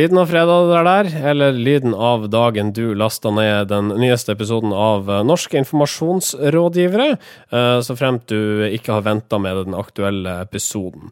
Lyden 0.00 0.18
av 0.18 0.30
fredag 0.30 0.68
der, 0.70 0.86
der, 0.86 1.08
eller 1.28 1.52
lyden 1.52 1.92
av 1.92 2.22
dagen 2.32 2.70
du 2.72 2.94
lasta 2.96 3.28
ned 3.36 3.68
den 3.68 3.90
nyeste 4.00 4.32
episoden 4.32 4.72
av 4.72 5.10
eh, 5.10 5.18
Norske 5.28 5.58
informasjonsrådgivere, 5.60 7.08
eh, 7.52 7.80
så 7.84 7.96
fremt 7.98 8.24
du 8.32 8.64
ikke 8.70 8.94
har 8.94 9.04
venta 9.04 9.36
med 9.36 9.58
den 9.58 9.76
aktuelle 9.76 10.38
episoden. 10.46 11.10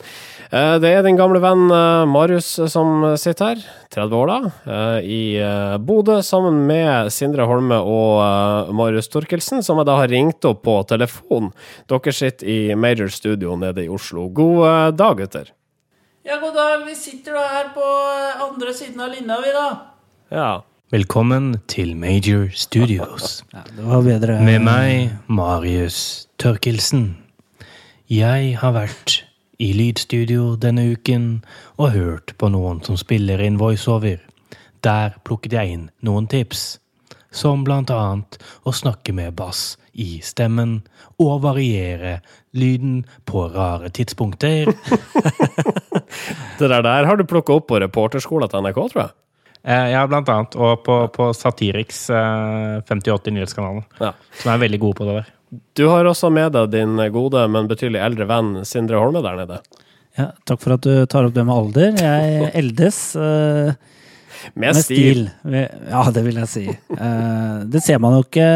Eh, 0.48 0.79
det 0.81 0.95
er 0.95 1.05
din 1.05 1.21
gamle 1.21 1.43
venn 1.45 1.67
Marius 2.09 2.48
som 2.73 3.05
sitter 3.21 3.51
her, 3.59 3.67
30 3.93 4.17
år 4.23 4.33
da, 4.33 4.81
i 5.05 5.20
Bodø, 5.84 6.23
sammen 6.25 6.62
med 6.70 7.12
Sindre 7.12 7.45
Holme 7.51 7.83
og 7.84 8.73
Marius 8.73 9.12
Torkelsen, 9.12 9.61
som 9.67 9.83
jeg 9.83 9.91
da 9.91 10.01
har 10.01 10.12
ringt 10.15 10.48
opp 10.48 10.65
på 10.65 10.81
telefon. 10.89 11.53
Dere 11.93 12.17
sitter 12.23 12.48
i 12.48 12.59
Major 12.73 13.12
Studio 13.12 13.59
nede 13.61 13.84
i 13.84 13.93
Oslo. 13.93 14.31
God 14.33 14.97
dag, 14.97 15.20
gutter. 15.20 15.58
Ja, 16.29 16.37
god 16.41 16.55
dag. 16.55 16.87
Vi 16.87 16.95
sitter 16.95 17.33
da 17.39 17.43
her 17.49 17.69
på 17.73 17.85
andre 18.45 18.73
siden 18.77 19.01
av 19.01 19.15
linja, 19.15 19.39
vi, 19.41 19.53
da. 19.55 19.69
Ja. 20.29 20.49
Velkommen 20.93 21.55
til 21.73 21.95
Major 21.97 22.51
Studios. 22.53 23.39
Ja, 23.55 23.63
det 23.77 23.87
var 23.87 24.03
bedre. 24.05 24.35
Med 24.45 24.61
meg, 24.61 25.15
Marius 25.27 26.29
Tørkelsen. 26.37 27.07
Jeg 28.13 28.59
har 28.61 28.75
vært 28.77 29.23
i 29.57 29.71
lydstudio 29.73 30.51
denne 30.61 30.85
uken 30.93 31.27
og 31.81 31.95
hørt 31.97 32.37
på 32.37 32.53
noen 32.53 32.85
som 32.85 33.01
spiller 33.01 33.41
inn 33.41 33.57
voiceover. 33.57 34.20
Der 34.85 35.17
plukket 35.25 35.57
jeg 35.57 35.79
inn 35.79 35.89
noen 36.05 36.29
tips, 36.29 36.75
som 37.31 37.65
blant 37.65 37.91
annet 37.93 38.39
å 38.65 38.73
snakke 38.75 39.12
med 39.17 39.37
bass 39.39 39.77
i 39.93 40.19
stemmen 40.25 40.81
og 41.21 41.43
variere 41.45 42.19
lyden 42.57 43.03
på 43.29 43.48
rare 43.53 43.91
tidspunkter. 43.95 44.70
det 46.59 46.69
der, 46.69 46.83
der 46.83 47.09
har 47.09 47.19
du 47.19 47.27
plukka 47.29 47.59
opp 47.59 47.69
på 47.70 47.81
reporterskolen 47.83 48.51
til 48.51 48.65
NRK, 48.65 48.85
tror 48.93 49.03
jeg. 49.05 49.15
Eh, 49.69 49.89
ja, 49.93 50.05
blant 50.09 50.31
annet. 50.33 50.55
Og 50.57 50.85
på, 50.87 51.01
på 51.15 51.33
Satiriks 51.37 52.07
eh, 52.15 52.79
5080 52.89 53.37
Nyhetskanalen. 53.37 53.85
Ja. 54.01 54.15
Som 54.39 54.55
er 54.55 54.63
veldig 54.65 54.81
gode 54.85 55.01
på 55.01 55.09
det 55.09 55.19
der. 55.19 55.35
Du 55.77 55.87
har 55.89 56.07
også 56.09 56.31
med 56.33 56.53
deg 56.55 56.73
din 56.73 56.97
gode, 57.13 57.42
men 57.51 57.69
betydelig 57.70 58.03
eldre 58.05 58.29
venn 58.29 58.51
Sindre 58.69 59.01
Holme 59.01 59.23
der 59.25 59.39
nede. 59.41 59.61
Ja, 60.19 60.33
takk 60.48 60.61
for 60.63 60.75
at 60.77 60.85
du 60.85 61.07
tar 61.09 61.29
opp 61.29 61.37
det 61.37 61.45
med 61.47 61.55
alder. 61.55 61.95
Jeg 62.03 62.51
eldes. 62.59 62.98
Uh, 63.17 63.73
med, 64.55 64.75
med 64.75 64.83
stil. 64.83 65.27
stil. 65.28 65.56
Ja, 65.91 66.05
det 66.14 66.25
vil 66.27 66.41
jeg 66.42 66.50
si. 66.53 66.67
Uh, 66.92 67.64
det 67.69 67.83
ser 67.84 68.00
man 68.03 68.19
jo 68.19 68.27
ikke 68.27 68.48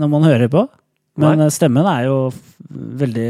når 0.00 0.12
man 0.12 0.28
hører 0.28 0.52
på, 0.52 0.66
men 1.20 1.44
Nei. 1.44 1.50
stemmen 1.54 1.86
er 1.88 2.08
jo 2.08 2.18
veldig 2.74 3.28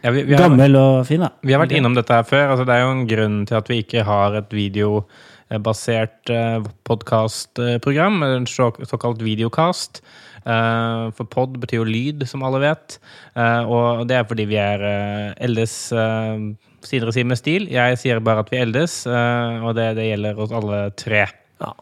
ja, 0.00 0.10
vi, 0.10 0.22
vi 0.22 0.34
har, 0.34 0.44
Gammel 0.44 0.76
og 0.78 1.06
fin, 1.08 1.22
da. 1.24 1.32
Vi 1.42 1.54
har 1.54 1.62
vært 1.62 1.74
innom 1.74 1.96
dette 1.96 2.14
her 2.14 2.26
før. 2.26 2.52
Altså, 2.52 2.66
det 2.68 2.76
er 2.76 2.84
jo 2.84 2.92
en 2.94 3.08
grunn 3.10 3.40
til 3.48 3.58
at 3.58 3.70
vi 3.70 3.80
ikke 3.82 4.04
har 4.06 4.36
et 4.38 4.54
videobasert 4.54 6.32
eh, 6.32 6.68
podkastprogram, 6.86 8.22
en 8.22 8.46
såkalt 8.48 9.24
videocast. 9.26 10.02
Uh, 10.48 11.10
for 11.12 11.28
pod 11.28 11.58
betyr 11.60 11.82
jo 11.82 11.88
lyd, 11.88 12.24
som 12.28 12.44
alle 12.46 12.62
vet. 12.62 12.96
Uh, 13.36 13.68
og 13.68 14.06
det 14.08 14.16
er 14.16 14.28
fordi 14.28 14.46
vi 14.48 14.56
er 14.60 14.80
uh, 14.80 15.34
eldes 15.44 15.74
uh, 15.92 16.40
sider 16.86 17.10
og 17.10 17.16
sider 17.16 17.28
med 17.28 17.40
stil. 17.40 17.68
Jeg 17.72 17.98
sier 18.00 18.22
bare 18.24 18.46
at 18.46 18.52
vi 18.52 18.62
eldes, 18.62 19.02
og 19.08 19.74
det, 19.76 19.90
det, 19.98 20.06
gjelder 20.12 20.40
oss 20.40 20.54
alle 20.54 20.78
tre. 20.96 21.26
Ja. 21.58 21.72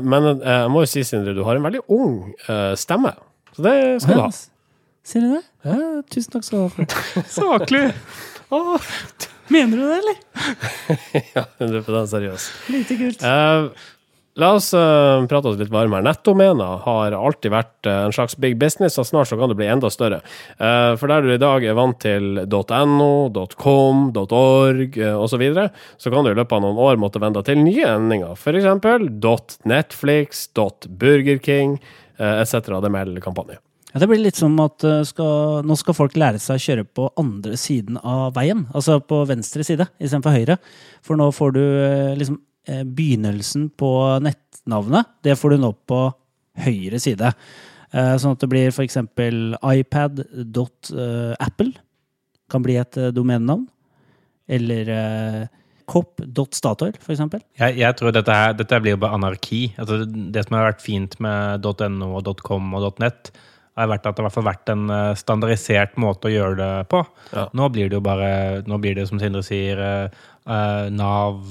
men 0.00 0.30
jeg 0.40 0.70
må 0.72 0.82
jo 0.82 0.88
si, 0.88 1.02
Sindre, 1.04 1.34
du 1.36 1.42
har 1.44 1.58
en 1.58 1.66
veldig 1.66 1.82
ung 1.92 2.32
stemme. 2.80 3.12
Så 3.52 3.66
det 3.66 3.74
skal 4.00 4.16
du 4.16 4.22
ha. 4.24 4.30
Sier 5.04 5.26
du 5.26 5.34
det? 5.34 5.42
Ja, 5.68 5.76
tusen 6.08 6.32
takk 6.32 6.46
skal 6.48 6.64
du 6.64 6.80
ha. 6.80 7.24
Saklig! 7.28 7.84
Mener 9.52 9.76
du 9.76 9.84
det, 9.84 9.98
eller? 10.00 10.16
ja, 11.36 11.44
100 11.60 12.06
seriøs. 12.08 12.48
Lite 12.72 12.96
kult. 12.96 13.24
Uh, 13.24 13.68
la 14.40 14.52
oss 14.56 14.70
uh, 14.74 15.24
prate 15.28 15.50
oss 15.50 15.58
litt 15.60 15.72
varmere. 15.72 16.04
Nettdomener 16.06 16.82
har 16.86 17.16
alltid 17.16 17.52
vært 17.52 17.88
uh, 17.88 18.06
en 18.06 18.14
slags 18.14 18.36
big 18.40 18.58
business, 18.60 18.98
og 19.00 19.08
snart 19.08 19.30
så 19.30 19.38
kan 19.40 19.52
det 19.52 19.58
bli 19.58 19.68
enda 19.68 19.90
større. 19.92 20.22
for 20.58 21.08
der 21.08 21.22
du 21.22 21.32
i 21.32 21.40
dag 21.40 21.64
er 21.64 21.76
vant 21.76 21.98
til 22.00 22.44
.no, 22.46 23.10
.com, 23.56 24.04
.org 24.16 25.00
uh, 25.00 25.16
osv., 25.16 25.32
så, 25.32 25.40
videre, 25.40 25.68
så 25.98 26.12
kan 26.12 26.24
du 26.24 26.32
i 26.32 26.36
løpet 26.38 26.56
av 26.56 26.64
noen 26.64 26.80
år 26.80 27.00
måtte 27.00 27.20
vende 27.22 27.42
til 27.46 27.60
nye 27.60 27.88
endinger. 27.88 28.36
F.eks. 28.36 28.68
.netflix, 29.64 30.46
.burgerking 30.54 31.76
uh, 32.20 32.40
etc. 32.40 32.80
Det 32.82 32.92
melder 32.92 33.20
kampanje. 33.24 33.60
Ja, 33.92 34.00
Det 34.00 34.08
blir 34.08 34.22
litt 34.22 34.38
som 34.40 34.56
at 34.64 34.84
uh, 34.88 35.02
skal, 35.04 35.66
nå 35.68 35.76
skal 35.76 35.96
folk 35.96 36.16
lære 36.16 36.40
seg 36.40 36.56
å 36.56 36.64
kjøre 36.66 36.86
på 36.88 37.10
andre 37.20 37.58
siden 37.60 37.98
av 38.00 38.32
veien. 38.38 38.64
Altså 38.72 38.98
på 39.04 39.22
venstre 39.28 39.66
side 39.66 39.88
istedenfor 39.98 40.36
høyre. 40.36 40.56
For 41.04 41.20
nå 41.20 41.28
får 41.36 41.54
du 41.56 41.62
uh, 41.62 42.14
liksom 42.16 42.40
uh, 42.40 42.46
begynnelsen 42.68 43.68
på 43.78 43.90
nettnavnet. 44.22 45.08
Det 45.24 45.34
får 45.38 45.54
du 45.54 45.62
nå 45.62 45.72
på 45.88 46.00
høyre 46.62 47.00
side. 47.02 47.32
Sånn 47.92 48.36
at 48.36 48.40
det 48.44 48.48
blir 48.48 48.70
f.eks. 48.70 48.96
ipad.apple. 49.82 51.72
Kan 52.52 52.64
bli 52.64 52.76
et 52.80 53.00
domenenavn. 53.16 53.66
Eller 54.52 54.92
Kopp.statoil, 55.92 56.94
f.eks. 57.00 57.22
Jeg, 57.58 57.78
jeg 57.80 57.96
tror 57.98 58.14
dette, 58.14 58.34
her, 58.34 58.54
dette 58.56 58.80
blir 58.82 58.96
jo 58.96 59.00
bare 59.02 59.18
anarki. 59.18 59.62
Altså, 59.80 60.02
det 60.06 60.44
som 60.46 60.56
har 60.56 60.70
vært 60.70 60.84
fint 60.84 61.16
med 61.22 61.66
.no 61.92 62.12
og 62.18 62.30
.com 62.44 62.74
og 62.78 63.00
.net, 63.02 63.32
har 63.78 63.88
vært 63.88 64.06
at 64.08 64.18
det 64.18 64.26
har 64.26 64.44
vært 64.44 64.68
en 64.72 64.90
eh, 64.92 65.14
standardisert 65.16 65.94
måte 66.00 66.28
å 66.28 66.32
gjøre 66.32 66.56
det 66.58 66.72
på. 66.92 67.00
Ja. 67.32 67.46
Nå 67.56 67.70
blir 67.72 67.88
det 67.88 67.96
jo 67.96 68.04
bare 68.04 68.60
Nå 68.68 68.76
blir 68.82 68.98
det 68.98 69.06
som 69.08 69.20
Sindre 69.20 69.40
sier, 69.46 69.80
uh, 70.46 70.88
Nav 70.90 71.42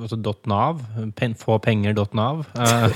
Altså 0.00 0.18
.nav. 0.46 0.82
Pen, 1.16 1.34
få 1.34 1.58
penger.nav. 1.58 2.44
Uh, 2.56 2.90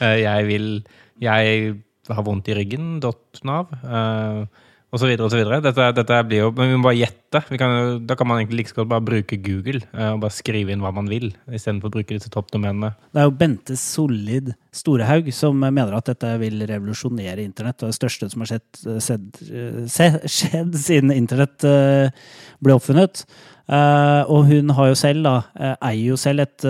jeg 0.26 0.46
vil 0.46 0.84
Jeg 1.20 1.74
har 2.10 2.22
vondt 2.26 2.48
i 2.48 2.56
ryggen. 2.58 3.00
.nav. 3.44 3.72
Uh, 3.82 4.46
og 4.92 5.00
så 5.00 5.08
videre 5.08 5.24
og 5.24 5.32
så 5.32 5.38
videre. 5.40 5.58
Dette, 5.64 5.86
dette 5.96 6.16
blir 6.28 6.42
jo, 6.42 6.48
men 6.52 6.68
Vi 6.68 6.76
må 6.76 6.84
bare 6.84 6.98
gjette. 6.98 7.40
Kan, 7.56 8.02
da 8.04 8.16
kan 8.18 8.28
man 8.28 8.42
egentlig 8.42 8.58
like 8.60 8.74
godt 8.76 8.90
bare 8.90 9.04
bruke 9.06 9.38
Google 9.40 9.80
eh, 9.80 10.10
og 10.12 10.20
bare 10.20 10.36
skrive 10.36 10.74
inn 10.74 10.82
hva 10.84 10.90
man 10.92 11.08
vil, 11.08 11.30
istedenfor 11.48 11.88
å 11.88 11.94
bruke 11.94 12.12
disse 12.12 12.28
toppdomenene. 12.32 12.92
Det 13.08 13.22
er 13.22 13.28
jo 13.30 13.32
Bente 13.40 13.76
Solid 13.80 14.50
Storehaug 14.72 15.30
som 15.32 15.56
mener 15.64 15.96
at 15.96 16.10
dette 16.12 16.34
vil 16.42 16.60
revolusjonere 16.68 17.40
internett. 17.40 17.80
Og 17.80 17.88
det 17.88 17.96
største 17.96 18.28
som 18.32 18.44
har 18.44 18.52
skjedd, 18.52 18.82
skjedd, 19.00 20.20
skjedd 20.36 20.76
siden 20.82 21.14
internett 21.16 21.64
eh, 21.64 22.12
ble 22.60 22.76
oppfunnet. 22.76 23.24
Eh, 23.72 24.20
og 24.28 24.44
hun 24.52 24.76
har 24.76 24.92
jo 24.92 25.00
selv, 25.00 25.24
da, 25.24 25.72
eier 25.78 26.12
jo 26.12 26.20
selv 26.20 26.44
et 26.44 26.68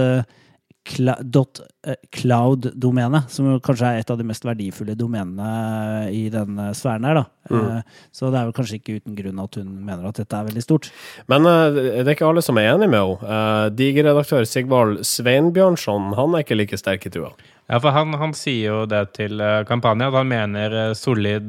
cloud-domene, 0.82 3.20
som 3.30 3.60
kanskje 3.62 3.86
er 3.86 4.00
et 4.00 4.10
av 4.10 4.18
de 4.18 4.24
mest 4.26 4.42
verdifulle 4.46 4.94
domenene 4.98 6.10
i 6.10 6.28
denne 6.32 6.74
sfæren 6.76 7.04
her. 7.06 7.14
da. 7.20 7.24
Mm. 7.50 7.62
Eh, 7.62 7.80
så 8.14 8.30
det 8.30 8.38
er 8.40 8.46
vel 8.48 8.56
kanskje 8.56 8.78
ikke 8.80 8.96
uten 8.98 9.14
grunn 9.18 9.42
at 9.42 9.56
hun 9.60 9.70
mener 9.86 10.04
at 10.08 10.18
dette 10.18 10.36
er 10.36 10.48
veldig 10.50 10.64
stort. 10.64 10.84
Men 11.30 11.40
det 11.46 11.52
er 12.02 12.14
ikke 12.14 12.28
alle 12.28 12.42
som 12.44 12.56
er 12.58 12.68
enig 12.74 12.88
med 12.90 13.00
henne. 13.00 13.70
Digeredaktør 13.78 14.44
Sigvald 14.48 14.94
Sveinbjørnson 15.06 16.04
han 16.18 16.30
er 16.34 16.40
ikke 16.44 16.58
like 16.58 16.76
sterk 16.80 17.02
i 17.06 17.10
trua. 17.14 17.30
Ja, 17.70 17.76
for 17.78 17.90
han, 17.94 18.08
han, 18.18 18.32
sier 18.36 18.64
jo 18.66 18.86
det 18.90 19.04
til 19.16 19.34
kampanjen, 19.68 20.08
at 20.10 20.18
han 20.18 20.28
mener 20.28 20.94
Solid 20.98 21.48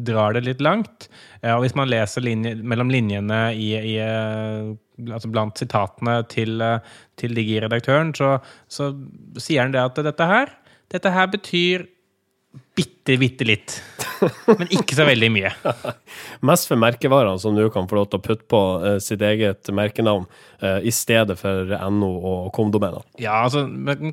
drar 0.00 0.30
det 0.36 0.42
litt 0.46 0.62
langt. 0.64 0.98
og 1.42 1.60
hvis 1.64 1.76
man 1.76 1.90
leser 1.90 2.20
linje, 2.24 2.54
mellom 2.62 2.90
linjene 2.92 3.40
i, 3.52 3.74
i 3.74 3.96
altså 5.08 5.30
blant 5.32 5.60
sitatene 5.60 6.20
til, 6.32 6.60
eh, 6.64 6.98
til 7.20 7.36
Digi-redaktøren, 7.36 8.12
så, 8.16 8.36
så, 8.68 8.92
sier 9.38 9.64
han 9.64 9.74
det 9.74 9.82
at 9.82 10.02
dette 10.10 10.28
her, 10.28 10.52
dette 10.92 11.14
her 11.14 11.30
betyr 11.32 11.86
bitte, 12.76 13.16
bitte 13.20 13.46
litt. 13.46 13.74
Men 14.46 14.70
ikke 14.72 14.96
så 14.96 15.06
veldig 15.08 15.30
mye. 15.32 15.50
Mest 16.48 16.68
for 16.70 16.80
merkevarene, 16.80 17.38
som 17.40 17.56
du 17.56 17.64
kan 17.72 17.88
få 17.90 17.98
lov 17.98 18.10
til 18.10 18.20
å 18.20 18.24
putte 18.24 18.46
på 18.50 18.62
uh, 18.82 18.96
sitt 19.02 19.22
eget 19.26 19.70
merkenavn 19.74 20.26
uh, 20.62 20.78
i 20.86 20.92
stedet 20.94 21.36
for 21.40 21.72
NO 21.96 22.10
og 22.32 22.50
KOM-domener. 22.56 23.06
Ja, 23.22 23.42
altså, 23.44 23.66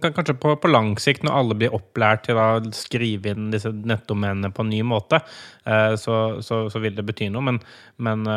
kanskje 0.03 0.37
på, 0.41 0.55
på, 0.61 0.71
lang 0.71 0.95
sikt, 1.01 1.25
når 1.27 1.41
alle 1.41 1.59
blir 1.61 1.75
opplært 1.77 2.27
til 2.27 2.39
å 2.41 2.49
skrive 2.75 3.33
inn 3.33 3.51
disse 3.53 3.71
nettdomenene 3.71 4.53
på 4.55 4.65
en 4.65 4.71
ny 4.73 4.83
måte, 4.87 5.21
uh, 5.67 5.93
så, 5.99 6.39
så, 6.45 6.65
så, 6.71 6.83
vil 6.83 6.97
det 6.97 7.05
bety 7.07 7.31
noe. 7.33 7.45
Men, 7.51 7.61
men 8.03 8.27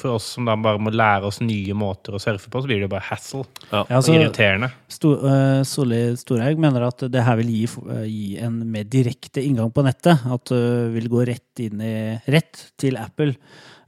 for 0.00 0.16
oss 0.16 0.26
som 0.34 0.46
da 0.46 0.56
bare 0.58 0.80
må 0.82 0.90
lære 0.94 1.28
oss 1.28 1.38
nye 1.44 1.74
måter 1.76 2.16
å 2.16 2.20
surfe 2.22 2.50
på, 2.50 2.60
så 2.62 2.68
blir 2.68 2.80
det 2.80 2.86
jo 2.88 2.92
bare 2.92 3.06
hassle. 3.08 3.44
Ja. 3.70 3.84
Ja, 3.88 3.98
altså, 3.98 4.14
irriterende. 4.16 4.70
Sto, 4.92 5.12
uh, 5.22 5.62
Solli 5.66 6.00
Storhaug 6.18 6.60
mener 6.62 6.88
at 6.88 7.06
det 7.12 7.24
her 7.26 7.38
vil 7.40 7.52
gi, 7.52 7.64
uh, 7.86 8.02
gi, 8.04 8.36
en 8.42 8.58
mer 8.72 8.86
direkte 8.90 9.15
inngang 9.42 9.72
på 9.74 9.84
nettet. 9.86 10.26
At 10.26 10.52
du 10.52 10.56
uh, 10.56 10.92
vil 10.94 11.08
gå 11.12 11.24
rett 11.28 11.64
inn 11.64 11.82
i 11.84 11.96
Rett 12.32 12.68
til 12.80 12.98
Apple. 13.00 13.34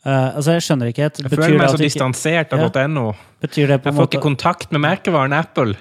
Uh, 0.06 0.36
altså, 0.38 0.56
jeg 0.56 0.66
skjønner 0.66 0.90
ikke 0.92 1.06
helt. 1.08 1.22
Jeg 1.24 1.32
føler 1.34 1.58
meg 1.60 1.72
så 1.74 1.80
distansert 1.80 2.54
av 2.56 2.66
ja. 2.66 2.86
.no. 2.90 3.10
Betyr 3.42 3.74
det 3.74 3.80
på 3.82 3.90
jeg 3.90 3.96
får 3.96 4.04
måte... 4.04 4.16
ikke 4.16 4.26
kontakt 4.28 4.74
med 4.74 4.84
merkevaren 4.84 5.34
Apple. 5.36 5.74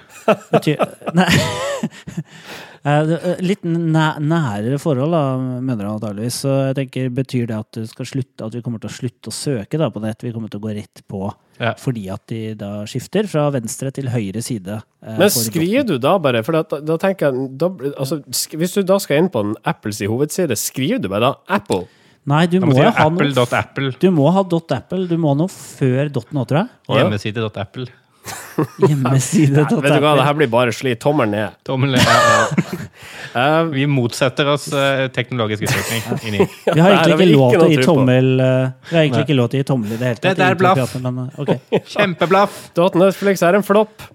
betyr, 0.52 0.82
nei. 1.18 1.30
Eh, 2.84 3.10
eh, 3.16 3.40
Litt 3.42 3.64
næ 3.66 4.04
nærere 4.22 4.78
forhold, 4.80 5.10
da, 5.12 5.22
mener 5.60 5.88
han 5.88 5.96
antakeligvis. 5.98 6.38
Så 6.44 6.52
jeg 6.68 6.76
tenker, 6.78 7.10
Betyr 7.18 7.46
det 7.50 7.56
at, 7.58 7.70
du 7.72 7.86
skal 7.90 8.06
slutte, 8.06 8.46
at 8.46 8.54
vi 8.54 8.62
kommer 8.62 8.80
til 8.82 8.90
å 8.90 8.94
slutte 8.94 9.32
å 9.32 9.34
søke 9.34 9.78
da, 9.80 9.90
på 9.90 10.02
nett? 10.04 10.22
Vi 10.22 10.32
kommer 10.32 10.50
til 10.52 10.60
å 10.60 10.66
gå 10.68 10.74
rett 10.78 11.02
på 11.10 11.32
Ja. 11.58 11.72
fordi 11.74 12.04
at 12.14 12.24
de 12.30 12.54
da 12.54 12.84
skifter 12.86 13.26
fra 13.26 13.48
venstre 13.50 13.90
til 13.90 14.06
høyre 14.08 14.40
side. 14.42 14.80
eh, 15.02 15.18
Men 15.18 15.28
skriver 15.28 15.84
du 15.86 15.98
da 15.98 16.16
bare 16.18 16.44
For 16.44 16.52
da, 16.52 16.62
da 16.62 16.96
tenker 16.96 17.32
jeg 17.32 17.58
da, 17.58 17.68
altså, 17.98 18.22
sk 18.30 18.54
Hvis 18.54 18.74
du 18.74 18.82
da 18.84 18.98
skal 18.98 19.18
inn 19.18 19.28
på 19.28 19.40
en 19.42 19.56
Apples 19.66 19.98
hovedside, 19.98 20.54
skriver 20.54 21.02
du 21.02 21.08
bare 21.08 21.20
da 21.20 21.34
Apple? 21.48 21.88
Nei, 22.28 22.46
du 22.46 22.60
må 22.60 22.66
må 22.68 22.74
si 22.76 22.82
ha 22.84 23.08
noe 23.08 23.24
apple.apple. 23.32 23.92
Du 23.98 24.10
må 24.12 24.30
ha 24.30 24.42
.apple. 24.44 25.06
Du 25.08 25.16
må 25.16 25.34
noe 25.34 25.48
før 25.48 26.10
dot 26.12 26.30
nå, 26.30 26.44
tror 26.46 26.58
jeg. 26.60 26.68
Hjemmeside.apple. 26.98 27.86
Hjemmeside. 28.88 29.64
Vet 29.64 29.70
du 29.74 30.02
hva, 30.02 30.14
det 30.18 30.26
her 30.26 30.36
blir 30.38 30.50
bare 30.52 30.74
slit. 30.74 31.00
tommelen 31.02 31.34
ned. 31.36 31.56
Tommel 31.66 31.96
ned. 31.96 32.04
Ja. 32.04 32.46
Eh, 33.38 33.62
Vi 33.70 33.84
motsetter 33.86 34.48
oss 34.48 34.64
uh, 34.72 35.04
teknologisk 35.14 35.62
utvikling. 35.62 36.02
Inni. 36.26 36.46
Vi 36.74 36.80
har 36.80 36.94
egentlig 36.96 37.28
ikke 37.28 37.36
lov 37.36 37.52
til 37.52 37.60
å 37.60 37.68
gi 37.70 37.82
tommel 37.84 38.30
eh, 38.40 38.70
Vi 38.88 38.96
har 38.96 39.02
egentlig 39.04 39.26
ikke 39.26 39.36
lov 39.36 39.50
til 39.52 39.58
å 39.58 39.62
gi 39.62 39.66
tommel 39.68 39.92
i 39.92 39.98
det 40.00 40.08
hele 40.08 40.18
tatt. 40.18 40.30
Det 40.30 40.40
der 40.40 40.56
er 40.56 40.58
blaff. 40.58 40.96
Okay. 41.44 41.82
Kjempeblaff! 41.92 42.62
Netflix 42.98 43.44
er 43.46 43.60
en 43.60 43.66
flopp. 43.66 44.08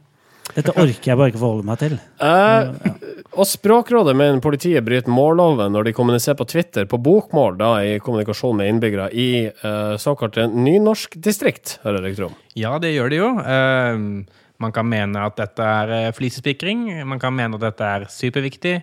Dette 0.54 0.76
orker 0.78 1.12
jeg 1.12 1.20
bare 1.20 1.32
ikke 1.32 1.42
forholde 1.42 1.66
meg 1.68 1.80
til. 1.82 1.96
Eh, 2.22 2.92
og 3.34 3.48
Språkrådet 3.50 4.14
mener 4.18 4.44
politiet 4.44 4.86
bryter 4.86 5.12
målloven 5.14 5.74
når 5.74 5.90
de 5.90 5.96
kommuniserer 5.98 6.38
på 6.38 6.48
Twitter 6.52 6.86
på 6.90 7.00
bokmål, 7.02 7.58
da 7.58 7.72
i 7.82 7.98
kommunikasjon 8.04 8.60
med 8.60 8.70
innbyggere 8.70 9.10
i 9.18 9.30
uh, 9.64 9.96
såkalte 10.02 10.46
nynorskdistrikt, 10.54 11.80
hører 11.86 12.10
jeg 12.12 12.22
om. 12.28 12.38
Ja, 12.60 12.78
det 12.82 12.94
gjør 12.94 13.10
de 13.14 13.22
jo. 13.24 13.34
Eh, 13.42 14.40
man 14.64 14.72
kan 14.76 14.88
mene 14.88 15.26
at 15.28 15.38
dette 15.40 15.66
er 15.66 15.94
eh, 15.98 16.12
flisespikring. 16.16 16.86
Man 17.10 17.22
kan 17.22 17.36
mene 17.36 17.58
at 17.58 17.66
dette 17.66 17.90
er 17.98 18.08
superviktig. 18.12 18.78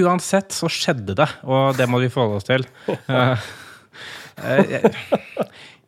Uansett 0.00 0.54
så 0.54 0.70
skjedde 0.70 1.16
det, 1.18 1.26
og 1.42 1.74
det 1.78 1.88
må 1.90 1.98
vi 2.02 2.12
forholde 2.12 2.42
oss 2.42 2.50
til. 2.50 2.68
Eh, 4.40 4.56
eh, 4.56 4.70
jeg 4.70 5.79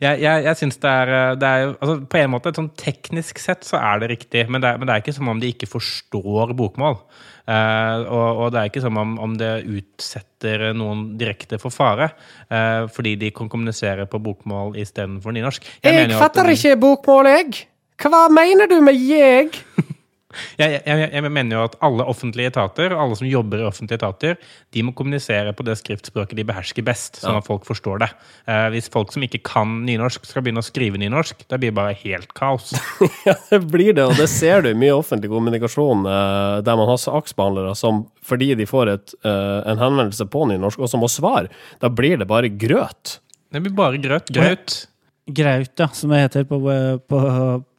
jeg, 0.00 0.20
jeg, 0.22 0.44
jeg 0.44 0.60
synes 0.60 0.78
det 0.82 0.90
er, 0.90 1.12
eh, 1.14 1.32
det 1.40 1.48
er 1.48 1.72
altså 1.72 1.96
På 2.10 2.20
en 2.20 2.32
måte, 2.34 2.52
sånn 2.56 2.70
teknisk 2.78 3.40
sett 3.42 3.66
så 3.66 3.80
er 3.80 4.02
det 4.02 4.10
riktig, 4.12 4.44
men 4.50 4.62
det 4.64 4.70
er, 4.70 4.78
men 4.80 4.88
det 4.88 4.94
er 4.94 5.02
ikke 5.04 5.16
som 5.16 5.30
om 5.32 5.40
de 5.42 5.50
ikke 5.54 5.70
forstår 5.70 6.54
bokmål. 6.58 7.00
Uh, 7.48 8.04
og, 8.12 8.40
og 8.44 8.50
det 8.52 8.60
er 8.60 8.68
ikke 8.68 8.82
som 8.84 8.98
om, 9.00 9.14
om 9.24 9.36
det 9.40 9.62
utsetter 9.64 10.66
noen 10.76 11.06
direkte 11.16 11.56
for 11.62 11.72
fare, 11.72 12.10
uh, 12.52 12.84
fordi 12.92 13.14
de 13.22 13.30
kan 13.32 13.48
kommunisere 13.48 14.04
på 14.10 14.20
bokmål 14.20 14.76
istedenfor 14.76 15.32
nynorsk. 15.32 15.70
mener 15.86 16.20
fatter 16.20 16.44
at- 16.44 16.58
ikke 16.58 16.76
bokmål, 16.82 17.30
jeg! 17.32 17.64
Hva 17.98 18.28
mener 18.30 18.68
du 18.70 18.76
med 18.84 19.00
jeg? 19.00 19.56
Jeg, 20.60 20.82
jeg, 20.84 21.06
jeg 21.08 21.24
mener 21.32 21.56
jo 21.56 21.60
at 21.64 21.76
alle 21.84 22.04
offentlige 22.04 22.50
etater, 22.50 22.92
alle 22.92 23.16
som 23.16 23.28
jobber 23.28 23.62
i 23.62 23.64
offentlige 23.64 23.96
etater, 23.96 24.34
de 24.76 24.82
må 24.84 24.92
kommunisere 24.96 25.54
på 25.56 25.64
det 25.64 25.78
skriftspråket 25.80 26.36
de 26.36 26.44
behersker 26.50 26.84
best, 26.84 27.22
sånn 27.22 27.38
at 27.38 27.46
folk 27.46 27.64
forstår 27.64 28.02
det. 28.02 28.08
Eh, 28.44 28.66
hvis 28.74 28.90
folk 28.92 29.14
som 29.14 29.24
ikke 29.24 29.40
kan 29.48 29.78
nynorsk, 29.86 30.26
skal 30.28 30.44
begynne 30.44 30.60
å 30.60 30.66
skrive 30.66 31.00
nynorsk, 31.00 31.46
det 31.48 31.60
blir 31.62 31.72
bare 31.76 31.96
helt 32.04 32.34
kaos. 32.36 32.74
Ja, 33.28 33.34
det 33.48 33.58
blir 33.72 33.94
det, 33.96 34.04
og 34.04 34.20
det 34.20 34.28
ser 34.30 34.62
du 34.64 34.70
i 34.70 34.76
mye 34.78 34.94
offentlig 34.96 35.30
kommunikasjon 35.32 36.04
eh, 36.08 36.58
der 36.64 36.76
man 36.78 36.88
har 36.90 37.00
saksbehandlere 37.00 37.72
som, 37.76 38.04
fordi 38.24 38.52
de 38.58 38.68
får 38.68 38.92
et, 38.92 39.16
eh, 39.24 39.58
en 39.68 39.80
henvendelse 39.80 40.28
på 40.28 40.44
nynorsk, 40.52 40.84
og 40.84 40.92
som 40.92 41.02
må 41.02 41.10
svare, 41.12 41.48
da 41.82 41.90
blir 41.92 42.20
det 42.20 42.28
bare 42.28 42.52
grøt. 42.52 43.18
Det 43.48 43.64
blir 43.64 43.74
bare 43.76 44.00
grøt. 44.00 44.28
Grøt. 44.34 44.78
Graut, 45.28 45.72
ja, 45.76 45.88
som 45.92 46.12
det 46.12 46.22
heter 46.22 46.46
på, 46.48 46.60
på, 47.08 47.18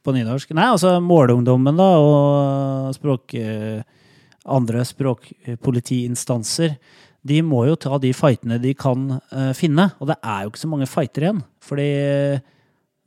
på 0.04 0.14
nynorsk. 0.16 0.54
Nei, 0.58 0.70
altså 0.74 0.98
Målungdommen, 1.04 1.80
da, 1.80 1.90
og 2.00 2.96
språk, 2.96 3.36
eh, 3.40 3.82
andre 4.50 4.86
språkpolitiinstanser, 4.88 6.78
de 7.30 7.42
må 7.44 7.66
jo 7.68 7.76
ta 7.80 7.98
de 8.02 8.14
fightene 8.16 8.60
de 8.64 8.72
kan 8.78 9.20
uh, 9.20 9.52
finne. 9.58 9.90
Og 10.00 10.08
det 10.12 10.16
er 10.24 10.46
jo 10.46 10.54
ikke 10.54 10.62
så 10.62 10.72
mange 10.72 10.88
fighter 10.90 11.26
igjen. 11.26 11.42
Fordi 11.68 11.88
eh, 12.00 12.46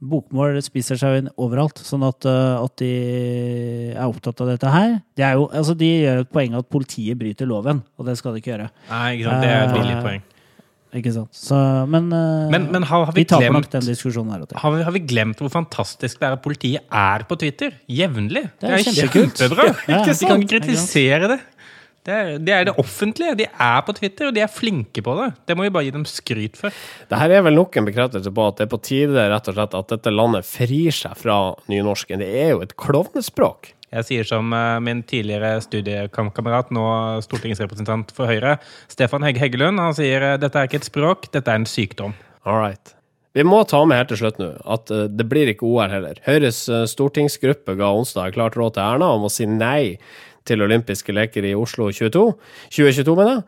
bokmål 0.02 0.58
spiser 0.64 1.00
seg 1.00 1.22
inn 1.22 1.30
overalt. 1.40 1.80
Sånn 1.80 2.04
at, 2.06 2.28
uh, 2.28 2.60
at 2.60 2.76
de 2.82 2.90
er 3.94 4.04
opptatt 4.04 4.44
av 4.44 4.52
dette 4.52 4.74
her. 4.74 4.98
De, 5.16 5.24
er 5.24 5.38
jo, 5.40 5.48
altså, 5.48 5.76
de 5.78 5.88
gjør 5.88 6.26
et 6.26 6.34
poeng 6.34 6.58
at 6.60 6.68
politiet 6.72 7.18
bryter 7.18 7.48
loven, 7.48 7.80
og 7.96 8.08
det 8.08 8.18
skal 8.20 8.36
de 8.36 8.44
ikke 8.44 8.52
gjøre. 8.52 8.68
Nei, 8.92 9.06
ikke 9.16 9.30
sant. 9.30 9.46
Det 9.46 9.54
er 9.54 9.64
et 9.64 9.74
billig 9.78 9.96
poeng. 10.04 10.28
Ikke 10.92 11.12
sant? 11.14 11.32
Så, 11.32 11.56
men, 11.88 12.10
eh, 12.12 12.48
Men, 12.52 12.66
men 12.74 12.84
har, 12.84 13.06
har 13.08 13.14
vi 13.16 13.22
vi 13.22 13.28
taper 13.30 13.48
nok 13.48 13.64
glemt 13.64 13.76
den 13.78 13.86
diskusjonen 13.88 14.34
her 14.34 14.58
har 14.60 14.74
vi, 14.74 14.82
har 14.84 14.92
vi 14.92 15.00
glemt 15.08 15.40
hvor 15.40 15.52
fantastisk 15.52 16.20
det 16.20 16.28
er 16.28 16.36
at 16.36 16.42
politiet 16.44 16.84
er 16.92 17.24
på 17.28 17.38
Twitter? 17.40 17.78
Jevnlig. 17.88 18.44
Det 18.60 18.68
er 18.68 18.84
kjempekult. 18.84 19.40
kjempebra. 19.40 19.70
Ja, 19.92 20.02
Vi 20.04 20.12
ikke 20.12 20.28
kan 20.34 20.46
kritisere 20.52 21.32
det. 21.32 21.40
Det 22.02 22.12
er, 22.12 22.30
det 22.42 22.54
er 22.54 22.64
det 22.66 22.74
offentlige. 22.82 23.36
De 23.38 23.44
er 23.46 23.82
på 23.86 23.94
Twitter, 23.94 24.28
og 24.28 24.34
de 24.34 24.42
er 24.42 24.50
flinke 24.50 25.04
på 25.06 25.12
det. 25.20 25.28
Det 25.46 25.54
må 25.56 25.68
vi 25.68 25.72
bare 25.74 25.86
gi 25.86 25.92
dem 25.94 26.06
skryt 26.08 26.58
for. 26.58 26.74
Dette 27.06 27.28
er 27.38 27.44
vel 27.46 27.54
nok 27.54 27.78
en 27.78 27.86
bekreftelse 27.86 28.32
på 28.34 28.46
at 28.50 28.58
det 28.58 28.66
er 28.66 28.72
på 28.72 28.80
tide 28.82 29.26
rett 29.30 29.50
og 29.52 29.56
slett 29.56 29.76
at 29.78 29.92
dette 29.94 30.12
landet 30.12 30.48
frir 30.48 30.90
seg 30.96 31.14
fra 31.20 31.36
nynorsken. 31.70 32.24
Det 32.24 32.32
er 32.42 32.56
jo 32.56 32.64
et 32.66 32.74
klovnespråk. 32.76 33.70
Jeg 33.92 34.08
sier 34.08 34.28
som 34.28 34.52
eh, 34.56 34.78
min 34.84 35.02
tidligere 35.04 35.58
studiekamerat, 35.60 36.72
nå 36.72 36.86
stortingsrepresentant 37.26 38.14
for 38.16 38.30
Høyre, 38.30 38.56
Stefan 38.92 39.24
Hegge 39.26 39.42
Heggelund, 39.44 39.80
han 39.82 39.96
sier 39.96 40.24
eh, 40.24 40.38
dette 40.40 40.58
er 40.58 40.68
ikke 40.68 40.80
et 40.80 40.88
språk, 40.88 41.28
dette 41.34 41.52
er 41.52 41.60
en 41.60 41.68
sykdom. 41.68 42.16
All 42.48 42.56
right. 42.62 42.94
Vi 43.36 43.44
må 43.48 43.62
ta 43.68 43.80
med 43.88 44.00
her 44.00 44.08
til 44.08 44.20
slutt 44.22 44.40
nå 44.40 44.54
at 44.64 44.92
eh, 44.92 45.08
det 45.12 45.26
blir 45.28 45.52
ikke 45.52 45.68
OL 45.68 45.92
heller. 45.92 46.20
Høyres 46.24 46.64
stortingsgruppe 46.92 47.76
ga 47.76 47.92
onsdag 47.92 48.32
klart 48.36 48.56
råd 48.56 48.78
til 48.78 48.86
Erna 48.86 49.12
om 49.18 49.28
å 49.28 49.32
si 49.32 49.48
nei 49.48 49.98
til 50.48 50.64
olympiske 50.64 51.12
leker 51.14 51.44
i 51.46 51.52
Oslo 51.54 51.90
22, 51.94 52.22
2022, 52.74 53.12
mener 53.14 53.36
jeg. 53.36 53.44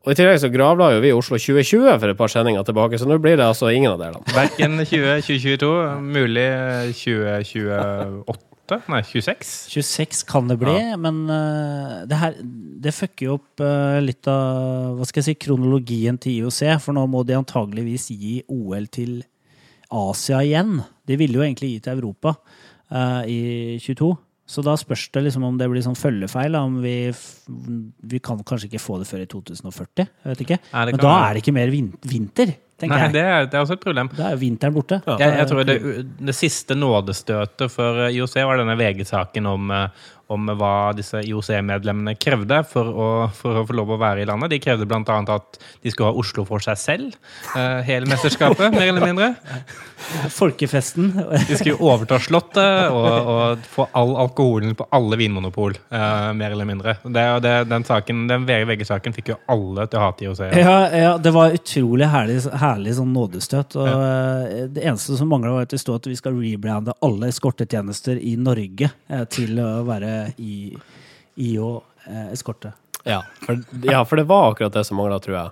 Og 0.00 0.08
I 0.12 0.14
tillegg 0.16 0.38
så 0.40 0.48
gravla 0.52 0.94
jo 0.94 1.02
vi 1.04 1.10
i 1.10 1.16
Oslo 1.16 1.36
2020 1.36 1.90
for 1.90 2.08
et 2.08 2.16
par 2.16 2.32
sendinger 2.32 2.64
tilbake, 2.64 2.96
så 3.00 3.08
nå 3.08 3.18
blir 3.20 3.36
det 3.36 3.44
altså 3.44 3.68
ingen 3.68 3.92
av 3.92 4.00
delene. 4.00 4.24
Verken 4.32 4.80
2022, 4.80 5.74
mulig 6.00 6.46
2028 7.02 8.49
28? 8.70 8.90
Nei, 8.92 9.00
26? 9.02 9.50
26 9.74 10.22
kan 10.28 10.46
det 10.50 10.56
bli, 10.60 10.74
ja. 10.78 10.96
men 11.00 11.24
uh, 11.26 12.06
det 12.08 12.20
her 12.20 12.38
det 12.80 12.94
fucker 12.94 13.26
jo 13.26 13.36
opp 13.40 13.62
uh, 13.64 13.98
litt 14.02 14.28
av 14.30 14.96
hva 14.98 15.08
skal 15.08 15.22
jeg 15.22 15.32
si, 15.32 15.40
kronologien 15.42 16.18
til 16.20 16.44
IOC, 16.44 16.62
for 16.84 16.96
nå 16.96 17.04
må 17.10 17.24
de 17.26 17.38
antageligvis 17.38 18.10
gi 18.14 18.38
OL 18.48 18.86
til 18.92 19.20
Asia 19.90 20.40
igjen. 20.46 20.78
De 21.06 21.18
ville 21.18 21.40
jo 21.40 21.44
egentlig 21.44 21.74
gi 21.74 21.84
til 21.84 21.98
Europa 21.98 22.36
uh, 22.38 23.22
i 23.26 23.78
22. 23.82 24.14
Så 24.50 24.64
da 24.66 24.74
spørs 24.78 25.04
det 25.14 25.22
liksom 25.28 25.44
om 25.46 25.58
det 25.60 25.68
blir 25.70 25.84
sånn 25.84 25.98
følgefeil. 25.98 26.56
Om 26.58 26.80
vi, 26.82 26.94
vi 28.10 28.18
kan 28.24 28.40
kanskje 28.46 28.70
ikke 28.70 28.82
få 28.82 28.98
det 28.98 29.06
før 29.06 29.22
i 29.22 29.28
2040. 29.30 30.08
Jeg 30.08 30.32
vet 30.32 30.42
ikke. 30.46 30.58
Nei, 30.72 30.84
Men 30.90 31.04
da 31.04 31.12
er 31.28 31.36
det 31.36 31.44
ikke 31.44 31.54
mer 31.54 31.70
vin 31.70 31.92
vinter, 32.10 32.54
tenker 32.80 32.96
Nei, 32.96 33.04
jeg. 33.04 33.14
det 33.14 33.22
er, 33.22 33.46
det 33.46 33.58
er 33.58 33.66
også 33.66 33.76
et 33.78 33.84
problem. 33.84 34.10
Da 34.16 34.32
er 34.32 34.40
vinteren 34.40 34.74
borte. 34.74 34.98
Jeg, 35.06 35.36
jeg 35.38 35.50
tror 35.52 35.68
det, 35.68 35.76
det 36.30 36.34
siste 36.34 36.74
nådestøtet 36.78 37.70
for 37.70 38.06
eh, 38.08 38.16
IOC 38.18 38.34
var 38.48 38.58
denne 38.62 38.74
VG-saken 38.80 39.46
om, 39.52 39.70
eh, 39.76 40.08
om 40.30 40.50
hva 40.60 40.92
disse 40.96 41.22
IOC-medlemmene 41.26 42.16
krevde 42.20 42.62
for 42.70 42.90
å, 42.90 43.08
for 43.34 43.62
å 43.62 43.66
få 43.68 43.76
lov 43.76 43.94
å 43.96 44.00
være 44.00 44.24
i 44.24 44.28
landet. 44.28 44.54
De 44.54 44.60
krevde 44.62 44.86
bl.a. 44.88 45.02
at 45.34 45.60
de 45.82 45.92
skulle 45.92 46.12
ha 46.12 46.20
Oslo 46.20 46.46
for 46.48 46.62
seg 46.64 46.78
selv, 46.80 47.18
Uh, 47.50 47.80
hele 47.82 48.06
mesterskapet, 48.06 48.70
mer 48.72 48.88
eller 48.92 49.02
mindre. 49.02 49.28
Folkefesten. 50.32 51.10
De 51.48 51.56
skulle 51.58 51.76
overta 51.82 52.18
Slottet 52.22 52.92
og, 52.94 53.08
og 53.32 53.64
få 53.68 53.86
all 53.96 54.12
alkoholen 54.22 54.76
på 54.78 54.86
alle 54.94 55.18
vinmonopol, 55.20 55.74
uh, 55.92 56.30
mer 56.36 56.54
eller 56.54 56.68
mindre. 56.68 56.94
Det, 57.02 57.24
det, 57.44 57.54
den 57.70 57.86
saken, 57.88 58.22
den 58.30 58.46
VG-saken 58.48 59.16
fikk 59.16 59.32
jo 59.32 59.38
alle 59.50 59.86
til 59.90 60.00
å 60.00 60.04
hate 60.04 60.26
IOC. 60.28 60.42
Ja, 60.60 60.76
ja, 60.94 61.12
det 61.18 61.32
var 61.34 61.56
utrolig 61.56 62.10
herlig, 62.12 62.38
herlig 62.62 62.94
sånn 63.00 63.12
nådestøt. 63.16 63.76
Og 63.80 63.90
eh, 63.90 64.64
Det 64.70 64.84
eneste 64.84 65.18
som 65.18 65.30
mangla, 65.30 65.54
var 65.56 65.66
at 65.66 65.74
det 65.74 65.82
stod 65.82 66.00
at 66.00 66.10
vi 66.10 66.18
skal 66.18 66.38
rebrande 66.38 66.94
alle 67.04 67.30
eskortetjenester 67.32 68.20
i 68.20 68.36
Norge 68.40 68.92
til 69.34 69.58
å 69.62 69.70
være 69.88 70.19
i, 70.36 70.76
i 71.40 71.54
å 71.58 71.76
eh, 72.06 72.28
eskorte. 72.34 72.74
Ja 73.08 73.22
for, 73.46 73.62
ja, 73.86 74.04
for 74.04 74.20
det 74.20 74.26
var 74.28 74.50
akkurat 74.52 74.74
det 74.76 74.84
som 74.84 74.98
mangla, 75.00 75.18
tror 75.24 75.36
jeg. 75.38 75.50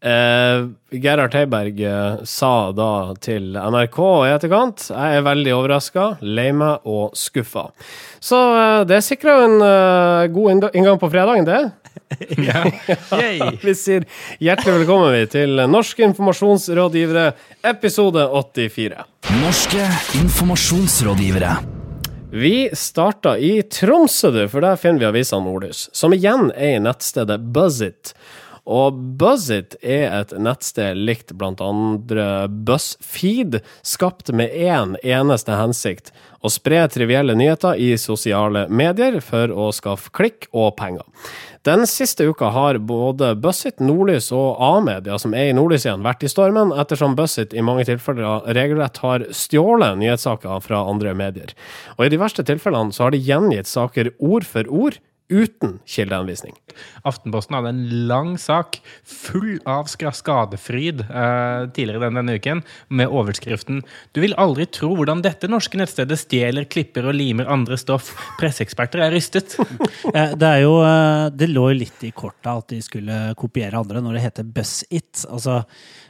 Eh, 0.00 0.68
Gerhard 0.90 1.34
Heiberg 1.34 1.80
eh, 1.82 2.20
sa 2.24 2.70
da 2.70 3.16
til 3.18 3.56
NRK 3.58 3.96
i 3.98 4.30
etterkant 4.30 4.84
Jeg 4.92 5.16
er 5.16 5.24
veldig 5.26 5.56
overraska, 5.56 6.04
lei 6.22 6.52
meg 6.54 6.86
og 6.86 7.16
skuffa. 7.18 7.64
Så 8.22 8.38
eh, 8.54 8.84
det 8.86 9.00
sikra 9.02 9.34
jo 9.40 9.48
en 9.48 9.64
eh, 9.66 10.28
god 10.36 10.70
inngang 10.70 11.02
på 11.02 11.10
fredagen, 11.10 11.48
det. 11.48 11.64
Ja. 12.40 12.62
Yay. 13.18 13.58
Vi 13.66 13.74
sier 13.76 14.06
hjertelig 14.40 14.78
velkommen 14.78 15.10
vi 15.12 15.26
til 15.28 15.60
Norske 15.68 16.06
informasjonsrådgivere, 16.06 17.32
episode 17.68 18.24
84. 18.32 19.02
Norske 19.42 19.90
informasjonsrådgivere. 20.22 21.77
Vi 22.30 22.70
starter 22.72 23.36
i 23.36 23.62
Tromsø, 23.62 24.48
for 24.52 24.60
der 24.60 24.76
finner 24.76 25.00
vi 25.00 25.06
avisa 25.08 25.38
Nordlys, 25.40 25.86
som 25.96 26.12
igjen 26.12 26.50
er 26.52 26.74
i 26.76 26.82
nettstedet 26.84 27.40
Buzzit. 27.54 28.12
Og 28.68 28.96
BuzzIt 29.16 29.78
er 29.80 30.12
et 30.12 30.34
nettsted 30.36 30.98
likt 31.00 31.32
blant 31.40 31.62
andre 31.64 32.48
BuzzFeed, 32.52 33.62
skapt 33.80 34.28
med 34.36 34.52
én 34.52 34.92
eneste 35.00 35.56
hensikt 35.56 36.12
å 36.44 36.50
spre 36.52 36.84
trivielle 36.92 37.34
nyheter 37.34 37.80
i 37.80 37.94
sosiale 37.98 38.66
medier 38.68 39.18
for 39.24 39.50
å 39.50 39.70
skaffe 39.74 40.12
klikk 40.14 40.50
og 40.52 40.76
penger. 40.78 41.06
Den 41.66 41.82
siste 41.90 42.28
uka 42.28 42.52
har 42.54 42.78
både 42.78 43.32
BuzzIt, 43.40 43.80
Nordlys 43.82 44.30
og 44.36 44.60
A-media, 44.62 45.16
som 45.18 45.34
er 45.34 45.50
i 45.50 45.56
Nordlys 45.56 45.88
igjen, 45.88 46.04
vært 46.06 46.22
i 46.24 46.30
stormen, 46.30 46.70
ettersom 46.76 47.16
BuzzIt 47.18 47.56
i 47.56 47.64
mange 47.64 47.88
tilfeller 47.88 48.46
regelrett 48.56 49.00
har 49.02 49.26
stjålet 49.34 49.98
nyhetssaker 49.98 50.62
fra 50.64 50.84
andre 50.92 51.16
medier. 51.18 51.56
Og 51.96 52.06
i 52.06 52.12
de 52.12 52.20
verste 52.20 52.46
tilfellene 52.46 52.94
så 52.94 53.08
har 53.08 53.16
de 53.16 53.24
gjengitt 53.24 53.68
saker 53.68 54.12
ord 54.20 54.46
for 54.48 54.70
ord, 54.70 55.00
uten 55.28 55.78
kildeanvisning. 55.88 56.54
Aftenposten 57.08 57.56
hadde 57.56 57.72
en 57.72 57.82
lang 58.08 58.34
sak 58.40 58.78
full 59.06 59.58
av 59.68 59.88
skadefryd 59.90 61.02
eh, 61.04 61.68
tidligere 61.76 62.06
denne, 62.06 62.22
denne 62.22 62.38
uken, 62.38 62.62
med 62.88 63.12
overskriften 63.12 63.82
'Du 64.12 64.22
vil 64.24 64.36
aldri 64.40 64.66
tro 64.66 64.94
hvordan 64.96 65.22
dette 65.24 65.50
norske 65.50 65.78
nettstedet 65.80 66.18
stjeler, 66.20 66.64
klipper 66.64 67.08
og 67.10 67.16
limer 67.18 67.50
andre 67.50 67.76
stoff'. 67.80 68.14
Presseeksperter 68.40 69.04
er 69.04 69.14
rystet. 69.14 69.56
Eh, 70.14 70.32
Det 70.38 70.46
er 70.48 70.62
jo 70.62 70.78
eh, 70.82 71.28
Det 71.34 71.48
lå 71.50 71.68
jo 71.70 71.78
litt 71.82 72.02
i 72.06 72.12
korta 72.16 72.56
at 72.58 72.68
de 72.72 72.78
skulle 72.82 73.34
kopiere 73.36 73.76
andre 73.76 74.00
når 74.00 74.16
det 74.16 74.22
heter 74.24 74.46
BuzzIt. 74.56 75.26
Altså, 75.28 75.60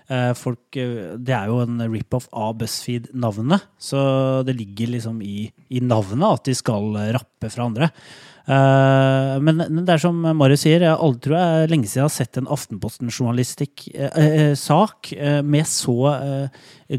eh, 0.09 0.33
folk 0.39 0.77
eh, 0.77 1.17
Det 1.19 1.35
er 1.35 1.51
jo 1.51 1.61
en 1.65 1.81
rip-off 1.91 2.29
av 2.33 2.55
BuzzFeed-navnet. 2.61 3.67
Så 3.79 3.99
det 4.47 4.55
ligger 4.59 4.95
liksom 4.95 5.21
i, 5.23 5.51
i 5.71 5.81
navnet 5.81 6.39
at 6.39 6.45
de 6.45 6.55
skal 6.55 6.95
rappe 7.17 7.51
fra 7.51 7.67
andre. 7.67 7.91
Eh, 8.49 9.37
men 9.45 9.59
det 9.85 9.93
er 9.93 10.01
som 10.01 10.17
Marius 10.25 10.65
sier, 10.65 10.81
jeg 10.87 10.97
aldri 10.97 11.21
tror 11.27 11.37
jeg 11.37 11.69
lenge 11.73 11.89
siden 11.89 12.01
jeg 12.01 12.07
har 12.07 12.13
sett 12.15 12.39
en 12.41 12.53
Aftenposten-journalistikk-sak 12.55 14.99
eh, 15.13 15.43
med 15.45 15.67
så 15.69 15.97
eh, 16.15 16.49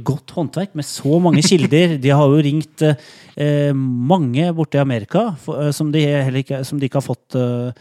godt 0.06 0.30
håndverk, 0.38 0.76
med 0.78 0.86
så 0.86 1.20
mange 1.24 1.42
kilder. 1.46 1.98
De 2.02 2.10
har 2.14 2.28
jo 2.30 2.44
ringt 2.46 2.82
eh, 2.86 3.74
mange 3.74 4.54
borte 4.54 4.78
i 4.78 4.82
Amerika 4.84 5.34
eh, 5.34 5.72
som, 5.74 5.92
de 5.96 6.02
ikke, 6.44 6.64
som 6.68 6.78
de 6.78 6.86
ikke 6.86 7.00
har 7.02 7.10
fått 7.10 7.36
eh, 7.40 7.74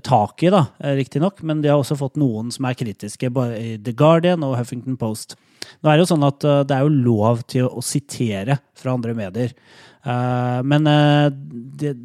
tak 0.00 0.42
i, 0.42 0.50
da, 0.52 0.66
eh, 0.80 0.96
riktignok. 0.96 1.42
Men 1.42 1.62
de 1.62 1.68
har 1.68 1.80
også 1.80 1.98
fått 2.00 2.16
noen 2.20 2.50
som 2.54 2.64
er 2.68 2.78
kritiske, 2.78 3.30
både 3.30 3.58
i 3.58 3.78
The 3.78 3.92
Guardian 3.92 4.44
og 4.46 4.56
Huffington 4.56 4.96
Post. 4.96 5.36
Nå 5.82 5.90
er 5.90 5.96
det 5.96 6.04
jo 6.04 6.12
sånn 6.14 6.26
at 6.26 6.44
eh, 6.48 6.62
det 6.68 6.76
er 6.76 6.86
jo 6.86 7.00
lov 7.08 7.42
til 7.50 7.68
å, 7.68 7.82
sitere 7.84 8.58
fra 8.78 8.94
andre 8.96 9.14
medier. 9.18 9.54
Eh, 10.04 10.60
men 10.64 10.88
eh, 10.90 11.26
det, 11.82 11.96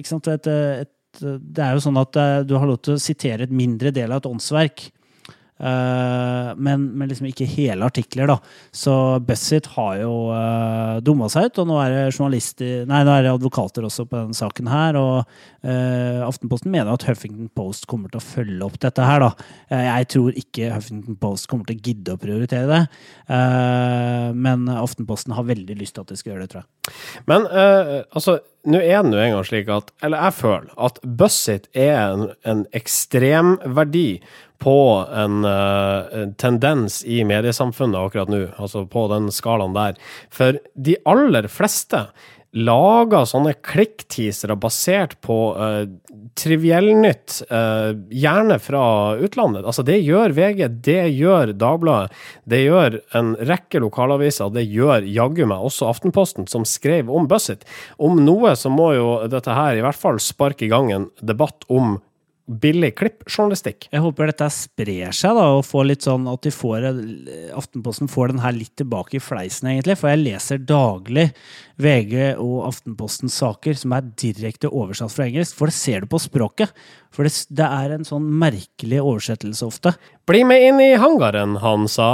ikke 0.00 0.12
sant, 0.12 0.30
et, 0.32 0.50
et, 0.50 1.20
det 1.20 1.64
er 1.64 1.76
jo 1.76 1.84
sånn 1.84 2.00
at 2.00 2.16
eh, 2.20 2.38
du 2.48 2.56
har 2.58 2.68
lov 2.68 2.80
til 2.84 2.96
å 2.96 3.02
sitere 3.02 3.46
et 3.46 3.54
mindre 3.54 3.92
del 3.94 4.12
av 4.12 4.22
et 4.22 4.30
åndsverk. 4.30 4.88
Eh, 5.60 6.50
men, 6.56 6.86
men 6.96 7.10
liksom 7.10 7.28
ikke 7.28 7.48
hele 7.48 7.84
artikler, 7.84 8.30
da. 8.30 8.38
Så 8.72 8.94
BuzzIt 9.26 9.68
har 9.76 9.98
jo 10.00 10.12
uh, 10.32 10.98
dumma 11.04 11.28
seg 11.32 11.50
ut, 11.50 11.60
og 11.62 11.68
nå 11.68 11.78
er 11.82 11.96
det 11.96 12.68
Nei, 12.88 13.02
nå 13.04 13.12
er 13.12 13.24
det 13.26 13.32
advokater 13.34 13.84
også 13.86 14.06
på 14.08 14.16
denne 14.16 14.36
saken 14.36 14.70
her. 14.70 14.98
Og 15.00 15.18
uh, 15.20 16.20
Aftenposten 16.26 16.72
mener 16.72 16.92
at 16.94 17.04
Huffington 17.08 17.50
Post 17.56 17.86
kommer 17.90 18.12
til 18.12 18.20
å 18.20 18.24
følge 18.24 18.66
opp 18.66 18.78
dette 18.82 19.04
her, 19.04 19.24
da. 19.24 19.30
Eh, 19.68 19.86
jeg 19.86 20.10
tror 20.14 20.40
ikke 20.40 20.72
Huffington 20.74 21.18
Post 21.20 21.48
kommer 21.50 21.68
til 21.68 21.78
å 21.78 21.84
gidde 21.90 22.16
å 22.16 22.20
prioritere 22.20 22.70
det. 22.70 22.82
Uh, 23.28 24.30
men 24.36 24.68
Aftenposten 24.72 25.36
har 25.36 25.48
veldig 25.48 25.76
lyst 25.80 25.98
til 25.98 26.06
at 26.06 26.12
de 26.12 26.20
skal 26.20 26.34
gjøre 26.34 26.46
det, 26.46 26.52
tror 26.54 26.64
jeg. 26.64 26.96
Men 27.28 27.46
uh, 27.52 28.00
altså, 28.16 28.40
nå 28.68 28.80
er 28.80 29.02
det 29.02 29.12
nå 29.12 29.20
engang 29.20 29.44
slik 29.46 29.68
at 29.72 29.92
Eller 30.04 30.24
jeg 30.26 30.36
føler 30.36 30.70
at 30.84 30.98
BuzzIt 31.04 31.68
er 31.76 31.94
en, 32.00 32.24
en 32.48 32.64
ekstremverdi 32.76 34.08
på 34.60 34.76
en, 35.08 35.44
uh, 35.44 36.26
tendens 36.40 37.00
i 37.04 37.22
mediesamfunnet 37.24 38.00
akkurat 38.00 38.32
nå, 38.32 38.44
altså 38.60 38.84
på 38.90 39.06
den 39.12 39.30
skalaen 39.34 39.76
der. 39.76 39.96
For 40.32 40.60
de 40.76 40.98
aller 41.08 41.48
fleste 41.50 42.06
lager 42.50 43.28
sånne 43.30 43.52
klikkteasere 43.62 44.56
basert 44.58 45.14
på 45.22 45.36
uh, 45.54 45.84
triviellnytt, 46.38 47.36
uh, 47.50 47.94
gjerne 48.10 48.58
fra 48.62 48.82
utlandet. 49.22 49.64
Altså, 49.64 49.84
det 49.86 50.00
gjør 50.02 50.34
VG, 50.34 50.64
det 50.82 51.04
gjør 51.14 51.54
Dagbladet, 51.60 52.10
det 52.50 52.64
gjør 52.64 52.98
en 53.16 53.32
rekke 53.48 53.82
lokalaviser, 53.84 54.50
det 54.54 54.66
gjør 54.66 55.06
jaggu 55.06 55.44
meg 55.46 55.70
også 55.70 55.88
Aftenposten, 55.92 56.50
som 56.50 56.66
skrev 56.68 57.10
om 57.12 57.30
Bussit. 57.30 57.64
Om 58.02 58.18
noe 58.26 58.56
så 58.58 58.72
må 58.72 58.92
jo 58.98 59.08
dette 59.30 59.54
her 59.54 59.78
i 59.78 59.84
hvert 59.86 59.98
fall 59.98 60.20
sparke 60.22 60.66
i 60.66 60.72
gang 60.72 60.90
en 60.94 61.10
debatt 61.22 61.68
om 61.70 62.00
billig 62.50 62.90
klippjournalistikk. 62.98 63.86
Jeg 63.92 64.02
håper 64.02 64.30
dette 64.30 64.48
sprer 64.52 65.14
seg, 65.14 65.36
da, 65.38 65.46
og 65.54 65.66
får 65.68 65.86
litt 65.86 66.06
sånn 66.06 66.26
at 66.30 66.42
de 66.46 66.52
får, 66.54 66.86
Aftenposten 67.56 68.10
får 68.10 68.32
den 68.32 68.42
her 68.42 68.56
litt 68.56 68.72
tilbake 68.80 69.18
i 69.18 69.22
fleisen, 69.22 69.70
egentlig. 69.70 69.96
For 70.00 70.10
jeg 70.10 70.22
leser 70.24 70.64
daglig 70.66 71.28
VG 71.80 72.16
og 72.42 72.64
Aftenpostens 72.66 73.38
saker 73.40 73.78
som 73.78 73.94
er 73.96 74.08
direkte 74.20 74.70
oversatt 74.70 75.14
fra 75.14 75.28
engelsk. 75.28 75.54
For 75.58 75.70
det 75.70 75.76
ser 75.78 76.02
du 76.02 76.10
på 76.10 76.22
språket. 76.22 76.74
For 77.14 77.26
det, 77.26 77.34
det 77.54 77.68
er 77.68 77.94
en 77.94 78.08
sånn 78.08 78.26
merkelig 78.42 79.00
oversettelse 79.04 79.68
ofte. 79.68 79.94
Bli 80.28 80.42
med 80.48 80.66
inn 80.66 80.82
i 80.82 80.90
hangaren, 81.00 81.58
han 81.62 81.86
sa. 81.90 82.10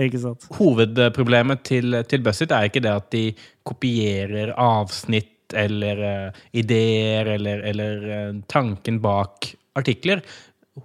Ikke 0.00 0.22
sant? 0.22 0.48
Hovedproblemet 0.56 1.62
til, 1.66 2.00
til 2.10 2.24
BuzzIt 2.24 2.54
er 2.54 2.70
ikke 2.70 2.82
det 2.82 2.94
at 2.94 3.12
de 3.14 3.28
kopierer 3.66 4.54
avsnitt 4.58 5.30
eller 5.54 6.00
uh, 6.00 6.40
ideer 6.56 7.28
eller, 7.36 7.60
eller 7.68 8.08
uh, 8.08 8.40
tanken 8.50 8.98
bak 9.04 9.52
artikler. 9.78 10.22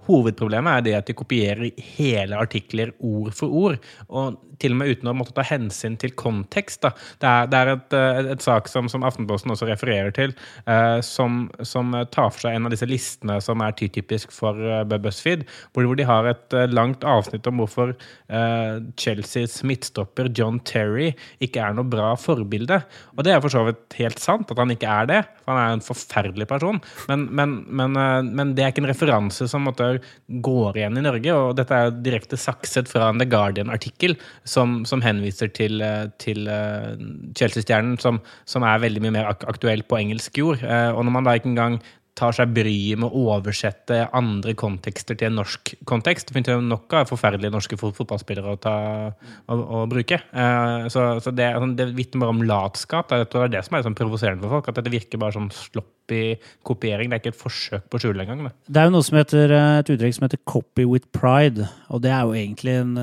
Hovedproblemet 0.06 0.76
er 0.76 0.86
det 0.86 0.94
at 1.00 1.08
de 1.10 1.18
kopierer 1.18 1.72
hele 1.98 2.38
artikler 2.38 2.92
ord 3.00 3.34
for 3.38 3.50
ord. 3.50 3.80
Og 4.08 4.38
til 4.62 4.76
og 4.76 4.82
med 4.82 4.94
uten 4.94 5.10
å 5.10 5.16
måtte 5.18 5.36
ta 5.38 5.46
hensyn 5.48 5.98
til 6.00 6.14
kontekst. 6.20 6.84
Da. 6.84 6.92
Det 7.22 7.30
er, 7.30 7.50
det 7.52 7.60
er 7.60 7.72
et, 7.74 7.96
et, 7.98 8.32
et, 8.36 8.44
sak 8.44 8.70
som, 8.72 8.90
som, 8.92 9.06
Aftenposten 9.08 9.54
også 9.54 9.68
refererer 9.70 10.14
til, 10.16 10.36
eh, 10.70 11.00
som, 11.06 11.48
som, 11.66 11.96
tar 12.14 12.30
for 12.34 12.46
seg 12.46 12.56
en 12.56 12.68
av 12.68 12.74
disse 12.74 12.88
listene 12.90 13.40
som 13.44 13.62
er 13.66 13.76
typisk 13.78 14.34
for 14.36 14.58
uh, 14.60 14.84
BuzzFeed, 14.90 15.46
hvor, 15.74 15.88
hvor, 15.88 15.98
de 15.98 16.06
har 16.08 16.28
et 16.30 16.56
uh, 16.56 16.66
langt 16.72 17.06
avsnitt 17.08 17.48
om 17.50 17.62
hvorfor 17.62 17.94
uh, 17.96 18.76
Chelseas 19.00 19.60
midtstopper 19.68 20.30
John 20.36 20.60
Terry 20.68 21.12
ikke 21.44 21.64
er 21.64 21.76
noe 21.78 21.88
bra 21.90 22.12
forbilde. 22.20 22.82
Og 23.18 23.26
det 23.26 23.34
er 23.34 23.44
for 23.44 23.54
så 23.54 23.66
vidt 23.68 23.98
helt 24.00 24.22
sant 24.22 24.52
at 24.52 24.62
han 24.62 24.76
ikke 24.76 24.92
er 24.92 25.10
det, 25.10 25.22
for 25.44 25.56
han 25.56 25.62
er 25.64 25.78
en 25.78 25.86
forferdelig 25.86 26.50
person. 26.50 26.82
Men, 27.10 27.26
men, 27.36 27.56
men, 27.68 27.98
men 28.30 28.54
det 28.58 28.66
er 28.66 28.74
ikke 28.74 28.84
en 28.86 28.92
referanse 28.92 29.50
som 29.50 29.66
måtte, 29.68 29.92
går 30.44 30.80
igjen 30.80 31.00
i 31.00 31.06
Norge, 31.06 31.36
og 31.36 31.58
dette 31.58 31.76
er 31.76 31.96
direkte 32.06 32.40
sakset 32.40 32.90
fra 32.92 33.10
en 33.10 33.22
The 33.22 33.28
Guardian-artikkel 33.30 34.16
som, 34.50 34.80
som, 34.90 35.04
henviser 35.06 35.52
til, 35.56 35.84
til 36.22 36.50
uh, 36.50 36.98
Chelsea-stjernen, 37.38 38.00
som, 38.02 38.20
som, 38.50 38.66
er 38.66 38.82
veldig 38.84 39.06
mye 39.06 39.16
mer 39.20 39.30
ak 39.32 39.46
aktuell 39.50 39.86
på 39.86 40.00
engelsk 40.02 40.42
jord. 40.42 40.64
Uh, 40.66 40.92
og 40.96 41.06
når 41.06 41.16
man 41.16 41.30
da 41.30 41.38
ikke 41.38 41.54
engang 41.54 41.80
tar 42.20 42.36
seg 42.36 42.52
bryet 42.52 43.00
med 43.00 43.08
å 43.08 43.30
oversette 43.36 44.02
andre 44.18 44.54
kontekster 44.60 45.18
til 45.18 45.30
en 45.30 45.40
norsk 45.40 45.74
kontekst. 45.88 46.30
Det 46.30 46.36
finnes 46.36 46.52
jo 46.52 46.64
nok 46.66 46.96
av 46.98 47.08
forferdelige 47.12 47.54
norske 47.54 47.80
fotballspillere 47.80 48.56
å, 48.56 48.60
ta, 48.60 48.76
å, 49.48 49.58
å 49.80 49.84
bruke. 49.90 50.20
Så, 50.92 51.06
så, 51.24 51.34
det, 51.36 51.48
det 51.80 51.90
vitner 51.96 52.26
bare 52.26 52.36
om 52.36 52.44
latskap. 52.50 53.12
Det 53.12 53.40
er 53.40 53.54
det 53.54 53.64
som 53.68 53.78
er 53.78 53.88
sånn 53.88 53.98
provoserende 53.98 54.44
for 54.44 54.58
folk. 54.58 54.72
At 54.72 54.82
dette 54.82 54.94
virker 54.94 55.22
bare 55.22 55.38
sånn 55.38 55.52
sloppy 55.56 56.24
kopiering. 56.68 57.12
Det 57.12 57.20
er 57.20 57.24
ikke 57.24 57.36
et 57.36 57.44
forsøk 57.44 57.88
på 57.88 58.00
å 58.00 58.04
skjule 58.04 58.26
engang. 58.26 58.50
Det 58.68 58.82
er 58.82 58.90
jo 58.90 58.98
noe 58.98 59.08
som 59.08 59.20
heter, 59.22 59.56
et 59.80 59.94
uttrykk 59.96 60.18
som 60.18 60.28
heter 60.28 60.44
'copy 60.44 60.90
with 60.90 61.08
pride'. 61.16 61.70
Og 61.94 62.04
det 62.04 62.12
er 62.12 62.26
jo 62.26 62.36
egentlig 62.36 62.76
en 62.82 62.98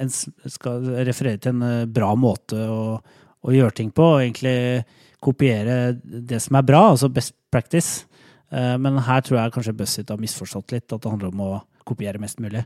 en 0.00 0.10
skal 0.12 0.86
referere 1.06 1.40
til 1.42 1.56
en 1.56 1.90
bra 1.92 2.14
måte 2.18 2.56
å, 2.56 2.98
å, 2.98 3.52
gjøre 3.52 3.76
ting 3.76 3.90
på, 3.94 4.06
og 4.14 4.22
egentlig 4.22 4.84
kopiere 5.20 5.96
det 6.00 6.40
som 6.40 6.56
er 6.56 6.66
bra, 6.66 6.86
altså 6.92 7.10
best 7.12 7.36
practice. 7.52 8.06
Men 8.50 8.96
her 9.06 9.20
tror 9.22 9.36
jeg 9.38 9.52
kanskje 9.54 9.74
BuzzIt 9.76 10.08
har 10.10 10.18
misforstått 10.18 10.72
litt, 10.74 10.86
at 10.88 11.02
det 11.04 11.10
handler 11.12 11.30
om 11.30 11.42
å 11.44 11.50
kopiere 11.86 12.18
mest 12.22 12.40
mulig. 12.42 12.64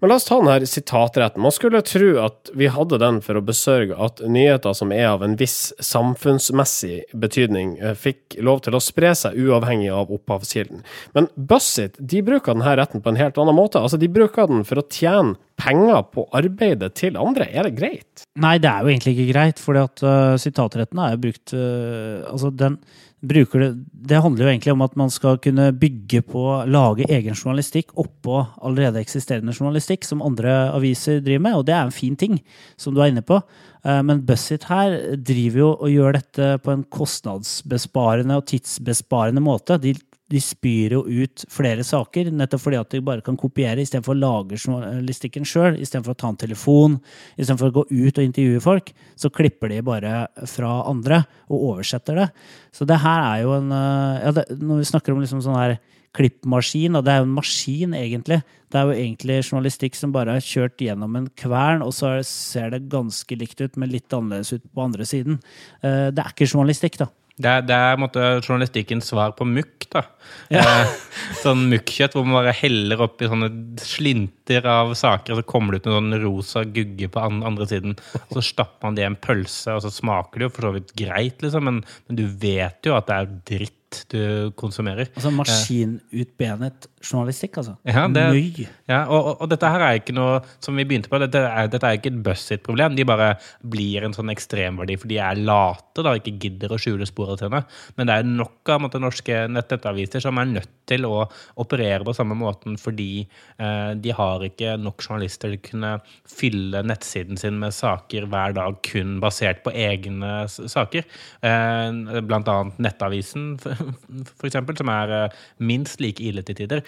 Men 0.00 0.08
la 0.08 0.16
oss 0.16 0.24
ta 0.24 0.38
denne 0.40 0.66
sitatretten. 0.66 1.42
Man 1.44 1.52
skulle 1.52 1.82
tro 1.84 2.14
at 2.24 2.50
vi 2.56 2.70
hadde 2.72 2.96
den 3.02 3.18
for 3.24 3.36
å 3.36 3.42
besørge 3.44 3.98
at 4.00 4.22
nyheter 4.24 4.72
som 4.76 4.94
er 4.96 5.10
av 5.10 5.24
en 5.26 5.36
viss 5.36 5.74
samfunnsmessig 5.84 7.02
betydning, 7.20 7.74
fikk 8.00 8.38
lov 8.40 8.62
til 8.64 8.78
å 8.78 8.80
spre 8.80 9.12
seg 9.18 9.36
uavhengig 9.36 9.90
av 9.92 10.12
opphavskilden. 10.16 10.80
Men 11.16 11.28
BuzzIt 11.36 12.00
de 12.00 12.22
bruker 12.24 12.56
denne 12.56 12.78
retten 12.80 13.04
på 13.04 13.12
en 13.12 13.20
helt 13.20 13.36
annen 13.40 13.58
måte. 13.58 13.82
Altså, 13.82 14.00
De 14.00 14.08
bruker 14.08 14.48
den 14.48 14.64
for 14.64 14.80
å 14.80 14.86
tjene 14.88 15.36
penger 15.60 16.06
på 16.14 16.24
arbeidet 16.32 16.94
til 16.96 17.20
andre. 17.20 17.50
Er 17.52 17.68
det 17.68 17.76
greit? 17.76 18.24
Nei, 18.40 18.56
det 18.62 18.72
er 18.72 18.80
jo 18.80 18.94
egentlig 18.94 19.16
ikke 19.18 19.32
greit, 19.34 19.60
for 19.60 19.76
uh, 19.76 20.40
sitatretten 20.40 21.04
er 21.04 21.12
jo 21.12 21.22
brukt 21.26 21.52
uh, 21.52 22.24
Altså, 22.30 22.48
den 22.56 22.80
bruker 23.20 23.60
det 23.60 23.70
Det 24.10 24.20
handler 24.22 24.44
jo 24.44 24.50
egentlig 24.50 24.72
om 24.72 24.82
at 24.82 24.96
man 24.96 25.10
skal 25.12 25.38
kunne 25.38 25.70
bygge 25.76 26.22
på, 26.26 26.42
lage 26.66 27.04
egen 27.08 27.36
journalistikk 27.36 27.92
oppå 28.00 28.40
allerede 28.64 29.02
eksisterende 29.02 29.52
journalistikk 29.52 30.06
som 30.08 30.22
andre 30.24 30.72
aviser 30.72 31.20
driver 31.20 31.44
med, 31.44 31.58
og 31.58 31.66
det 31.68 31.74
er 31.76 31.84
en 31.84 31.94
fin 31.94 32.16
ting, 32.16 32.40
som 32.80 32.94
du 32.94 33.02
er 33.02 33.12
inne 33.12 33.22
på. 33.22 33.38
Men 33.84 34.24
BuzzIt 34.26 34.64
her 34.68 34.96
driver 35.16 35.60
jo 35.60 35.68
og 35.76 35.92
gjør 35.92 36.16
dette 36.16 36.48
på 36.64 36.72
en 36.72 36.86
kostnadsbesparende 36.90 38.40
og 38.40 38.48
tidsbesparende 38.50 39.44
måte. 39.44 39.78
De 39.80 39.94
de 40.30 40.40
spyr 40.42 40.94
jo 40.94 41.02
ut 41.04 41.44
flere 41.50 41.84
saker, 41.86 42.30
nettopp 42.30 42.62
fordi 42.62 42.78
at 42.78 42.94
de 42.94 43.02
bare 43.04 43.24
kan 43.26 43.38
kopiere 43.38 43.82
istedenfor 43.82 44.14
å 44.14 44.20
lage 44.20 44.58
journalistikken 44.60 45.46
sjøl. 45.48 45.78
Istedenfor 45.82 46.14
å 46.14 46.20
ta 46.22 46.30
en 46.30 46.38
telefon, 46.38 46.98
istedenfor 47.34 47.70
å 47.70 47.76
gå 47.80 47.86
ut 47.90 48.20
og 48.20 48.26
intervjue 48.26 48.62
folk, 48.62 48.92
så 49.18 49.32
klipper 49.34 49.72
de 49.74 49.80
bare 49.86 50.26
fra 50.50 50.76
andre 50.90 51.24
og 51.48 51.72
oversetter 51.72 52.22
det. 52.22 52.28
Så 52.74 52.86
det 52.86 53.00
her 53.02 53.24
er 53.26 53.42
jo 53.42 53.56
en 53.58 53.74
eh, 53.74 54.20
ja, 54.22 54.34
det, 54.36 54.46
Når 54.60 54.84
vi 54.84 54.90
snakker 54.92 55.14
om 55.14 55.24
liksom 55.24 55.42
sånn 55.42 55.58
her 55.58 55.80
klippmaskin, 56.16 56.96
og 56.98 57.04
det 57.06 57.12
er 57.12 57.20
jo 57.20 57.26
en 57.28 57.36
maskin, 57.36 57.94
egentlig. 57.94 58.40
Det 58.70 58.78
er 58.78 58.88
jo 58.88 58.96
egentlig 58.98 59.36
journalistikk 59.44 59.98
som 59.98 60.14
bare 60.14 60.36
er 60.38 60.46
kjørt 60.46 60.82
gjennom 60.82 61.14
en 61.18 61.28
kvern, 61.38 61.84
og 61.86 61.94
så 61.94 62.16
ser 62.26 62.72
det 62.74 62.88
ganske 62.90 63.38
likt 63.38 63.62
ut, 63.62 63.78
men 63.78 63.92
litt 63.92 64.10
annerledes 64.14 64.54
ut 64.54 64.66
på 64.66 64.84
andre 64.86 65.06
siden. 65.06 65.38
Eh, 65.82 66.10
det 66.14 66.22
er 66.22 66.34
ikke 66.34 66.50
journalistikk, 66.50 66.98
da. 67.02 67.10
Det 67.40 67.54
det 67.68 67.76
er 67.76 68.00
måte, 68.00 68.24
journalistikkens 68.44 69.10
svar 69.12 69.34
på 69.38 69.46
mukk. 69.48 69.86
da. 69.90 70.04
Ja. 70.52 70.62
Eh, 70.62 70.92
sånn 71.40 71.64
mukkjøtt 71.70 72.14
hvor 72.14 72.26
man 72.26 72.40
bare 72.40 72.54
heller 72.54 73.02
oppi 73.06 73.26
sånne 73.30 73.48
slinter 73.82 74.66
av 74.70 74.92
saker, 74.98 75.34
og 75.34 75.40
så 75.40 75.48
kommer 75.48 75.74
det 75.74 75.82
ut 75.82 75.90
en 75.90 75.98
sånn 75.98 76.20
rosa 76.22 76.64
gugge 76.68 77.10
på 77.10 77.24
andre 77.26 77.66
siden. 77.70 77.96
Og 78.28 78.38
så 78.38 78.44
stapper 78.52 78.88
man 78.88 78.98
det 78.98 79.06
i 79.06 79.10
en 79.10 79.18
pølse, 79.18 79.74
og 79.74 79.82
så 79.84 79.92
smaker 79.94 80.38
det 80.38 80.48
jo 80.48 80.54
for 80.54 80.68
så 80.68 80.74
vidt 80.76 80.94
greit, 81.00 81.42
liksom, 81.42 81.66
men, 81.66 81.82
men 82.08 82.20
du 82.20 82.26
vet 82.28 82.86
jo 82.86 82.96
at 82.98 83.10
det 83.10 83.18
er 83.18 83.36
dritt 83.54 83.79
du 84.12 84.50
konsumerer. 84.58 85.08
Altså 85.16 85.32
maskinutbenet 85.34 86.88
journalistikk, 87.00 87.58
altså. 87.62 87.76
Ja, 87.88 88.04
det, 88.12 88.24
Møy. 88.34 88.66
Ja, 88.90 89.00
og, 89.08 89.40
og, 89.40 89.46
dette 89.50 89.70
her 89.72 89.84
er 89.84 89.98
ikke 90.00 90.14
noe 90.16 90.40
som 90.62 90.76
vi 90.76 90.84
begynte 90.88 91.10
på, 91.10 91.20
dette 91.22 91.40
er, 91.46 91.70
dette 91.72 91.88
er 91.88 91.98
ikke 91.98 92.12
et 92.12 92.20
BuzzIt-problem. 92.26 92.96
De 92.98 93.06
bare 93.08 93.32
blir 93.72 94.06
en 94.06 94.14
sånn 94.16 94.32
ekstremverdi 94.32 94.98
for 95.00 95.10
de 95.10 95.20
er 95.22 95.40
late 95.40 96.04
da, 96.04 96.14
ikke 96.18 96.36
gidder 96.44 96.74
å 96.74 96.80
skjule 96.80 97.08
sporene 97.08 97.40
sine. 97.40 97.62
Men 97.96 98.10
det 98.10 98.18
er 98.18 98.28
nok 98.28 98.72
av 98.74 98.84
måtte, 98.84 99.00
norske 99.02 99.44
nettaviser 99.50 100.22
som 100.24 100.38
er 100.40 100.50
nødt 100.50 100.74
til 100.90 101.06
å 101.08 101.24
operere 101.62 102.04
på 102.06 102.14
samme 102.16 102.36
måten 102.38 102.76
fordi 102.80 103.22
eh, 103.22 103.92
de 103.96 104.14
har 104.16 104.44
ikke 104.46 104.76
nok 104.80 105.04
journalister 105.06 105.50
til 105.50 105.56
å 105.56 105.64
kunne 105.64 105.92
fylle 106.28 106.82
nettsiden 106.86 107.38
sin 107.40 107.58
med 107.62 107.74
saker 107.74 108.26
hver 108.30 108.56
dag 108.58 108.80
kun 108.86 109.18
basert 109.22 109.62
på 109.64 109.72
egne 109.72 110.44
saker. 110.50 111.06
Eh, 111.46 112.20
blant 112.26 112.50
annet 112.50 112.80
Nettavisen 112.80 113.54
for 114.38 114.48
eksempel, 114.48 114.78
som 114.78 114.90
er 114.92 115.16
eh, 115.16 115.42
minst 115.58 116.00
like 116.02 116.22
ille 116.24 116.44
til 116.46 116.58
tider. 116.62 116.82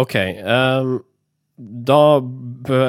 OK. 0.00 0.16
Um, 0.44 0.96
da 1.54 2.18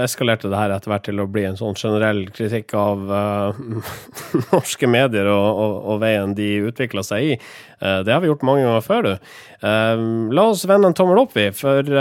eskalerte 0.02 0.50
det 0.50 0.58
her 0.58 0.72
etter 0.74 0.90
hvert 0.90 1.04
til 1.06 1.22
å 1.22 1.28
bli 1.30 1.44
en 1.46 1.58
sånn 1.60 1.78
generell 1.78 2.24
kritikk 2.34 2.74
av 2.80 3.04
uh, 3.12 3.60
norske 4.56 4.90
medier 4.90 5.30
og, 5.30 5.50
og, 5.52 5.75
og, 5.84 6.00
veien 6.02 6.34
de 6.38 6.50
utvikla 6.72 7.04
seg 7.06 7.28
i. 7.28 7.36
Uh, 7.78 8.02
det 8.06 8.16
har 8.16 8.24
vi 8.24 8.32
gjort 8.32 8.46
mange 8.48 8.66
ganger 8.66 8.86
før, 8.86 9.10
du. 9.10 9.36
Uh, 9.62 10.32
la 10.34 10.48
oss 10.50 10.66
vende 10.70 10.90
en 10.90 10.98
tommel 10.98 11.22
opp, 11.22 11.36
vi, 11.38 11.52
for 11.56 11.94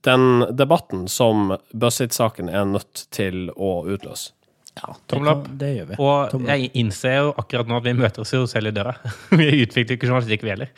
den 0.00 0.26
debatten 0.56 1.08
som 1.12 1.56
Buzzit-saken 1.76 2.48
er 2.48 2.68
nødt 2.70 3.08
til 3.12 3.50
å 3.56 3.80
utløse. 3.90 4.30
Ja, 4.78 4.94
Tommel 5.10 5.32
opp. 5.32 5.48
Det 5.60 5.70
gjør 5.74 5.88
vi. 5.90 5.96
Og 5.98 6.30
Tommel. 6.32 6.50
jeg 6.52 6.70
innser 6.78 7.16
jo 7.16 7.32
akkurat 7.42 7.68
nå 7.68 7.80
at 7.80 7.86
vi 7.88 7.94
møter 7.98 8.22
oss 8.22 8.32
jo 8.34 8.44
selv 8.48 8.70
i 8.70 8.74
døra. 8.76 8.94
vi 9.40 9.48
utvikler 9.64 9.96
ikke 9.98 10.08
journalistikk, 10.08 10.46
vi 10.46 10.54
heller. 10.54 10.70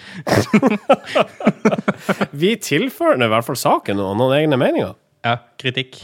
vi 2.45 2.55
tilfører 2.57 3.23
i 3.23 3.31
hvert 3.35 3.49
fall 3.49 3.61
saken 3.61 4.03
og 4.03 4.17
noen 4.19 4.37
egne 4.41 4.59
meninger. 4.61 4.97
Ja. 5.23 5.37
Kritikk. 5.61 6.01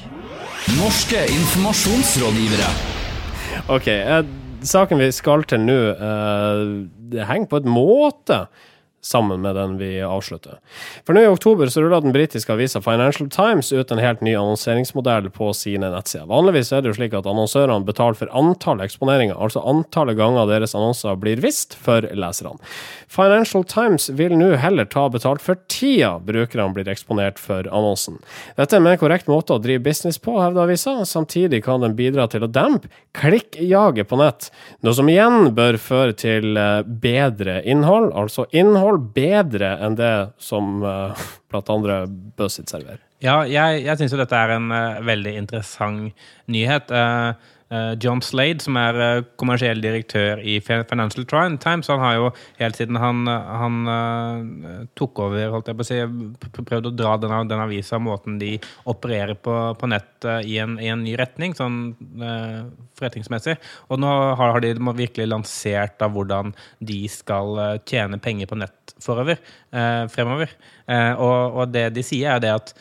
Norske 0.76 1.25
informasjonsrådgivere. 1.33 2.68
OK. 3.75 3.88
Eh, 3.90 4.21
saken 4.68 5.02
vi 5.02 5.11
skal 5.16 5.42
til 5.49 5.64
nå, 5.64 5.78
eh, 5.97 6.62
det 7.12 7.26
henger 7.26 7.50
på 7.50 7.62
et 7.62 7.68
måte 7.73 8.45
sammen 9.00 9.40
med 9.40 9.57
den 9.57 9.76
vi 9.78 10.00
avslutter. 10.02 10.59
For 11.07 11.14
nå 11.14 11.23
i 11.23 11.31
oktober 11.31 11.71
så 11.71 11.83
rulla 11.83 12.00
den 12.02 12.12
britiske 12.12 12.52
avisa 12.52 12.81
Financial 12.83 13.28
Times 13.31 13.73
ut 13.73 13.90
en 13.90 14.02
helt 14.02 14.21
ny 14.21 14.35
annonseringsmodell 14.37 15.31
på 15.31 15.52
sine 15.55 15.90
nettsider. 15.93 16.26
Vanligvis 16.31 16.73
er 16.73 16.83
det 16.83 16.93
jo 16.93 16.99
slik 16.99 17.14
at 17.17 17.28
annonsørene 17.28 17.87
betaler 17.87 18.19
for 18.19 18.33
antall 18.37 18.83
eksponeringer, 18.85 19.38
altså 19.38 19.62
antallet 19.62 20.18
ganger 20.18 20.51
deres 20.51 20.75
annonser 20.79 21.18
blir 21.20 21.40
vist 21.44 21.77
for 21.79 22.05
leserne. 22.12 22.59
Financial 23.09 23.64
Times 23.64 24.11
vil 24.18 24.35
nå 24.38 24.51
heller 24.61 24.88
ta 24.90 25.07
betalt 25.12 25.44
for 25.44 25.61
tida 25.70 26.16
brukerne 26.18 26.75
blir 26.75 26.90
eksponert 26.90 27.38
for 27.40 27.68
annonsen. 27.70 28.18
Dette 28.59 28.77
er 28.77 28.83
en 28.83 28.88
mer 28.88 28.99
korrekt 29.01 29.31
måte 29.31 29.55
å 29.55 29.62
drive 29.62 29.85
business 29.87 30.18
på, 30.20 30.37
hevder 30.42 30.66
avisa. 30.66 30.99
Samtidig 31.09 31.62
kan 31.64 31.85
den 31.85 31.96
bidra 31.99 32.27
til 32.29 32.44
å 32.44 32.51
dempe 32.51 32.90
klikkjaget 33.18 34.09
på 34.11 34.18
nett, 34.20 34.51
noe 34.85 34.94
som 34.94 35.09
igjen 35.11 35.53
bør 35.57 35.79
føre 35.81 36.14
til 36.18 36.59
eh, 36.59 36.83
bedre 36.87 37.61
innhold, 37.68 38.11
altså 38.18 38.46
innhold 38.57 38.88
innhold 38.88 39.12
bedre 39.14 39.77
enn 39.85 39.96
det 39.98 40.33
som 40.38 40.83
uh, 40.83 41.12
blant 41.51 41.68
andre 41.70 42.07
BuzzIt 42.09 42.70
serverer. 42.70 43.03
Ja, 43.20 43.42
jeg, 43.46 43.83
jeg 43.85 43.98
syns 43.98 44.14
jo 44.14 44.20
dette 44.20 44.38
er 44.38 44.55
en 44.57 44.70
uh, 44.70 45.01
veldig 45.05 45.35
interessant 45.37 46.14
nyhet. 46.46 46.90
Uh, 46.90 47.35
John 48.00 48.22
Slade, 48.24 48.62
som 48.64 48.78
er 48.81 48.98
eh, 49.04 49.24
kommersiell 49.37 49.83
direktør 49.85 50.40
i 50.40 50.54
Financial 50.64 51.26
Times, 51.28 51.90
han 51.92 52.00
har 52.00 52.14
jo 52.16 52.31
helt 52.57 52.78
siden 52.78 52.96
han, 52.96 53.28
han 53.28 53.76
uh, 53.85 54.87
tok 54.96 55.20
over, 55.26 55.50
holdt 55.52 55.68
jeg 55.68 55.76
på 55.76 55.85
å 55.85 55.88
si, 55.88 55.98
prøvd 56.57 56.88
å 56.88 56.94
dra 56.96 57.16
den, 57.20 57.35
den 57.50 57.61
avisa, 57.61 58.00
måten 58.00 58.38
de 58.40 58.54
opererer 58.88 59.37
på, 59.37 59.57
på 59.76 59.90
nett 59.90 60.28
i, 60.44 60.57
en, 60.62 60.78
i, 60.81 60.88
en, 60.88 61.04
ny 61.04 61.12
retning, 61.20 61.52
sånn 61.54 61.92
forretningsmessig. 62.98 63.59
Og 63.92 64.00
nå 64.00 64.09
har, 64.11 64.54
har 64.57 64.64
de 64.64 64.72
virkelig 64.98 65.28
lansert 65.28 66.00
av 66.02 66.16
hvordan 66.16 66.54
de 66.81 67.02
skal 67.12 67.81
tjene 67.87 68.18
penger 68.22 68.50
på 68.50 68.59
nett 68.59 68.96
forover, 69.04 69.38
fremover. 70.11 70.50
Og, 70.88 71.37
og, 71.61 71.62
det 71.70 71.85
de 71.94 72.02
sier, 72.07 72.35
er 72.35 72.42
det 72.42 72.54
at 72.57 72.74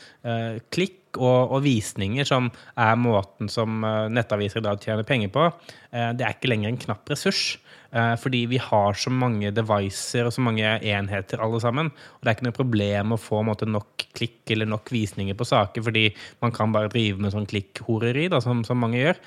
klikk 0.74 1.07
og, 1.18 1.52
og, 1.52 1.62
visninger, 1.66 2.28
som 2.28 2.50
er 2.78 3.00
måten 3.00 3.52
som 3.52 3.84
eh, 3.86 4.08
nettaviser 4.14 4.62
i 4.62 4.68
dag 4.68 4.82
tjener 4.84 5.08
penger 5.08 5.32
på, 5.34 5.48
eh, 5.92 6.12
det 6.18 6.26
er 6.26 6.36
ikke 6.36 6.52
lenger 6.52 6.72
en 6.72 6.84
knapp 6.88 7.10
ressurs. 7.12 7.58
Eh, 7.96 8.14
fordi 8.20 8.44
vi 8.52 8.60
har 8.60 8.98
så 9.00 9.12
mange 9.14 9.52
devices 9.56 10.28
og 10.28 10.34
så 10.36 10.44
mange 10.44 10.74
enheter 10.84 11.42
alle 11.44 11.62
sammen. 11.64 11.90
Og 11.90 12.22
det 12.22 12.32
er 12.32 12.38
ikke 12.38 12.50
noe 12.50 12.60
problem 12.60 13.16
å 13.16 13.22
få 13.22 13.42
måte, 13.48 13.70
nok 13.70 14.08
klikk 14.18 14.54
eller 14.54 14.70
nok 14.70 14.92
visninger 14.94 15.38
på 15.38 15.48
saker, 15.48 15.86
fordi 15.88 16.10
man 16.44 16.56
kan 16.56 16.76
bare 16.76 16.92
drive 16.92 17.24
med 17.24 17.36
sånn 17.36 17.48
klikkhoreri, 17.50 18.28
som, 18.44 18.66
som 18.68 18.82
mange 18.84 19.00
gjør. 19.00 19.22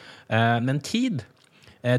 Men 0.66 0.82
tid 0.84 1.24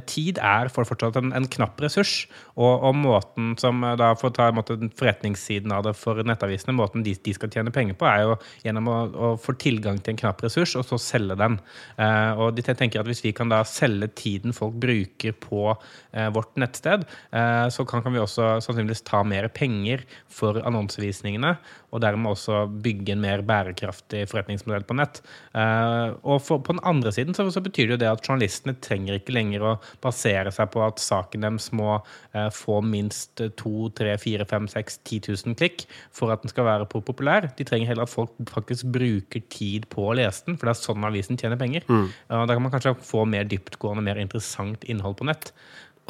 tid 0.05 0.37
er 0.37 0.69
for 0.73 0.85
fortsatt 0.85 1.17
en, 1.17 1.31
en 1.33 1.47
knapp 1.49 1.79
ressurs. 1.81 2.25
Og, 2.53 2.83
og, 2.83 2.95
måten 2.97 3.53
som 3.61 3.81
eh, 3.85 3.95
da 3.99 4.11
For 4.19 4.29
å 4.29 4.35
ta 4.35 4.49
måte, 4.53 4.77
forretningssiden 4.99 5.71
av 5.73 5.85
det 5.87 5.95
for 5.97 6.19
nettavisene, 6.27 6.75
måten 6.77 7.05
de, 7.05 7.15
de, 7.15 7.33
skal 7.35 7.51
tjene 7.53 7.73
penger 7.73 7.97
på, 7.97 8.07
er 8.09 8.25
jo 8.25 8.37
gjennom 8.65 8.89
å, 8.91 8.97
å, 9.11 9.31
få 9.41 9.55
tilgang 9.61 10.01
til 10.01 10.13
en 10.13 10.21
knapp 10.21 10.43
ressurs, 10.45 10.75
og 10.79 10.85
så 10.87 10.99
selge 11.01 11.37
den. 11.39 11.57
Eh, 12.01 12.41
og 12.41 12.57
de 12.57 12.65
tenker 12.67 13.01
at 13.01 13.09
Hvis 13.09 13.23
vi 13.25 13.33
kan 13.35 13.51
da 13.51 13.63
selge 13.67 14.11
tiden 14.17 14.55
folk 14.55 14.77
bruker 14.81 15.35
på 15.41 15.63
eh, 15.71 16.29
vårt 16.33 16.57
nettsted, 16.61 17.07
eh, 17.31 17.67
så 17.73 17.85
kan, 17.87 18.03
kan, 18.05 18.13
vi 18.15 18.21
også 18.21 18.53
sannsynligvis 18.63 19.05
ta 19.07 19.23
mer 19.27 19.49
penger 19.53 20.05
for 20.31 20.59
annonsevisningene, 20.67 21.55
og 21.91 22.03
dermed 22.03 22.35
også 22.35 22.65
bygge 22.83 23.15
en 23.15 23.23
mer 23.23 23.43
bærekraftig 23.47 24.25
forretningsmodell 24.31 24.85
på 24.87 24.97
nett. 24.99 25.21
Eh, 25.57 26.13
og 26.21 26.43
for, 26.43 26.61
på 26.63 26.75
den 26.75 26.83
andre 26.87 27.13
siden 27.15 27.35
så, 27.37 27.47
så 27.51 27.63
betyr 27.63 27.89
det 27.89 27.97
jo 27.97 28.01
det 28.05 28.11
at 28.11 28.27
journalistene 28.27 28.77
trenger 28.83 29.17
ikke 29.17 29.35
lenger 29.35 29.65
å 29.65 29.70
basere 30.03 30.51
seg 30.53 30.71
på 30.73 30.81
at 30.85 31.01
saken 31.01 31.45
deres 31.45 31.69
må 31.75 31.97
eh, 31.97 32.49
få 32.53 32.79
minst 32.85 33.41
2 33.61 33.91
3 33.97 34.15
4 34.21 34.47
5 34.49 34.67
6 34.73 34.99
10 35.07 35.21
000 35.47 35.57
klikk 35.59 35.85
for 36.15 36.33
at 36.33 36.43
den 36.43 36.51
skal 36.51 36.67
være 36.67 36.89
populær. 36.91 37.49
De 37.57 37.67
trenger 37.67 37.91
heller 37.91 38.07
at 38.07 38.13
folk 38.13 38.33
faktisk 38.51 38.89
bruker 38.93 39.43
tid 39.53 39.87
på 39.91 40.09
å 40.09 40.17
lese 40.17 40.47
den, 40.47 40.57
for 40.57 40.67
det 40.67 40.75
er 40.75 40.81
sånn 40.81 41.07
avisen 41.07 41.39
tjener 41.39 41.59
penger. 41.59 41.85
Mm. 41.89 42.09
Da 42.31 42.51
kan 42.51 42.63
man 42.63 42.73
kanskje 42.73 42.97
få 43.05 43.25
mer 43.29 43.47
dyptgående, 43.49 44.05
mer 44.05 44.21
interessant 44.21 44.85
innhold 44.89 45.19
på 45.19 45.27
nett. 45.29 45.51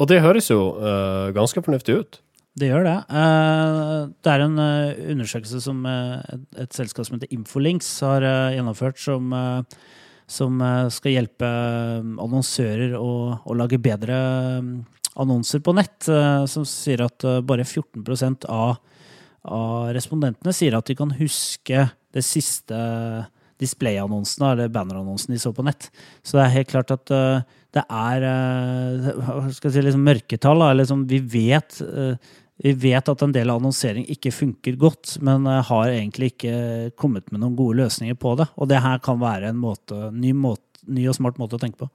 Og 0.00 0.08
det 0.10 0.22
høres 0.24 0.48
jo 0.50 0.60
uh, 0.80 1.30
ganske 1.36 1.62
fornuftig 1.62 1.98
ut. 2.00 2.20
Det 2.58 2.68
gjør 2.68 2.84
det. 2.84 2.98
Uh, 3.08 4.12
det 4.24 4.32
er 4.32 4.44
en 4.44 4.60
undersøkelse 5.14 5.62
som 5.64 5.84
et, 5.88 6.46
et, 6.58 6.72
selskap 6.74 7.08
som 7.08 7.16
heter 7.16 7.32
Infolinks 7.32 7.88
har 8.04 8.26
gjennomført, 8.56 9.00
som 9.00 9.32
som 10.30 10.60
eh, 10.62 10.88
skal 10.92 11.16
hjelpe 11.16 11.48
eh, 11.48 12.08
annonsører 12.24 12.96
å, 12.98 13.12
å 13.44 13.56
lage 13.58 13.80
bedre 13.82 14.18
eh, 14.18 14.72
annonser 15.12 15.60
på 15.60 15.74
nett, 15.76 16.06
som 16.48 16.64
sier 16.64 17.02
at 17.04 17.20
bare 17.44 17.66
14 17.66 18.46
av, 18.48 18.78
av 19.44 19.90
respondentene 19.92 20.54
sier 20.56 20.72
at 20.72 20.88
de 20.88 20.96
kan 20.96 21.12
huske 21.18 21.82
det 22.16 22.22
siste 22.24 22.78
displayannonsene 23.60 24.54
eller 24.54 24.72
bannerannonsen 24.72 25.34
de 25.34 25.42
så 25.42 25.52
på 25.52 25.66
nett. 25.68 25.90
Så 26.24 26.38
det 26.38 26.46
er 26.46 26.54
helt 26.54 26.72
klart 26.72 26.94
at 26.96 27.12
det 27.12 27.84
er 27.84 28.24
si, 29.52 29.84
liksom 29.84 30.08
mørketall. 30.08 30.64
Liksom, 30.80 31.04
vi 31.12 31.20
vet 31.20 31.76
vi 32.62 32.72
vet 32.72 33.08
at 33.08 33.22
en 33.24 33.32
del 33.34 33.50
annonsering 33.50 34.04
ikke 34.12 34.34
funker 34.34 34.76
godt, 34.80 35.16
men 35.24 35.46
eh, 35.50 35.62
har 35.68 35.92
egentlig 35.92 36.32
ikke 36.34 36.92
kommet 37.00 37.30
med 37.32 37.42
noen 37.42 37.56
gode 37.58 37.80
løsninger 37.80 38.18
på 38.18 38.36
det. 38.40 38.50
Og 38.56 38.68
det 38.70 38.82
her 38.84 39.00
kan 39.02 39.20
være 39.22 39.50
en 39.50 39.62
måte, 39.62 40.10
ny, 40.12 40.34
måte, 40.36 40.84
ny 40.86 41.08
og 41.10 41.16
smart 41.18 41.40
måte 41.40 41.58
å 41.58 41.62
tenke 41.62 41.84
på. 41.84 41.90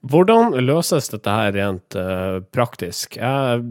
Hvordan 0.00 0.54
løses 0.64 1.10
dette 1.12 1.28
her 1.28 1.50
rent 1.52 1.96
uh, 1.98 2.38
praktisk? 2.56 3.18
Jeg 3.20 3.64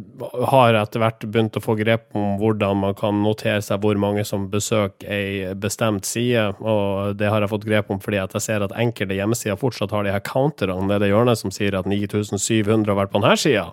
har 0.52 0.78
etter 0.78 1.02
hvert 1.02 1.26
begynt 1.26 1.58
å 1.58 1.64
få 1.64 1.74
grep 1.80 2.14
om 2.14 2.36
hvordan 2.38 2.84
man 2.84 2.94
kan 2.98 3.18
notere 3.24 3.64
seg 3.66 3.82
hvor 3.82 3.98
mange 3.98 4.22
som 4.30 4.46
besøker 4.52 5.10
ei 5.10 5.56
bestemt 5.58 6.06
side, 6.06 6.52
og 6.62 7.18
det 7.18 7.32
har 7.34 7.42
jeg 7.42 7.50
fått 7.56 7.66
grep 7.66 7.90
om 7.90 8.02
fordi 8.04 8.22
jeg 8.22 8.44
ser 8.46 8.62
at 8.62 8.78
enkelte 8.78 9.18
hjemmesider 9.18 9.58
fortsatt 9.58 9.96
har 9.96 10.06
de 10.06 10.14
her 10.14 10.22
counterne 10.22 10.86
nede 10.92 11.10
i 11.10 11.14
hjørnet 11.16 11.42
som 11.42 11.54
sier 11.54 11.80
at 11.80 11.90
9700 11.90 12.86
har 12.86 13.02
vært 13.02 13.16
på 13.16 13.24
denne 13.26 13.42
sida. 13.42 13.66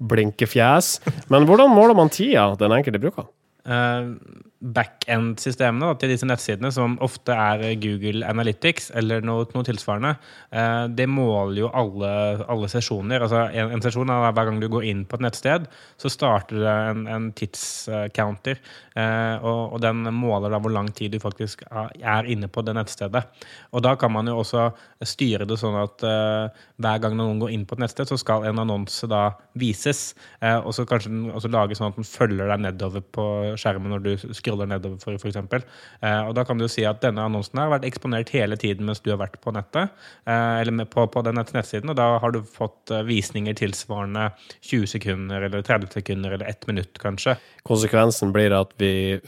Blinkefjes. 0.00 0.98
Men 1.32 1.46
hvordan 1.48 1.72
måler 1.74 1.96
man 1.98 2.12
tida 2.12 2.48
den 2.60 2.72
enkelte 2.78 3.02
bruker? 3.02 3.28
Uh, 3.68 4.16
backend-systemene 4.60 5.88
til 5.96 6.10
disse 6.12 6.26
nettsidene, 6.28 6.68
som 6.74 6.98
ofte 7.00 7.32
er 7.32 7.62
Google 7.80 8.26
Analytics 8.28 8.90
eller 9.00 9.24
noe, 9.24 9.46
noe 9.54 9.64
tilsvarende, 9.64 10.12
eh, 10.52 10.84
det 10.92 11.06
måler 11.08 11.62
jo 11.62 11.70
alle, 11.72 12.10
alle 12.44 12.68
sesjoner. 12.68 13.24
Altså 13.24 13.46
en, 13.48 13.72
en, 13.72 13.80
sesjon 13.80 14.12
er 14.12 14.26
hver 14.28 14.50
gang 14.50 14.60
du 14.60 14.68
går 14.68 14.84
inn 14.90 15.06
på 15.08 15.16
et 15.16 15.24
nettsted, 15.24 15.64
så 16.00 16.12
starter 16.12 16.60
det 16.60 16.74
en, 16.90 17.06
en 17.08 17.30
tidscounter. 17.36 18.60
Eh, 19.00 19.36
og, 19.40 19.62
og, 19.76 19.78
den 19.80 20.04
måler 20.12 20.52
da 20.52 20.60
hvor 20.60 20.74
lang 20.74 20.90
tid 20.92 21.16
du 21.16 21.22
faktisk 21.22 21.64
er 21.70 22.28
inne 22.28 22.50
på 22.52 22.64
det 22.66 22.76
nettstedet. 22.76 23.24
Og 23.72 23.84
da 23.86 23.94
kan 23.96 24.12
man 24.12 24.28
jo 24.28 24.42
også 24.42 24.68
styre 25.08 25.48
det 25.48 25.56
sånn 25.62 25.78
at 25.80 26.04
eh, 26.04 26.60
hver 26.84 27.00
gang 27.00 27.16
noen 27.16 27.40
går 27.40 27.56
inn 27.56 27.64
på 27.64 27.78
et 27.78 27.86
nettsted, 27.86 28.12
så 28.12 28.20
skal 28.20 28.44
en 28.50 28.60
annonse 28.60 29.08
da 29.08 29.30
vises, 29.58 30.12
og 30.40 30.70
så 30.74 30.84
kanskje 30.88 31.10
den 31.10 31.32
også 31.34 31.50
lage 31.52 31.76
sånn 31.76 31.90
at 31.90 31.96
den 31.98 32.06
følger 32.06 32.48
deg 32.48 32.62
nedover 32.62 33.02
på 33.14 33.24
skjermen 33.60 33.92
når 33.92 34.04
du 34.04 34.10
skriver 34.36 34.49
scroller 34.50 34.68
nedover, 34.70 34.98
for, 34.98 35.64
eh, 36.02 36.22
og 36.26 36.34
da 36.34 36.44
kan 36.44 36.58
du 36.58 36.66
si 36.68 36.84
at 36.88 37.00
denne 37.04 37.22
annonsen 37.22 37.58
har 37.62 37.70
vært 37.70 37.86
eksponert 37.88 38.32
hele 38.34 38.58
tiden 38.60 38.86
mens 38.88 39.00
du 39.00 39.10
har 39.12 39.20
vært 39.22 39.38
på 39.40 39.54
nettet, 39.54 39.90
eh, 40.26 40.60
eller 40.60 40.84
på, 40.90 41.06
på 41.06 41.24
den 41.26 41.38
nettsiden, 41.40 41.90
og 41.90 41.98
da 41.98 42.18
har 42.22 42.34
du 42.34 42.42
fått 42.42 42.90
eh, 42.90 43.04
visninger 43.06 43.56
tilsvarende 43.58 44.30
20 44.60 44.90
sekunder 44.96 45.46
eller 45.46 45.62
30 45.62 45.94
sekunder 46.00 46.34
eller 46.34 46.50
1 46.50 46.66
minutt, 46.70 46.98
kanskje. 46.98 47.36
Konsekvensen 47.68 48.34
blir 48.34 48.54
at 48.56 48.74
vi, 48.82 49.20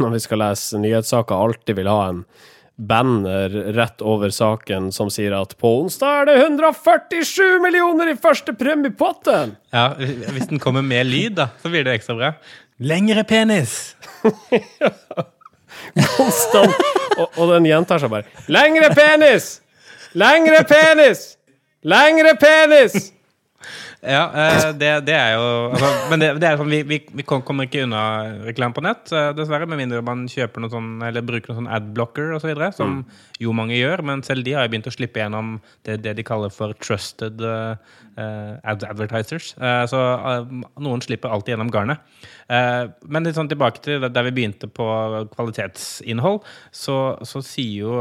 når 0.00 0.16
vi 0.16 0.24
skal 0.26 0.42
lese 0.42 0.82
nyhetssaker, 0.82 1.34
alltid 1.34 1.80
vil 1.80 1.92
ha 1.92 2.02
en 2.10 2.26
banner 2.76 3.48
rett 3.48 4.02
over 4.02 4.30
saken 4.34 4.90
som 4.92 5.10
sier 5.12 5.34
at 5.36 5.54
på 5.60 5.70
onsdag 5.84 6.22
er 6.22 6.26
det 6.26 6.34
147 6.42 7.60
millioner 7.62 8.10
i 8.10 8.16
første 8.18 8.54
premiepotten! 8.58 9.54
Ja, 9.74 9.92
hvis 9.94 10.50
den 10.50 10.62
kommer 10.62 10.82
med 10.82 11.06
lyd, 11.06 11.36
da, 11.38 11.48
så 11.62 11.70
blir 11.70 11.86
det 11.86 11.94
ekstra 12.00 12.18
bra. 12.18 12.32
Lengre 12.78 13.22
penis! 13.24 13.94
Konstant. 16.16 16.74
Og, 17.14 17.28
og 17.38 17.52
den 17.52 17.68
gjentar 17.68 18.02
seg 18.02 18.10
bare. 18.10 18.26
Lengre 18.50 18.90
penis! 18.96 19.60
Lengre 20.18 20.64
penis! 20.66 21.26
Lengre 21.86 22.34
penis! 22.40 23.12
Ja, 24.04 24.24
eh, 24.36 24.66
det, 24.76 24.90
det, 25.06 25.14
er 25.16 25.30
jo 25.38 25.44
altså, 25.70 25.90
Men 26.10 26.20
det, 26.20 26.26
det, 26.42 26.48
er 26.48 26.58
sånn, 26.60 26.68
vi, 26.68 26.80
vi, 26.84 26.98
vi, 27.08 27.24
kommer 27.24 27.64
ikke 27.64 27.86
unna 27.86 28.02
reklame 28.44 28.76
på 28.76 28.82
nett, 28.84 29.06
eh, 29.14 29.30
dessverre. 29.38 29.68
Med 29.70 29.80
mindre 29.80 30.02
man 30.04 30.26
kjøper 30.28 30.60
noe 30.60 30.72
sånn, 30.72 30.90
eller 31.06 31.24
bruker 31.24 31.52
noe 31.52 31.62
sånn 31.62 31.70
adblocker 31.72 32.34
osv., 32.36 32.50
så 32.58 32.72
som 32.82 32.98
mm. 32.98 33.22
jo 33.46 33.54
mange 33.56 33.78
gjør. 33.78 34.04
Men 34.10 34.26
selv 34.26 34.44
de 34.44 34.56
har 34.58 34.66
jo 34.66 34.74
begynt 34.74 34.90
å 34.90 34.94
slippe 34.94 35.22
gjennom 35.22 35.56
det, 35.86 36.02
det 36.04 36.18
de 36.18 36.26
kaller 36.26 36.52
for 36.52 36.76
trusted 36.84 37.40
uh, 37.40 37.78
advertisers. 38.16 39.52
Uh, 39.58 39.84
så 39.90 39.98
uh, 39.98 40.54
noen 40.82 41.02
slipper 41.04 41.32
alltid 41.32 41.54
gjennom 41.54 41.72
garnet. 41.74 42.02
men 43.08 43.24
litt 43.24 43.38
sånn 43.38 43.48
tilbake 43.48 43.80
til 43.80 44.02
der 44.04 44.26
vi 44.26 44.32
begynte 44.36 44.68
på 44.68 44.84
kvalitetsinnhold, 45.32 46.42
så, 46.76 46.96
så 47.24 47.40
sier 47.40 47.86
jo 47.86 47.94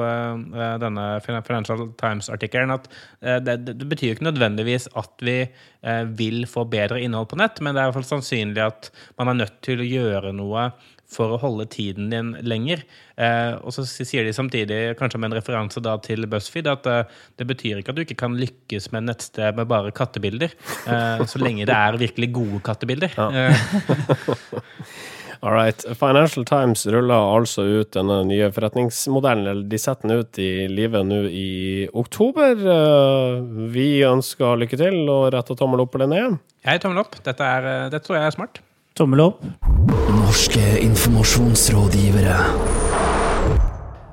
denne 0.82 1.06
Financial 1.23 1.86
Times-artikkelen 1.99 2.73
at 2.76 2.89
det, 3.21 3.56
det 3.69 3.88
betyr 3.88 4.10
jo 4.12 4.17
ikke 4.17 4.28
nødvendigvis 4.28 4.89
at 4.99 5.23
vi 5.23 5.38
Eh, 5.84 6.04
vil 6.04 6.45
få 6.47 6.63
bedre 6.71 7.02
innhold 7.04 7.28
på 7.34 7.36
nett, 7.36 7.58
men 7.60 7.76
det 7.76 7.82
er 7.82 7.89
i 7.89 7.91
hvert 7.91 7.97
fall 7.97 8.06
sannsynlig 8.08 8.62
at 8.63 8.86
man 9.19 9.34
er 9.34 9.41
nødt 9.41 9.58
til 9.65 9.82
å 9.84 9.88
gjøre 9.88 10.30
noe 10.32 10.69
for 11.10 11.36
å 11.36 11.39
holde 11.42 11.68
tiden 11.70 12.10
din 12.13 12.34
lenger. 12.42 12.84
Eh, 13.18 13.54
og 13.62 13.76
så 13.76 13.86
sier 13.86 14.26
de 14.26 14.34
samtidig, 14.34 14.82
kanskje 15.00 15.22
med 15.22 15.32
en 15.32 15.38
referanse 15.38 15.84
da 15.84 15.96
til 16.02 16.28
BuzzFeed, 16.30 16.70
at 16.72 16.89
eh, 16.89 17.18
det 17.38 17.48
betyr 17.50 17.82
ikke 17.82 17.94
at 17.94 18.00
du 18.00 18.06
ikke 18.06 18.22
kan 18.26 18.38
lykkes 18.39 18.92
med 18.96 19.10
nettsted 19.12 19.60
med 19.60 19.70
bare 19.70 19.94
kattebilder, 19.96 20.56
eh, 20.88 21.26
så 21.30 21.42
lenge 21.42 21.68
det 21.70 21.78
er 21.78 22.02
virkelig 22.02 22.32
gode 22.39 22.63
kattebilder. 22.66 23.13
Ja. 23.20 23.30
Eh, 23.30 23.54
All 25.44 25.52
right. 25.52 25.86
Financial 26.00 26.46
Times 26.46 26.86
ruller 26.88 27.20
altså 27.36 27.66
ut 27.68 27.89
denne 27.92 28.22
nye 28.30 28.48
forretningsmodellen. 28.56 29.50
eller 29.52 29.66
De 29.68 29.80
setter 29.82 30.08
den 30.08 30.22
ut 30.24 30.39
i 30.39 30.70
livet 30.72 31.04
nå 31.04 31.18
i 31.28 31.50
oktober. 31.92 32.56
Eh, 32.56 33.42
vi 33.76 33.88
ønsker 34.08 34.62
lykke 34.62 34.80
til 34.80 35.02
og 35.12 35.34
retter 35.36 35.60
tommel 35.60 35.84
opp 35.84 35.98
eller 36.00 36.08
ned. 36.13 36.38
Jeg 36.63 36.80
tommel 36.80 37.04
opp. 37.04 37.20
Dette, 37.26 37.44
er, 37.44 37.68
eh, 37.68 37.89
dette 37.92 38.08
tror 38.08 38.22
jeg 38.22 38.30
er 38.30 38.38
smart. 38.38 38.63
Tommel 38.93 39.19
opp. 39.19 39.41
Norske 40.10 40.79
informasjonsrådgivere. 40.79 42.36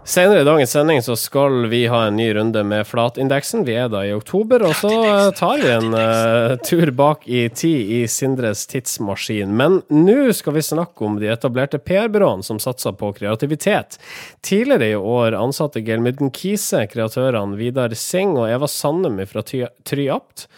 Senere 0.05 0.41
i 0.41 0.45
dagens 0.45 0.73
sending 0.73 1.03
så 1.05 1.15
skal 1.21 1.67
vi 1.69 1.83
ha 1.87 2.01
en 2.07 2.17
ny 2.17 2.31
runde 2.35 2.63
med 2.65 2.87
flatindeksen. 2.89 3.67
Vi 3.69 3.77
er 3.77 3.91
da 3.93 4.01
i 4.09 4.15
oktober, 4.17 4.65
og 4.65 4.73
så 4.81 4.91
tar 5.37 5.61
vi 5.61 5.69
en 5.71 5.93
uh, 5.93 6.57
tur 6.65 6.91
bak 6.97 7.29
i 7.29 7.45
tid 7.53 7.93
i 7.95 8.01
Sindres 8.09 8.65
tidsmaskin. 8.73 9.53
Men 9.55 9.83
nå 9.93 10.33
skal 10.35 10.57
vi 10.57 10.65
snakke 10.65 11.05
om 11.07 11.21
de 11.21 11.29
etablerte 11.31 11.79
PR-byråene 11.79 12.43
som 12.49 12.59
satser 12.59 12.97
på 12.97 13.13
kreativitet. 13.21 14.01
Tidligere 14.41 14.95
i 14.95 14.99
år 14.99 15.37
ansatte 15.39 15.85
Gelmyden 15.85 16.33
Kise 16.35 16.87
kreatørene 16.91 17.61
Vidar 17.61 17.93
Singh 17.93 18.41
og 18.41 18.49
Eva 18.49 18.67
Sandem 18.67 19.21
fra 19.29 19.45
Try 19.45 20.09
Apt. 20.17 20.49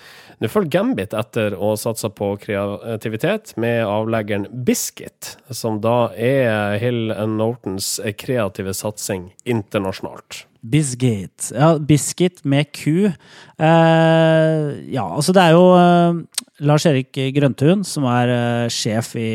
Nå 0.42 0.48
følger 0.50 0.72
Gambit 0.74 1.12
etter 1.14 1.54
å 1.54 1.76
satse 1.78 2.08
på 2.10 2.32
kreativitet 2.42 3.52
med 3.62 3.84
avleggeren 3.86 4.48
Biscuit, 4.66 5.36
som 5.54 5.76
da 5.84 6.08
er 6.18 6.80
Hill 6.82 7.12
Nortons 7.30 8.00
kreative 8.18 8.74
satsing 8.74 9.28
internasjonalt. 9.46 10.48
Biscuit. 10.62 11.52
Ja, 11.54 11.76
Biscuit 11.78 12.42
med 12.42 12.72
Q. 12.74 13.06
Eh, 13.06 14.66
ja, 14.90 15.06
altså 15.06 15.34
det 15.34 15.44
er 15.46 15.54
jo 15.54 15.68
eh, 15.78 16.42
Lars 16.66 16.88
Erik 16.90 17.22
Grøntun 17.36 17.86
som 17.86 18.08
er 18.10 18.34
eh, 18.34 18.72
sjef 18.72 19.14
i 19.18 19.32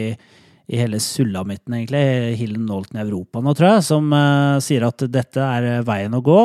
i 0.67 0.75
hele 0.81 0.97
sulamitten, 0.99 1.77
egentlig, 1.77 2.35
Hillen 2.41 2.65
Nolten 2.67 2.99
i 2.99 3.03
Europa 3.05 3.39
nå, 3.39 3.53
tror 3.55 3.77
jeg, 3.77 3.83
som 3.87 4.09
uh, 4.11 4.57
sier 4.59 4.83
at 4.83 5.05
dette 5.07 5.39
er 5.39 5.85
veien 5.87 6.17
å 6.17 6.19
gå. 6.19 6.41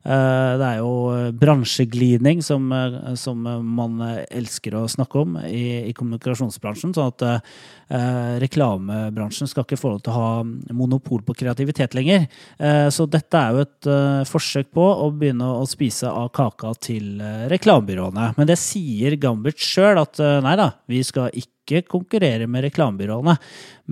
Eh, 0.00 0.52
det 0.56 0.64
er 0.64 0.78
jo 0.80 0.92
eh, 1.12 1.26
bransjeglidning 1.36 2.40
som, 2.44 2.70
eh, 2.72 3.12
som, 3.20 3.44
man 3.44 4.00
elsker 4.30 4.78
å 4.78 4.86
snakke 4.88 5.20
om 5.20 5.36
i, 5.44 5.90
i 5.90 5.92
kommunikasjonsbransjen. 5.96 6.94
sånn 6.96 7.10
at 7.12 7.24
eh, 7.26 8.38
reklamebransjen 8.40 9.50
skal 9.50 9.66
ikke 9.66 9.80
få 9.80 9.92
lov 9.92 10.00
til 10.06 10.14
å 10.14 10.16
ha 10.16 10.30
monopol 10.76 11.20
på 11.26 11.36
kreativitet 11.42 11.96
lenger. 11.98 12.24
Eh, 12.56 12.88
så 12.88 13.04
dette 13.12 13.44
er 13.44 13.52
jo 13.52 13.66
et 13.66 13.90
eh, 13.92 14.24
forsøk 14.30 14.72
på 14.76 14.88
å 15.04 15.10
begynne 15.12 15.52
å 15.60 15.68
spise 15.68 16.08
av 16.08 16.32
kaka 16.32 16.72
til 16.80 17.20
reklamebyråene. 17.52 18.32
Men 18.38 18.48
det 18.48 18.56
sier 18.60 19.18
Gambit 19.20 19.60
sjøl 19.60 20.00
at 20.00 20.20
nei 20.40 20.56
da, 20.56 20.72
vi 20.88 21.04
skal 21.04 21.28
ikke 21.36 21.59
ikke 21.60 21.84
konkurrere 21.90 22.48
med 22.50 22.64
reklamebyråene. 22.66 23.36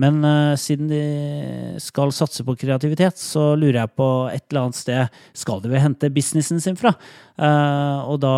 Men 0.01 0.19
uh, 0.25 0.57
siden 0.59 0.89
de 0.91 1.01
skal 1.83 2.13
satse 2.15 2.45
på 2.47 2.57
kreativitet, 2.59 3.19
så 3.21 3.53
lurer 3.55 3.81
jeg 3.83 3.95
på 3.99 4.09
et 4.33 4.45
eller 4.49 4.67
annet 4.67 4.79
sted 4.79 5.19
skal 5.37 5.63
de 5.63 5.71
vel 5.71 5.83
hente 5.83 6.11
businessen 6.13 6.61
sin 6.63 6.79
fra? 6.79 6.93
Uh, 7.39 8.09
og 8.09 8.21
da 8.23 8.35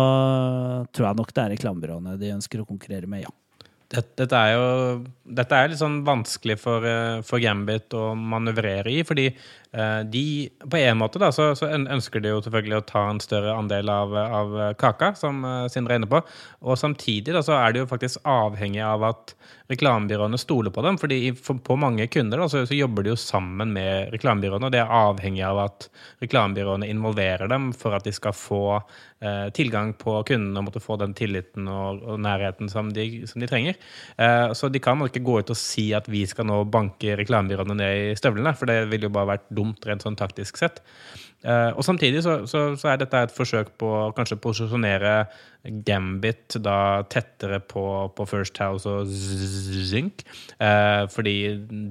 tror 0.92 1.10
jeg 1.10 1.20
nok 1.22 1.32
det 1.32 1.44
er 1.44 1.54
reklamebyråene 1.56 2.18
de 2.20 2.34
ønsker 2.36 2.62
å 2.62 2.68
konkurrere 2.68 3.10
med, 3.10 3.26
ja. 3.26 3.32
Dette, 3.92 4.24
er 4.32 4.54
jo 4.54 4.68
dette 5.36 5.56
er 5.56 5.68
litt 5.68 5.80
sånn 5.80 5.98
vanskelig 6.06 6.56
for, 6.62 6.84
eh, 6.88 7.18
for 7.28 7.42
Gambit 7.42 7.92
å 7.92 8.14
manøvrere 8.16 8.88
i. 8.88 9.02
fordi 9.04 9.26
de, 10.12 10.50
på 10.68 10.76
en 10.76 10.98
måte 11.00 11.20
da, 11.22 11.30
så, 11.32 11.52
så, 11.56 11.70
ønsker 11.72 12.20
de 12.20 12.34
jo 12.34 12.42
selvfølgelig 12.44 12.76
å 12.76 12.84
ta 12.90 13.06
en 13.08 13.20
større 13.24 13.54
andel 13.56 13.88
av, 13.88 14.12
av 14.20 14.56
kaka, 14.80 15.12
som 15.18 15.44
eh, 15.48 15.68
Sindre 15.72 15.96
er 15.96 16.02
inne 16.02 16.10
på. 16.10 16.20
Og 16.60 16.78
samtidig 16.78 17.34
da, 17.34 17.42
så 17.44 17.56
er 17.58 17.72
de 17.72 17.82
jo 17.82 17.90
faktisk 17.90 18.20
avhengig 18.28 18.82
av 18.84 19.06
at 19.08 19.34
reklamebyråene 19.72 20.38
stoler 20.40 20.70
på 20.74 20.82
dem. 20.84 20.98
fordi 20.98 21.32
for, 21.38 21.60
på 21.64 21.76
mange 21.80 22.06
kunder 22.12 22.42
da, 22.42 22.48
så, 22.50 22.64
så, 22.66 22.76
jobber 22.76 23.06
de 23.06 23.14
jo 23.14 23.20
sammen 23.20 23.72
med 23.72 24.12
reklamebyråene, 24.12 24.68
og 24.68 24.74
det 24.74 24.82
er 24.82 24.92
avhengig 24.92 25.44
av 25.46 25.62
at 25.66 25.88
reklamebyråene 26.24 26.90
involverer 26.92 27.48
dem 27.50 27.70
for 27.76 27.96
at 27.96 28.04
de 28.04 28.12
skal 28.14 28.36
få 28.36 28.62
eh, 28.76 29.48
tilgang 29.56 29.94
på 29.98 30.18
kundene 30.28 30.60
og 30.60 30.68
måtte 30.68 30.82
få 30.82 30.98
den 31.00 31.14
tilliten 31.16 31.70
og, 31.70 32.02
og 32.04 32.20
nærheten 32.22 32.70
som 32.72 32.92
de, 32.92 33.24
som 33.30 33.42
de 33.42 33.48
trenger. 33.50 33.78
Eh, 34.18 34.52
så 34.58 34.68
de 34.72 34.82
kan 34.82 35.00
ikke 35.06 35.24
gå 35.24 35.40
ut 35.40 35.54
og 35.54 35.58
si 35.58 35.88
at 35.96 36.10
vi 36.10 36.24
skal 36.28 36.48
nå 36.50 36.62
banke 36.72 37.16
reklamebyråene 37.22 37.78
ned 37.78 38.12
i 38.12 38.18
støvlene, 38.18 38.54
for 38.58 38.70
det 38.70 38.82
ville 38.92 39.08
jo 39.08 39.14
bare 39.14 39.34
vært 39.34 39.48
dumt 39.48 39.61
dumt 39.62 39.88
rent 39.88 40.04
sånn 40.04 40.18
taktisk 40.18 40.60
sett. 40.60 40.82
Eh, 41.42 41.70
og 41.74 41.82
samtidig 41.86 42.22
så, 42.26 42.42
så, 42.50 42.72
så 42.78 42.92
er 42.92 43.00
dette 43.00 43.24
et 43.26 43.34
forsøk 43.34 43.72
på 43.80 43.88
å 44.02 44.10
kanskje 44.14 44.38
posisjonere 44.42 45.14
Gambit 45.62 46.56
da 46.58 47.04
tettere 47.06 47.60
på, 47.60 47.84
på 48.16 48.26
First 48.26 48.58
House 48.58 48.88
og 48.88 49.06
Zink. 49.08 50.24
Eh, 50.58 51.04
fordi 51.12 51.36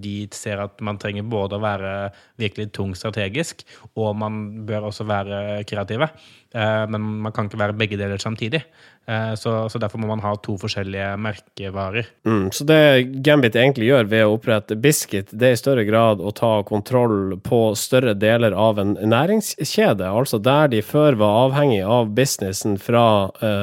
de 0.04 0.16
ser 0.36 0.60
at 0.66 0.84
man 0.84 1.00
trenger 1.00 1.28
både 1.28 1.56
å 1.56 1.64
være 1.64 1.94
virkelig 2.42 2.72
tung 2.76 2.92
strategisk, 2.98 3.64
og 3.96 4.16
man 4.20 4.66
bør 4.68 4.90
også 4.92 5.08
være 5.08 5.42
kreative. 5.70 6.12
Eh, 6.52 6.88
men 6.92 7.06
man 7.24 7.32
kan 7.32 7.48
ikke 7.48 7.62
være 7.62 7.78
begge 7.80 8.00
deler 8.00 8.20
samtidig. 8.20 8.66
Eh, 9.08 9.34
så, 9.36 9.70
så, 9.70 9.80
derfor 9.80 10.02
må 10.02 10.10
man 10.12 10.22
ha 10.22 10.34
to 10.44 10.58
forskjellige 10.62 11.14
merkevarer. 11.24 12.10
Mm, 12.28 12.52
så 12.54 12.66
det 12.68 12.82
Gambit 13.26 13.56
egentlig 13.58 13.88
gjør 13.88 14.10
ved 14.12 14.26
å 14.26 14.36
opprette 14.36 14.78
Biscuit, 14.78 15.32
det 15.32 15.48
er 15.48 15.56
i 15.56 15.62
større 15.62 15.86
grad 15.88 16.22
å 16.22 16.34
ta 16.36 16.52
kontroll 16.68 17.38
på 17.42 17.62
større 17.80 18.14
deler 18.20 18.54
av 18.54 18.82
en 18.84 18.94
næringskjede. 19.00 20.06
Altså 20.06 20.42
der 20.44 20.70
de 20.76 20.84
før 20.86 21.18
var 21.24 21.48
avhengig 21.48 21.82
av 21.88 22.12
businessen 22.18 22.78
fra 22.82 23.06
eh, 23.40 23.61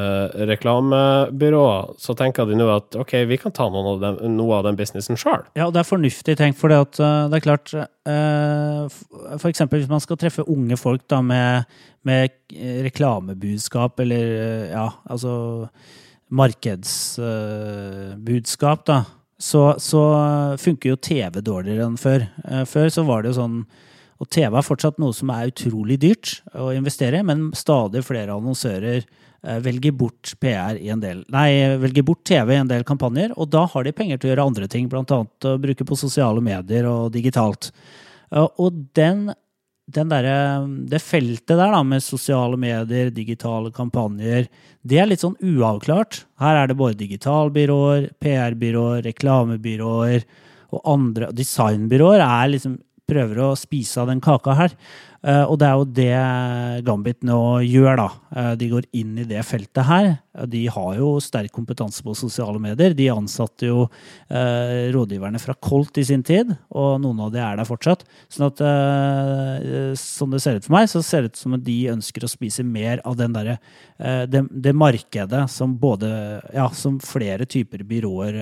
reklamebyrået, 0.48 1.98
så 2.02 2.16
tenker 2.18 2.48
de 2.48 2.58
nå 2.58 2.68
at 2.72 2.98
ok, 2.98 3.14
vi 3.30 3.38
kan 3.40 3.54
ta 3.54 3.68
av 3.68 4.02
den, 4.02 4.18
noe 4.37 4.58
av 4.58 4.68
den 4.68 4.78
businessen 4.78 5.18
sjøl. 5.20 5.44
Ja, 5.58 5.68
og 5.68 5.76
det 5.76 5.82
er 5.82 5.88
fornuftig 5.88 6.38
tenkt, 6.40 6.58
for 6.61 6.72
det, 6.72 6.80
at, 6.87 7.00
det 7.30 7.38
er 7.38 7.44
klart 7.44 7.74
For 8.08 9.50
eksempel 9.50 9.82
hvis 9.82 9.90
man 9.90 10.00
skal 10.00 10.16
treffe 10.20 10.46
unge 10.48 10.78
folk 10.80 11.04
da 11.11 11.20
med 11.24 11.68
med 12.08 12.30
eh, 12.54 12.78
reklamebudskap 12.87 14.00
eller 14.04 14.24
eh, 14.38 14.70
ja, 14.72 14.87
altså 15.11 15.32
markedsbudskap, 16.28 18.87
da, 18.87 19.04
så, 19.40 19.74
så, 19.80 20.02
funker 20.61 20.90
jo 20.92 20.96
TV 21.00 21.40
dårligere 21.40 21.87
enn 21.88 21.96
før. 22.00 22.20
Eh, 22.44 22.64
før 22.68 22.88
så 22.92 23.02
var 23.08 23.22
det 23.22 23.28
jo 23.32 23.40
sånn 23.42 23.58
Og 24.18 24.26
TV 24.34 24.50
er 24.58 24.66
fortsatt 24.66 24.98
noe 24.98 25.14
som 25.14 25.30
er 25.30 25.46
utrolig 25.52 25.94
dyrt 26.02 26.42
å 26.58 26.74
investere 26.74 27.20
i, 27.20 27.22
men 27.22 27.54
stadig 27.54 28.02
flere 28.02 28.34
annonsører 28.34 29.06
velger 29.42 29.92
bort 29.94 30.33
del 30.40 31.20
Nei, 31.31 31.51
velger 31.79 32.03
bort 32.03 32.24
TV 32.27 32.55
i 32.55 32.59
en 32.59 32.70
del 32.70 32.85
kampanjer, 32.85 33.35
og 33.38 33.51
da 33.53 33.66
har 33.70 33.85
de 33.87 33.92
penger 33.94 34.18
til 34.18 34.29
å 34.29 34.33
gjøre 34.33 34.46
andre 34.51 34.68
ting, 34.68 34.88
annet 34.90 35.46
å 35.46 35.59
bruke 35.62 35.87
på 35.87 35.98
sosiale 35.98 36.42
medier 36.42 36.88
og 36.90 37.12
digitalt. 37.14 37.70
Og 38.35 38.81
den 38.96 39.31
der, 39.88 40.27
det 40.90 41.01
feltet 41.01 41.55
der 41.55 41.70
da, 41.72 41.83
med 41.87 42.03
sosiale 42.05 42.59
medier, 42.61 43.12
digitale 43.14 43.70
kampanjer, 43.72 44.51
det 44.83 44.98
er 45.01 45.09
litt 45.09 45.22
sånn 45.22 45.38
uavklart. 45.40 46.24
Her 46.42 46.64
er 46.64 46.68
det 46.68 46.77
både 46.77 46.98
digitalbyråer, 47.01 48.11
PR-byråer, 48.20 49.07
reklamebyråer 49.07 50.27
og 50.77 50.85
andre 50.85 51.31
Designbyråer 51.33 52.20
er 52.20 52.53
liksom 52.53 52.77
prøver 53.08 53.40
å 53.42 53.54
spise 53.58 54.02
av 54.02 54.10
den 54.10 54.20
kaka 54.24 54.56
her. 54.58 54.74
Eh, 55.26 55.42
og 55.50 55.56
det 55.58 55.66
er 55.66 55.74
jo 55.74 55.86
det 55.96 56.82
Gambit 56.86 57.24
nå 57.26 57.38
gjør, 57.66 57.98
da. 57.98 58.06
Eh, 58.38 58.52
de 58.60 58.68
går 58.70 58.84
inn 59.00 59.16
i 59.18 59.26
det 59.26 59.40
feltet 59.46 59.82
her. 59.88 60.10
De 60.46 60.60
har 60.70 60.92
jo 61.00 61.08
sterk 61.22 61.50
kompetanse 61.54 62.04
på 62.06 62.14
sosiale 62.14 62.60
medier. 62.62 62.94
De 62.94 63.08
ansatte 63.10 63.66
jo 63.66 63.88
eh, 63.88 64.86
rådgiverne 64.94 65.40
fra 65.42 65.56
Colt 65.58 65.98
i 65.98 66.06
sin 66.06 66.22
tid, 66.26 66.54
og 66.70 67.00
noen 67.02 67.24
av 67.26 67.34
de 67.34 67.42
er 67.42 67.58
der 67.58 67.68
fortsatt. 67.68 68.06
Sånn 68.30 68.46
at 68.52 68.62
som 69.98 70.30
det 70.30 70.42
ser 70.44 70.58
ut 70.60 70.68
for 70.68 70.76
meg, 70.76 70.86
så 70.90 71.02
ser 71.02 71.24
det 71.24 71.34
ut 71.34 71.42
som 71.42 71.58
at 71.58 71.66
de 71.66 71.78
ønsker 71.90 72.24
å 72.24 72.30
spise 72.30 72.62
mer 72.66 73.02
av 73.08 73.18
den 73.18 73.34
der, 73.34 73.56
det, 74.30 74.44
det, 74.50 74.74
markedet 74.76 75.44
som 75.50 75.74
både 75.80 76.08
Ja, 76.54 76.68
som 76.76 76.98
flere 77.02 77.46
typer 77.48 77.82
byråer 77.88 78.38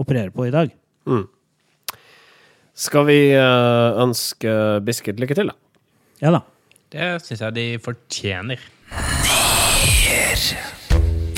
opererer 0.00 0.32
på 0.32 0.48
i 0.48 0.54
dag. 0.54 0.72
Mm. 1.04 1.26
Skal 2.74 3.04
vi 3.06 3.18
uh, 3.38 3.94
ønske 4.02 4.50
Biscuit 4.82 5.20
lykke 5.22 5.36
til, 5.38 5.52
da? 5.52 5.54
Ja 6.18 6.32
da. 6.34 6.40
Det 6.90 7.10
syns 7.22 7.42
jeg 7.44 7.54
de 7.54 7.66
fortjener. 7.82 8.62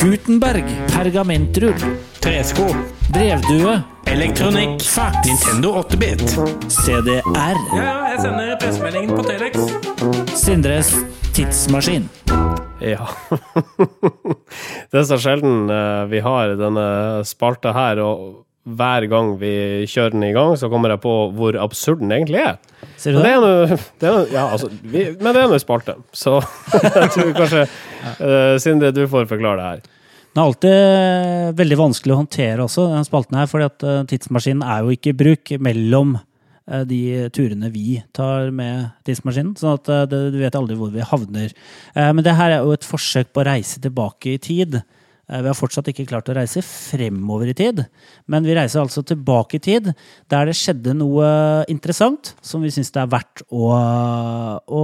Gutenberg. 0.00 0.64
Pergamentrull. 0.94 1.76
Tresko. 2.24 2.70
Brevdue. 3.12 3.74
Elektronikk. 4.08 4.80
Fax. 4.80 5.18
Nintendo 5.28 5.74
8-bit. 5.82 6.24
CDR. 6.72 7.20
Ja, 7.36 7.84
ja, 7.84 7.94
jeg 8.14 8.24
sender 8.24 8.56
pressemeldingen 8.62 9.12
på 9.12 9.26
Telex. 9.28 10.40
Sindres 10.40 10.94
tidsmaskin. 11.36 12.08
Ja. 12.80 13.10
det 14.90 15.02
er 15.02 15.06
så 15.08 15.20
sjelden 15.20 15.68
uh, 15.68 16.08
vi 16.08 16.24
har 16.24 16.56
denne 16.56 16.88
spalta 17.28 17.76
her. 17.76 18.00
og 18.00 18.45
hver 18.66 19.06
gang 19.10 19.34
vi 19.38 19.52
kjører 19.86 20.14
den 20.16 20.24
i 20.26 20.32
gang, 20.34 20.56
så 20.58 20.68
kommer 20.70 20.90
jeg 20.90 21.02
på 21.04 21.14
hvor 21.36 21.58
absurd 21.62 22.00
den 22.02 22.14
egentlig 22.14 22.40
er. 22.42 22.56
Ser 22.98 23.14
du 23.14 23.20
det? 23.20 23.26
det, 23.26 23.32
er 23.32 23.42
noe, 23.44 23.80
det 24.00 24.08
er 24.08 24.16
noe, 24.16 24.30
ja, 24.32 24.46
altså, 24.50 24.70
vi, 24.82 25.04
men 25.20 25.36
det 25.36 25.42
er 25.44 25.52
nå 25.52 25.60
spalte, 25.62 25.94
så 26.16 26.40
jeg 26.74 27.12
tror 27.14 27.34
kanskje 27.36 27.66
uh, 27.66 28.56
Sindre, 28.62 28.90
du 28.94 29.04
får 29.10 29.28
forklare 29.30 29.60
det 29.60 29.68
her. 29.68 29.84
Den 30.36 30.42
er 30.42 30.48
alltid 30.50 31.60
veldig 31.60 31.78
vanskelig 31.80 32.14
å 32.14 32.18
håndtere 32.24 32.64
også, 32.66 32.88
den 32.92 33.06
spalten 33.06 33.38
her, 33.38 33.50
fordi 33.50 33.68
at 33.70 33.86
uh, 33.86 34.00
tidsmaskinen 34.10 34.66
er 34.66 34.82
jo 34.82 34.96
ikke 34.96 35.14
i 35.14 35.20
bruk 35.24 35.54
mellom 35.62 36.18
de 36.66 37.28
turene 37.30 37.68
vi 37.70 38.00
tar 38.10 38.48
med 38.50 38.88
tidsmaskinen. 39.06 39.52
sånn 39.54 39.76
at 39.76 40.10
du 40.10 40.40
vet 40.40 40.56
aldri 40.58 40.74
hvor 40.74 40.90
vi 40.90 41.04
havner. 41.06 41.52
men 41.94 42.24
det 42.26 42.34
her 42.34 42.56
er 42.56 42.64
jo 42.66 42.72
et 42.74 42.82
forsøk 42.82 43.30
på 43.30 43.44
å 43.44 43.46
reise 43.46 43.78
tilbake 43.84 44.32
i 44.32 44.40
tid. 44.42 44.80
Eh, 45.26 45.42
vi 45.42 45.50
har 45.50 45.56
fortsatt 45.58 45.88
ikke 45.90 46.06
klart 46.06 46.28
å 46.30 46.36
reise 46.36 46.62
fremover 46.62 47.50
i 47.50 47.56
tid, 47.58 47.82
men 48.30 48.46
vi 48.46 48.54
reiser 48.54 48.84
altså 48.84 49.02
tilbake 49.06 49.58
i 49.58 49.62
tid, 49.62 49.90
der 50.30 50.46
det 50.46 50.54
skjedde 50.54 50.94
noe 50.94 51.26
interessant 51.72 52.36
som 52.46 52.62
vi 52.62 52.70
syns 52.74 52.94
det 52.94 53.02
er 53.02 53.10
verdt 53.10 53.42
å, 53.50 53.72
å, 53.74 54.82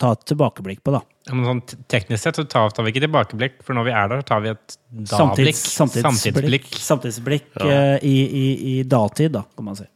ta 0.00 0.14
et 0.16 0.24
tilbakeblikk 0.32 0.80
på. 0.80 0.96
da. 0.96 1.02
Men 1.28 1.44
sånn, 1.50 1.82
teknisk 1.92 2.24
sett 2.24 2.40
så 2.40 2.46
tar, 2.48 2.72
tar, 2.72 2.86
vi 2.86 2.94
ikke 2.94 3.04
tilbakeblikk, 3.04 3.60
for 3.66 3.76
når 3.76 3.90
vi 3.90 3.96
er 4.00 4.12
der, 4.14 4.24
tar 4.26 4.40
vi 4.44 4.54
et 4.54 4.78
da-blikk. 5.12 5.60
Samtids, 5.60 6.06
samtidsblikk. 6.08 6.72
Samtidsblikk 6.80 7.50
ja. 7.60 7.68
uh, 7.68 7.96
i, 8.00 8.16
i, 8.24 8.46
i, 8.72 8.78
datid, 8.88 9.36
da, 9.36 9.44
kan 9.52 9.68
man 9.68 9.82
si. 9.82 9.88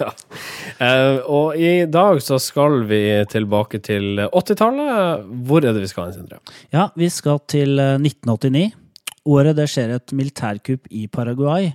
ja. 0.00 0.10
Uh, 0.80 1.18
og 1.28 1.58
i 1.60 1.82
dag 1.92 2.22
så 2.24 2.38
skal 2.40 2.86
vi 2.88 3.02
tilbake 3.28 3.82
til 3.84 4.22
80-tallet. 4.24 5.26
Hvor 5.44 5.60
er 5.60 5.74
det 5.76 5.82
vi 5.82 5.90
skal, 5.90 6.14
Sindre? 6.14 6.38
Ja, 6.72 6.86
vi 6.96 7.10
skal 7.12 7.42
til 7.52 7.74
1989 7.76 8.70
året 9.30 9.58
det 9.58 9.68
skjer 9.70 9.94
et 9.96 10.14
militærkupp 10.16 10.90
i 10.90 11.06
Paraguay. 11.12 11.70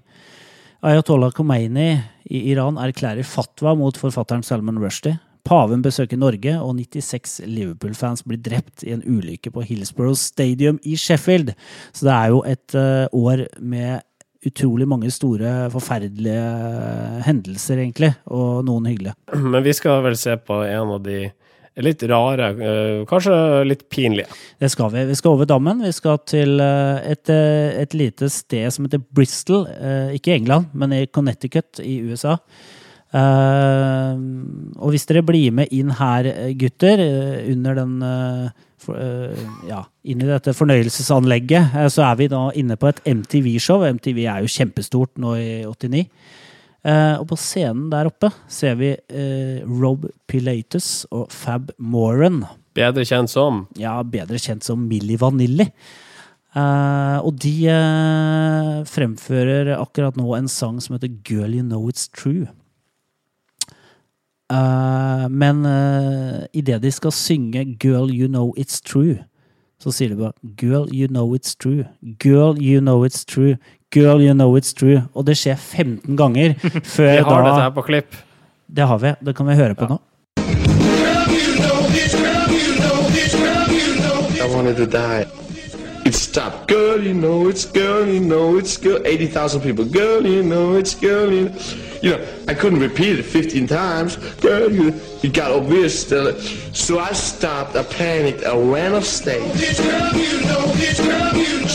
Ayatollah 0.85 1.31
Khomeini 1.33 1.93
i 2.29 2.43
Iran 2.51 2.77
erklærer 2.81 3.25
fatwa 3.25 3.75
mot 3.77 3.97
forfatteren 3.97 4.43
Salman 4.45 4.81
Rushdie. 4.81 5.17
Paven 5.45 5.83
besøker 5.85 6.17
Norge, 6.17 6.55
og 6.57 6.73
96 6.79 7.43
Liverpool-fans 7.45 8.23
blir 8.25 8.41
drept 8.41 8.81
i 8.85 8.95
en 8.95 9.03
ulykke 9.05 9.51
på 9.53 9.61
Hillsborough 9.65 10.17
Stadium 10.17 10.79
i 10.81 10.95
Sheffield. 10.97 11.53
Så 11.93 12.07
det 12.07 12.13
er 12.15 12.33
jo 12.33 12.41
et 12.49 12.77
uh, 12.77 13.05
år 13.13 13.45
med 13.61 14.01
utrolig 14.45 14.87
mange 14.89 15.11
store, 15.13 15.69
forferdelige 15.73 16.41
hendelser, 17.25 17.81
egentlig, 17.81 18.11
og 18.25 18.65
noen 18.65 18.89
hyggelige. 18.89 19.15
Men 19.37 19.65
vi 19.65 19.73
skal 19.73 20.03
vel 20.05 20.17
se 20.17 20.35
på 20.37 20.61
en 20.65 20.93
av 20.97 21.01
de 21.05 21.29
litt 21.83 22.03
rare, 22.07 22.49
eh, 22.49 23.05
kanskje 23.09 23.65
litt 23.67 23.89
pinlige. 23.89 24.27
Det 24.59 24.69
skal 24.71 24.91
vi. 24.91 25.05
Vi 25.05 25.15
skal 25.15 25.35
over 25.35 25.45
dammen. 25.45 25.83
Vi 25.83 25.91
skal 25.91 26.19
til 26.25 26.59
eh, 26.59 27.11
et, 27.11 27.29
eh, 27.29 27.81
et 27.81 27.93
lite 27.93 28.29
sted 28.31 28.71
som 28.71 28.85
heter 28.85 29.03
Bristol. 29.13 29.67
Ikke 30.15 30.31
i 30.33 30.39
England, 30.39 30.71
men 30.73 30.93
i 30.93 31.05
Connecticut 31.07 31.79
i 31.83 32.01
USA. 32.09 32.37
og 33.15 34.89
hvis 34.91 35.05
dere 35.07 35.21
blir 35.23 35.51
med 35.51 35.69
inn 35.71 35.89
her, 35.95 36.27
gutter, 36.59 36.99
under 37.47 37.75
den 37.75 37.93
ja, 39.69 39.85
inn 40.03 40.21
i 40.21 40.27
dette 40.27 40.51
fornøyelsesanlegget, 40.51 41.77
så 41.93 42.03
er 42.09 42.17
vi 42.19 42.27
da 42.27 42.49
inne 42.59 42.75
på 42.75 42.89
et 42.89 42.99
MTV-show. 43.07 43.85
MTV 43.87 44.19
er 44.25 44.43
jo 44.43 44.51
kjempestort 44.51 45.15
nå 45.15 45.35
i 45.39 45.63
89. 45.63 46.09
Uh, 46.85 47.17
og 47.17 47.31
på 47.31 47.37
scenen 47.39 47.87
der 47.89 48.05
oppe 48.05 48.29
ser 48.51 48.75
vi 48.77 48.91
eh, 48.93 49.63
Rob 49.65 50.03
Pilatus 50.29 51.07
og 51.09 51.31
Fab 51.33 51.71
Moran. 51.81 52.43
Bedre 52.77 53.01
kjent 53.09 53.31
som? 53.31 53.63
Ja, 53.81 53.95
bedre 54.05 54.37
kjent 54.37 54.67
som 54.67 54.83
Milli 54.85 55.17
Vanilli. 55.17 55.65
Uh, 56.53 57.17
og 57.25 57.39
de 57.41 57.55
fremfører 58.87 59.73
akkurat 59.79 60.15
nå 60.15 60.29
en 60.37 60.51
sang 60.51 60.77
som 60.83 60.93
heter 60.93 61.09
Girl 61.25 61.57
You 61.57 61.65
Know 61.65 61.89
It's 61.89 62.05
True. 62.13 62.45
men 65.33 65.65
uh, 65.65 66.45
idet 66.53 66.83
de 66.83 66.91
skal 66.93 67.11
synge 67.11 67.65
Girl 67.81 68.13
You 68.13 68.29
Know 68.29 68.53
It's 68.61 68.77
True, 68.79 69.25
så 69.81 69.91
sier 69.91 70.13
de 70.13 70.21
bare 70.21 70.37
Girl 70.55 70.85
You 70.93 71.09
Know 71.09 71.33
It's 71.33 71.57
True. 71.57 71.89
Girl 72.21 72.61
You 72.61 72.79
Know 72.79 73.03
It's 73.03 73.25
True. 73.25 73.57
Girl, 73.95 74.21
you 74.21 74.33
know 74.33 74.57
it's 74.57 74.73
true. 74.73 75.01
Og 75.13 75.27
det 75.27 75.37
skjer 75.39 75.55
15 75.55 76.17
ganger 76.17 76.53
før 76.95 77.11
Vi 77.11 77.23
har 77.23 77.43
da 77.43 77.49
dette 77.49 77.61
her 77.61 77.69
på 77.69 77.81
klipp. 77.81 78.15
Det 78.67 78.87
har 78.87 78.97
vi. 78.97 79.13
Det 79.25 79.35
kan 79.35 79.47
vi 79.47 79.55
høre 79.55 79.75
på 79.75 79.87
ja. 79.87 79.95
nå. 79.95 80.01
I 84.43 84.47
wanted 84.55 84.75
to 84.75 84.85
die. 84.85 85.25
It's 86.05 86.19
stop. 86.19 86.67
Girl, 86.67 86.99
you 87.07 87.13
know 87.13 87.49
it's 87.49 87.65
girl, 87.65 88.07
you 88.07 88.19
know 88.19 88.59
it's 88.59 88.77
girl. 88.77 89.01
80,000 89.05 89.61
people. 89.61 89.85
Girl, 89.85 90.27
you 90.27 90.43
know 90.43 90.75
it's 90.75 90.93
girl, 90.93 91.31
you 91.31 91.49
know. 91.49 91.55
you 92.05 92.11
know, 92.11 92.23
I 92.47 92.53
couldn't 92.53 92.79
repeat 92.79 93.17
it 93.17 93.23
15 93.23 93.67
times. 93.67 94.17
Girl, 94.35 94.71
you, 94.71 94.93
you 95.23 95.29
got 95.31 95.51
obvious 95.51 95.99
still. 95.99 96.39
So 96.71 96.99
I 96.99 97.13
stopped, 97.13 97.75
I 97.75 97.83
panicked, 97.83 98.43
I 98.45 98.55
ran 98.55 98.93
off 98.93 99.05
stage. 99.05 99.79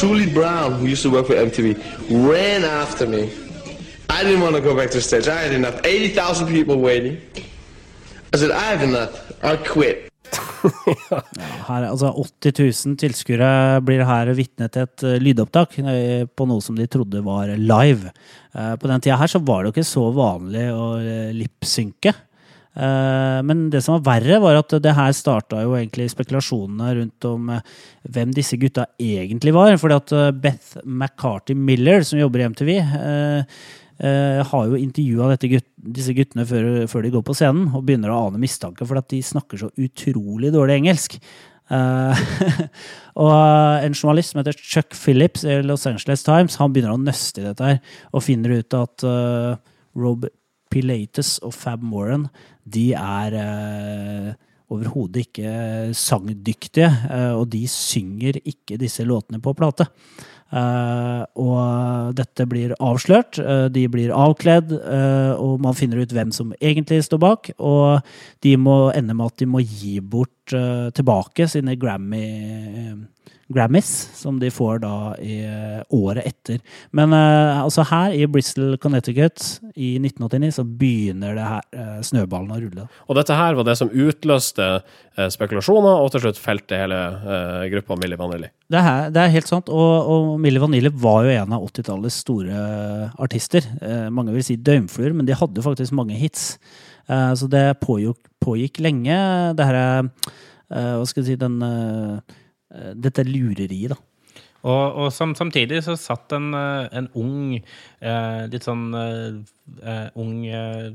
Julie 0.00 0.32
Brown, 0.32 0.80
who 0.80 0.86
used 0.86 1.02
to 1.02 1.10
work 1.10 1.26
for 1.26 1.34
MTV, 1.34 1.76
ran 2.08 2.64
after 2.64 3.06
me. 3.06 3.28
I 4.08 4.24
didn't 4.24 4.40
want 4.40 4.56
to 4.56 4.62
go 4.62 4.74
back 4.74 4.90
to 4.92 5.00
stage. 5.00 5.28
I 5.28 5.36
had 5.44 5.52
enough. 5.52 5.76
80,000 5.84 6.48
people 6.48 6.80
waiting. 6.80 7.18
I 8.32 8.36
said, 8.38 8.50
I 8.50 8.64
have 8.72 8.82
enough. 8.82 9.12
I 9.44 9.56
quit. 9.56 10.08
Her, 11.68 11.84
altså 11.90 12.14
80 12.16 12.52
000 12.86 12.96
tilskuere 13.00 13.80
blir 13.84 14.04
her 14.06 14.30
vitne 14.36 14.68
til 14.72 14.86
et 14.86 15.04
eh, 15.08 15.18
lydopptak 15.20 15.76
eh, 15.82 16.24
på 16.24 16.46
noe 16.48 16.62
som 16.64 16.76
de 16.78 16.86
trodde 16.88 17.20
var 17.26 17.52
live. 17.56 18.12
Eh, 18.54 18.74
På 18.80 18.88
den 18.88 19.04
tida 19.04 19.18
her 19.20 19.28
så 19.32 19.40
var 19.44 19.62
det 19.62 19.70
jo 19.70 19.74
ikke 19.76 19.88
så 19.90 20.06
vanlig 20.16 20.66
å 20.72 20.86
lipsynke. 21.36 22.14
Eh, 22.76 23.42
Men 23.42 23.68
det 23.70 23.82
som 23.82 23.98
var 23.98 24.20
verre, 24.20 24.38
var 24.42 24.60
at 24.60 24.74
det 24.82 24.94
her 24.94 25.12
starta 25.16 25.64
jo 25.64 25.74
egentlig 25.74 26.10
spekulasjonene 26.12 26.94
rundt 27.00 27.26
om 27.26 27.50
eh, 27.56 27.64
hvem 28.06 28.34
disse 28.34 28.58
gutta 28.60 28.86
egentlig 29.00 29.54
var. 29.56 29.74
Fordi 29.80 29.98
at 29.98 30.14
eh, 30.14 30.30
Beth 30.30 30.78
McCarty 30.84 31.56
Miller, 31.58 32.04
som 32.06 32.20
jobber 32.20 32.42
i 32.42 32.48
MTV, 32.50 32.74
har 34.00 34.62
jo 34.64 34.78
intervjua 34.80 35.34
gutt, 35.36 35.66
disse 35.76 36.14
guttene 36.16 36.46
før, 36.48 36.86
før 36.88 37.02
de 37.04 37.10
går 37.12 37.20
på 37.26 37.34
scenen, 37.36 37.66
og 37.76 37.82
begynner 37.84 38.08
å 38.08 38.30
ane 38.30 38.40
mistanke 38.40 38.86
for 38.88 38.96
at 38.96 39.10
de 39.12 39.18
snakker 39.20 39.60
så 39.60 39.68
utrolig 39.76 40.48
dårlig 40.54 40.78
engelsk. 40.78 41.18
Og 43.20 43.34
en 43.84 43.92
journalist 43.92 44.32
som 44.32 44.40
heter 44.40 44.56
Chuck 44.56 44.96
Phillips 44.96 45.44
i 45.44 45.58
Los 45.60 45.84
Angeles 45.86 46.24
Times, 46.24 46.56
han 46.56 46.72
begynner 46.72 46.96
å 46.96 47.02
nøste 47.02 47.44
i 47.44 47.46
dette 47.50 47.68
her, 47.68 47.78
og 48.16 48.24
finner 48.24 48.56
ut 48.56 48.78
at 48.80 49.04
Rob 50.00 50.24
Pilates 50.70 51.36
og 51.44 51.52
Fab 51.56 51.82
Moran, 51.84 52.28
de 52.64 52.86
er 52.98 53.36
eh, 53.40 54.30
overhodet 54.70 55.26
ikke 55.26 55.52
sangdyktige, 55.96 56.90
eh, 57.10 57.32
og 57.34 57.48
de 57.52 57.64
synger 57.70 58.38
ikke 58.44 58.78
disse 58.80 59.04
låtene 59.06 59.42
på 59.42 59.54
plate. 59.58 59.86
Eh, 60.50 61.22
og 61.42 62.14
dette 62.18 62.46
blir 62.50 62.74
avslørt, 62.82 63.38
eh, 63.38 63.66
de 63.70 63.86
blir 63.90 64.14
avkledd, 64.14 64.72
og 65.38 65.60
man 65.62 65.74
finner 65.78 66.02
ut 66.02 66.14
hvem 66.14 66.32
som 66.34 66.54
egentlig 66.60 67.02
står 67.06 67.22
bak. 67.22 67.50
Og 67.58 68.02
de 68.42 68.56
må 68.56 68.90
ende 68.94 69.14
med 69.14 69.26
at 69.26 69.38
de 69.38 69.46
må 69.46 69.62
gi 69.62 70.00
bort 70.00 70.50
tilbake 70.50 71.46
sine 71.48 71.76
Grammy 71.78 72.26
Grammys, 73.50 73.88
som 74.14 74.38
de 74.38 74.50
får 74.54 74.78
da 74.84 74.94
i 75.18 75.40
eh, 75.42 75.80
året 75.96 76.26
etter. 76.28 76.60
Men 76.94 77.14
eh, 77.16 77.58
altså 77.58 77.82
her 77.88 78.14
i 78.14 78.22
Bristol, 78.30 78.76
Connecticut 78.82 79.42
i 79.74 79.96
1989 79.98 80.52
så 80.60 80.64
begynner 80.64 81.34
det 81.34 81.46
her 81.48 81.64
eh, 81.74 81.96
snøballen 82.06 82.54
å 82.54 82.60
rulle. 82.62 82.86
Og 83.10 83.18
dette 83.18 83.34
her 83.34 83.58
var 83.58 83.66
det 83.66 83.76
som 83.80 83.90
utløste 83.90 84.68
spekulasjoner, 85.34 85.98
og 86.00 86.12
til 86.14 86.22
slutt 86.22 86.38
felte 86.40 86.78
hele 86.78 86.98
gruppa 87.68 87.96
Milli 87.98 88.16
Vanilli. 88.16 88.48
Det, 88.70 88.80
her, 88.80 89.10
det 89.12 89.20
er 89.20 89.32
helt 89.34 89.50
sant. 89.50 89.68
Og, 89.68 90.12
og 90.14 90.30
Milli 90.40 90.62
Vanilli 90.62 90.92
var 91.02 91.26
jo 91.26 91.34
en 91.34 91.56
av 91.58 91.66
80-tallets 91.66 92.20
store 92.22 92.62
artister. 93.20 93.66
Mange 94.14 94.32
vil 94.32 94.46
si 94.46 94.56
døgnfluer, 94.56 95.12
men 95.12 95.28
de 95.28 95.36
hadde 95.36 95.66
faktisk 95.66 95.92
mange 95.98 96.16
hits. 96.16 96.54
Så 97.10 97.50
det 97.52 97.82
pågikk, 97.82 98.22
pågikk 98.40 98.80
lenge, 98.86 99.18
det 99.58 99.66
her 99.66 99.80
eh, 99.82 100.02
Hva 100.70 101.04
skal 101.10 101.24
jeg 101.24 101.32
si 101.32 101.40
den, 101.42 101.58
Dette 102.94 103.24
lureriet, 103.26 103.90
da. 103.94 103.98
Og, 104.60 104.96
og 105.00 105.06
sam, 105.16 105.32
samtidig 105.34 105.78
så 105.86 105.94
satt 105.96 106.34
en, 106.36 106.50
eh, 106.54 106.88
en 107.00 107.06
ung, 107.16 107.54
eh, 107.56 108.40
litt 108.52 108.66
sånn 108.66 108.90
eh, 108.94 109.38
eh, 109.80 110.08
ung, 110.20 110.34
eh, 110.46 110.90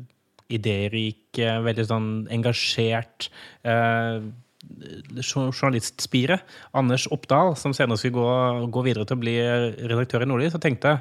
idérik, 0.53 1.39
eh, 1.41 1.57
veldig 1.65 1.85
sånn 1.89 2.09
engasjert 2.29 3.31
eh, 3.65 4.19
jour- 5.17 5.49
journalistspire, 5.49 6.37
Anders 6.77 7.07
Oppdal, 7.09 7.55
som 7.57 7.73
senere 7.73 7.97
skulle 7.97 8.13
gå, 8.21 8.69
gå 8.77 8.83
videre 8.85 9.05
til 9.09 9.17
å 9.17 9.23
bli 9.25 9.35
redaktør 9.89 10.21
i 10.21 10.29
Nordlys, 10.29 10.53
og 10.53 10.61
tenkte 10.61 10.99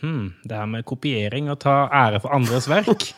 hm, 0.00 0.28
det 0.46 0.54
her 0.60 0.70
med 0.70 0.86
kopiering 0.86 1.50
og 1.50 1.58
ta 1.66 1.80
ære 1.90 2.22
for 2.22 2.30
andres 2.38 2.70
verk, 2.70 3.08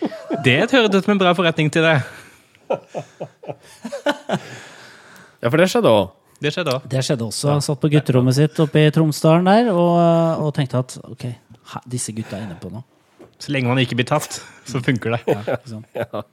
det 0.45 0.59
høres 0.73 0.89
ut 0.97 1.03
som 1.05 1.15
en 1.19 1.21
bra 1.21 1.37
forretning 1.37 1.69
til 1.77 1.85
det. 1.85 1.99
Ja, 5.37 5.51
for 5.53 5.61
det 5.61 5.69
skjedde 5.71 5.91
òg. 5.93 6.07
Det 6.43 6.53
skjedde 6.53 6.75
òg. 6.77 6.89
Det 6.93 7.03
skjedde 7.05 7.27
også. 7.27 7.49
Ja. 7.55 7.61
satt 7.65 7.81
på 7.81 7.91
gutterommet 7.93 8.37
sitt 8.37 8.59
oppe 8.61 8.85
i 8.85 8.93
Tromsdalen 8.93 9.49
der 9.49 9.71
og, 9.73 9.97
og 10.45 10.53
tenkte 10.57 10.83
at 10.83 10.99
ok, 11.07 11.29
disse 11.89 12.15
gutta 12.17 12.39
er 12.39 12.47
inne 12.47 12.59
på 12.61 12.73
noe. 12.73 12.85
Så 13.41 13.53
lenge 13.53 13.69
man 13.69 13.81
ikke 13.83 13.99
blir 13.99 14.09
tatt, 14.09 14.41
så 14.69 14.81
funker 14.85 15.17
det. 15.17 15.23
Ja, 15.29 15.61
sånn. 15.69 15.85
ja. 16.01 16.25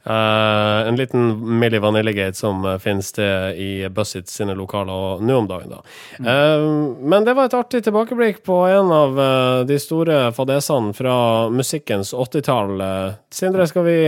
Uh, 0.00 0.88
en 0.88 0.96
liten 0.96 1.58
Milli 1.60 1.78
Vanillegate 1.78 2.32
som 2.32 2.64
uh, 2.64 2.78
finnes 2.80 3.12
det 3.12 3.56
i 3.60 3.88
Buzzit 3.92 4.30
sine 4.32 4.54
lokaler 4.56 4.92
og 4.96 5.24
nå 5.24 5.36
om 5.42 5.48
dagen, 5.48 5.74
da. 5.74 5.80
Eh, 6.16 6.64
men 7.04 7.26
det 7.26 7.34
var 7.36 7.50
et 7.50 7.56
artig 7.58 7.82
tilbakeblikk 7.84 8.40
på 8.48 8.62
en 8.72 8.92
av 8.96 9.20
uh, 9.20 9.60
de 9.68 9.76
store 9.80 10.30
fadesene 10.32 10.96
fra 10.96 11.16
musikkens 11.52 12.14
80-tall. 12.16 12.80
Uh, 12.80 13.18
Sindre, 13.28 13.68
skal 13.68 13.84
vi 13.84 13.98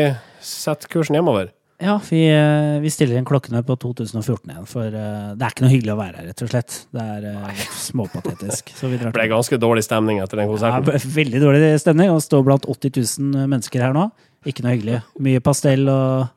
sette 0.41 0.89
kursen 0.89 1.21
hjemover? 1.21 1.53
Ja, 1.83 2.01
vi, 2.11 2.21
eh, 2.31 2.81
vi 2.81 2.91
stiller 2.95 3.17
inn 3.19 3.25
klokkene 3.27 3.59
på 3.67 3.75
2014 3.83 4.51
igjen, 4.53 4.67
for 4.71 4.87
eh, 4.87 5.33
det 5.35 5.43
er 5.43 5.55
ikke 5.55 5.65
noe 5.65 5.73
hyggelig 5.73 5.95
å 5.97 5.99
være 5.99 6.21
her, 6.21 6.29
rett 6.31 6.43
og 6.45 6.51
slett. 6.53 6.77
Det 6.95 7.07
er 7.17 7.25
eh, 7.33 7.65
småpatetisk. 7.75 8.71
Så 8.79 8.91
vi 8.93 9.01
Det 9.01 9.11
ble 9.17 9.25
ganske 9.33 9.59
dårlig 9.59 9.83
stemning 9.83 10.21
etter 10.23 10.39
den 10.39 10.51
konserten. 10.53 10.87
Ja, 10.87 11.03
veldig 11.19 11.41
dårlig 11.43 11.73
stemning 11.83 12.13
å 12.15 12.21
stå 12.23 12.45
blant 12.47 12.69
80 12.71 12.95
000 13.19 13.51
mennesker 13.51 13.83
her 13.83 13.99
nå. 13.99 14.07
Ikke 14.47 14.63
noe 14.63 14.77
hyggelig. 14.77 15.03
Mye 15.27 15.43
pastell 15.43 15.91
og, 15.91 16.31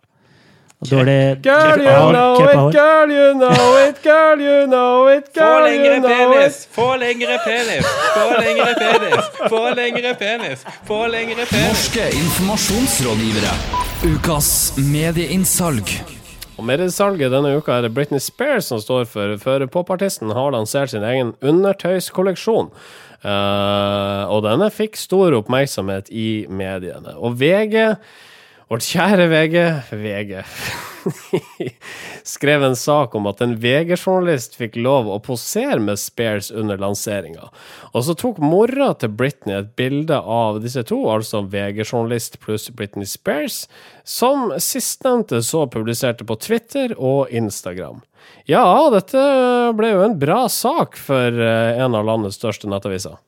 og 0.81 0.89
dårlig 0.89 1.19
Girl, 1.45 1.77
you 1.77 1.93
know 2.09 2.41
it, 2.41 2.73
girl, 2.73 3.13
you 3.13 3.29
know 3.37 3.77
it, 3.85 4.01
girl, 4.01 4.41
you 4.41 4.59
know 4.65 5.07
it, 5.13 5.29
Få 5.29 5.45
girl, 5.45 5.69
you 5.69 5.77
lengre 5.77 5.99
know 6.01 6.33
penis! 6.33 6.63
it. 6.65 6.69
Få 6.73 6.89
lengre 6.97 7.37
penis! 7.45 7.95
Få 8.17 8.29
lengre 8.41 8.77
penis! 8.81 9.25
Få 9.45 9.65
lengre 9.77 10.15
penis! 10.25 10.69
Få 10.89 11.01
lengre 11.05 11.51
penis! 11.53 11.67
Norske 11.69 12.09
informasjonsrådgivere. 12.23 13.84
Ukas 14.03 14.73
medieinnsalg. 14.91 15.87
Og 16.59 16.65
mediesalget 16.67 17.31
denne 17.31 17.53
uka 17.55 17.77
er 17.77 17.85
det 17.85 17.93
Britney 17.95 18.19
Spears 18.19 18.67
som 18.67 18.81
står 18.83 19.05
for, 19.07 19.35
for 19.39 19.63
popartisten 19.71 20.33
har 20.35 20.51
lansert 20.51 20.91
sin 20.91 21.05
egen 21.07 21.31
undertøyskolleksjon. 21.39 22.73
Uh, 23.23 24.23
og 24.29 24.43
denne 24.45 24.67
fikk 24.73 24.99
stor 24.99 25.37
oppmerksomhet 25.39 26.11
i 26.11 26.45
mediene. 26.51 27.15
Og 27.15 27.39
VG, 27.39 27.95
vårt 28.71 28.87
kjære 28.89 29.29
VG, 29.31 29.57
VG 29.91 30.37
skrev 32.23 32.63
en 32.63 32.75
sak 32.75 33.15
om 33.15 33.27
at 33.29 33.41
en 33.43 33.55
VG-journalist 33.61 34.57
fikk 34.57 34.77
lov 34.79 35.09
å 35.11 35.19
posere 35.23 35.77
med 35.83 35.99
Spears 36.01 36.51
under 36.51 36.79
lanseringa. 36.81 37.49
Og 37.93 38.05
så 38.07 38.15
tok 38.17 38.41
mora 38.43 38.91
til 38.99 39.13
Britney 39.13 39.59
et 39.59 39.75
bilde 39.77 40.17
av 40.17 40.61
disse 40.63 40.81
to, 40.87 40.97
altså 41.11 41.43
VG-journalist 41.51 42.39
pluss 42.43 42.69
Britney 42.73 43.09
Spears, 43.09 43.65
som 44.03 44.51
sistnevnte 44.61 45.43
så 45.45 45.65
publiserte 45.71 46.27
på 46.27 46.39
Twitter 46.41 46.95
og 46.97 47.31
Instagram. 47.33 48.01
Ja, 48.49 48.65
dette 48.93 49.21
ble 49.77 49.93
jo 49.93 50.03
en 50.05 50.17
bra 50.21 50.45
sak 50.49 50.97
for 50.97 51.29
eh, 51.29 51.77
en 51.81 51.97
av 51.97 52.05
landets 52.07 52.39
største 52.39 52.69
nettaviser. 52.69 53.19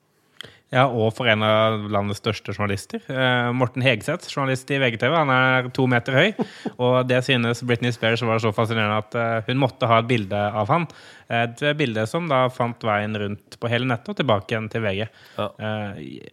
Ja, 0.68 0.82
og 0.84 1.14
for 1.16 1.28
en 1.32 1.40
av 1.46 1.86
landets 1.88 2.20
største 2.20 2.52
journalister. 2.52 3.00
Eh, 3.08 3.50
Morten 3.56 3.80
Hegseth, 3.84 4.28
journalist 4.28 4.68
i 4.68 4.76
VGTV. 4.82 5.14
Han 5.16 5.32
er 5.32 5.70
to 5.72 5.86
meter 5.88 6.18
høy. 6.18 6.42
Og 6.76 7.08
det 7.08 7.22
synes 7.24 7.62
Britney 7.64 7.94
Spears 7.94 8.20
var 8.20 8.42
så 8.44 8.52
fascinerende 8.52 8.98
at 9.00 9.16
eh, 9.16 9.46
hun 9.48 9.62
måtte 9.62 9.88
ha 9.88 10.02
et 10.02 10.10
bilde 10.10 10.36
av 10.36 10.68
han. 10.68 10.84
Et 11.28 11.64
bilde 11.76 12.06
som 12.08 12.28
da 12.30 12.46
fant 12.52 12.84
veien 12.88 13.12
rundt 13.20 13.58
på 13.60 13.68
hele 13.68 13.88
nettet 13.88 14.14
og 14.14 14.16
tilbake 14.16 14.54
igjen 14.54 14.70
til 14.72 14.84
VG. 14.84 15.02
Ja. 15.36 15.48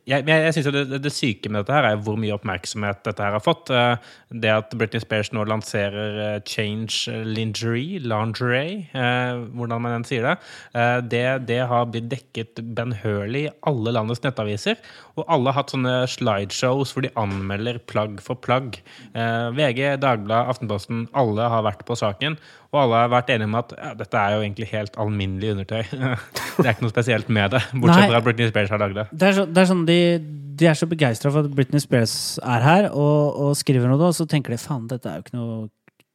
Jeg, 0.08 0.24
jeg 0.28 0.46
jeg 0.46 0.54
synes 0.54 0.70
det, 0.74 1.02
det, 1.04 1.12
syke 1.14 1.50
med 1.52 1.64
dette 1.64 1.76
her 1.76 1.88
er 1.90 2.02
hvor 2.04 2.18
mye 2.20 2.36
oppmerksomhet 2.36 3.02
dette 3.06 3.24
her 3.24 3.36
har 3.36 3.44
fått. 3.44 3.72
Eh, 3.74 3.96
det 4.36 4.52
at 4.52 4.74
Britney 4.78 5.02
Spears 5.04 5.32
nå 5.36 5.46
lanserer 5.50 6.20
eh, 6.26 6.42
Change 6.48 7.12
Lingerie, 7.26 8.00
lingerie, 8.04 8.86
eh, 8.96 9.42
hvordan 9.56 9.84
man 9.84 9.98
enn 9.98 10.08
sier 10.08 10.28
det, 10.28 10.36
eh, 10.78 10.98
det, 11.14 11.26
det 11.50 11.62
har 11.70 11.88
blitt 11.92 12.10
dekket 12.12 12.62
benhørlig 12.78 13.46
i 13.48 13.54
alle 13.70 13.96
landets 13.96 14.24
nettaviser. 14.26 14.80
Og 15.16 15.24
alle 15.32 15.52
har 15.52 15.62
hatt 15.62 15.74
sånne 15.74 15.96
slideshows 16.12 16.94
hvor 16.94 17.06
de 17.06 17.14
anmelder 17.20 17.80
plagg 17.92 18.20
for 18.24 18.40
plagg. 18.40 18.82
Eh, 19.16 19.48
VG, 19.56 19.96
Dagbladet, 20.04 20.54
Aftenposten, 20.56 21.08
alle 21.16 21.50
har 21.52 21.66
vært 21.66 21.86
på 21.88 21.98
saken. 22.00 22.38
Og 22.76 22.82
alle 22.82 23.06
har 23.06 23.12
vært 23.14 23.32
enige 23.32 23.48
om 23.48 23.58
at 23.62 23.72
ja, 23.78 23.94
dette 23.96 24.20
er 24.20 24.36
jo 24.36 24.44
egentlig 24.44 24.68
helt 24.74 24.85
alminnelig 25.02 25.54
undertøy. 25.56 25.84
det 26.58 26.66
er 26.66 26.74
ikke 26.74 26.86
noe 26.86 26.94
spesielt 26.94 27.32
med 27.34 27.56
det, 27.56 27.62
bortsett 27.74 28.10
fra 28.10 28.20
at 28.22 28.28
Britney 28.28 28.52
Spears 28.52 28.74
har 28.74 28.82
lagd 28.82 29.00
det. 29.00 29.08
Det 29.12 29.30
er, 29.30 29.38
så, 29.40 29.48
det 29.50 29.64
er 29.64 29.72
sånn 29.72 29.86
de, 29.88 30.00
de 30.60 30.70
er 30.72 30.78
så 30.80 30.90
begeistra 30.90 31.32
for 31.34 31.46
at 31.46 31.56
Britney 31.56 31.84
Spears 31.84 32.16
er 32.44 32.66
her 32.66 32.90
og, 32.92 33.40
og 33.48 33.58
skriver 33.60 33.90
noe, 33.92 34.12
og 34.12 34.18
så 34.18 34.28
tenker 34.30 34.56
de 34.56 34.62
faen, 34.62 34.86
dette 34.92 35.12
er 35.12 35.20
jo 35.20 35.26
ikke 35.26 35.40
noe 35.40 35.58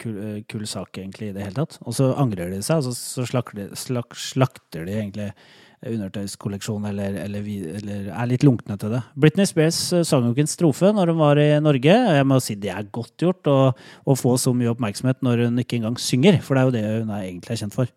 kul, 0.00 0.20
eh, 0.20 0.42
kul 0.50 0.66
sak 0.68 0.98
egentlig 0.98 1.30
i 1.30 1.34
det 1.36 1.46
hele 1.46 1.58
tatt. 1.60 1.80
Og 1.84 1.96
så 1.96 2.12
angrer 2.18 2.52
de 2.52 2.62
seg, 2.64 2.80
og 2.80 2.88
så, 2.90 2.94
så 2.96 3.26
slakter, 3.28 3.60
de, 3.60 3.80
slak, 3.80 4.16
slakter 4.18 4.86
de 4.88 4.96
egentlig 4.96 5.32
undertøyskolleksjon, 5.80 6.84
eller, 6.90 7.14
eller, 7.22 7.46
eller 7.78 8.10
er 8.12 8.28
litt 8.28 8.44
lunkne 8.44 8.76
til 8.80 8.92
det. 8.92 9.00
Britney 9.20 9.48
Spears 9.48 9.78
eh, 9.96 10.04
sang 10.06 10.26
jo 10.26 10.34
ikke 10.34 10.44
en 10.44 10.52
strofe 10.52 10.92
når 10.96 11.12
hun 11.12 11.22
var 11.22 11.40
i 11.40 11.48
Norge. 11.62 11.96
Jeg 12.18 12.28
må 12.28 12.40
si 12.44 12.58
Det 12.60 12.72
er 12.74 12.90
godt 12.92 13.16
gjort 13.24 13.48
å 13.50 14.16
få 14.18 14.36
så 14.40 14.52
mye 14.56 14.72
oppmerksomhet 14.74 15.24
når 15.24 15.46
hun 15.46 15.64
ikke 15.64 15.80
engang 15.80 15.96
synger, 16.00 16.40
for 16.44 16.56
det 16.56 16.60
er 16.60 16.68
jo 16.68 16.76
det 16.76 16.84
hun 17.04 17.16
er 17.16 17.26
egentlig 17.30 17.56
er 17.56 17.62
kjent 17.64 17.76
for. 17.76 17.96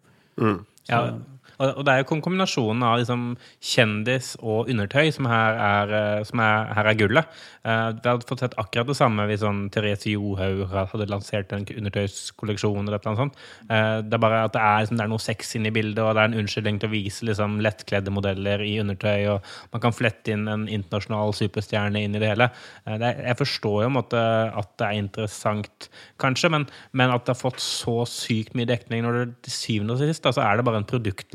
Ja, 0.88 1.19
og 1.60 1.84
det 1.86 1.93
er 1.93 2.01
jo 2.01 2.08
kombinasjonen 2.10 2.84
av 2.88 2.97
liksom 3.01 3.26
kjendis 3.64 4.34
og 4.41 4.70
undertøy 4.72 5.12
som 5.14 5.28
her 5.30 5.60
er, 5.60 5.93
eh, 5.97 6.24
som 6.28 6.41
er, 6.43 6.74
her 6.78 6.89
er 6.89 6.97
gullet. 6.99 7.41
Eh, 7.64 7.91
Vi 7.93 8.10
hadde 8.10 8.28
fått 8.28 8.43
sett 8.43 8.58
akkurat 8.58 8.88
det 8.89 8.97
samme 8.97 9.28
hvis 9.30 9.43
sånn 9.43 9.70
Therese 9.74 10.14
Johaug 10.14 10.66
hadde 10.74 11.10
lansert 11.12 11.54
en 11.54 11.66
undertøyskolleksjon. 11.66 12.88
eller 12.88 12.99
annet 13.06 13.22
sånt. 13.22 13.36
Eh, 13.70 14.01
Det 14.01 14.14
er 14.14 14.24
bare 14.24 14.43
at 14.45 14.54
det 14.54 14.62
er, 14.62 14.80
liksom, 14.82 14.97
det 14.97 15.04
er 15.04 15.14
noe 15.14 15.20
sex 15.20 15.56
inne 15.56 15.68
i 15.68 15.76
bildet, 15.76 15.99
og 15.99 16.16
det 16.16 16.22
er 16.24 16.32
en 16.32 16.39
unnskyldning 16.43 16.80
til 16.80 16.89
å 16.89 16.93
vise 16.93 17.26
liksom, 17.26 17.60
lettkledde 17.62 18.12
modeller 18.12 18.60
i 18.62 18.80
undertøy, 18.80 19.28
og 19.36 19.43
man 19.72 19.82
kan 19.82 19.93
flette 19.93 20.34
inn 20.34 20.47
en 20.47 20.68
internasjonal 20.68 21.34
superstjerne 21.34 22.04
inn 22.04 22.16
i 22.16 22.20
det 22.20 22.34
hele. 22.34 22.49
Det 22.86 23.01
er, 23.01 23.22
jeg 23.30 23.38
forstår 23.38 23.84
jo 23.84 23.89
en 23.89 23.97
måte 23.97 24.18
at 24.18 24.78
det 24.78 24.88
er 24.88 24.99
interessant, 24.99 25.89
kanskje, 26.20 26.49
men, 26.49 26.68
men 26.93 27.12
at 27.14 27.26
det 27.26 27.36
har 27.36 27.41
fått 27.41 27.62
så 27.64 28.04
sykt 28.10 28.56
mye 28.58 28.70
dekning 28.70 29.04
når 29.04 29.20
det 29.20 29.28
til 29.47 29.56
syvende 29.56 29.95
og 29.95 30.01
sist 30.01 30.24
da, 30.24 30.34
så 30.36 30.43
er 30.45 30.58
det 30.58 30.66
bare 30.68 30.82
en 30.82 30.88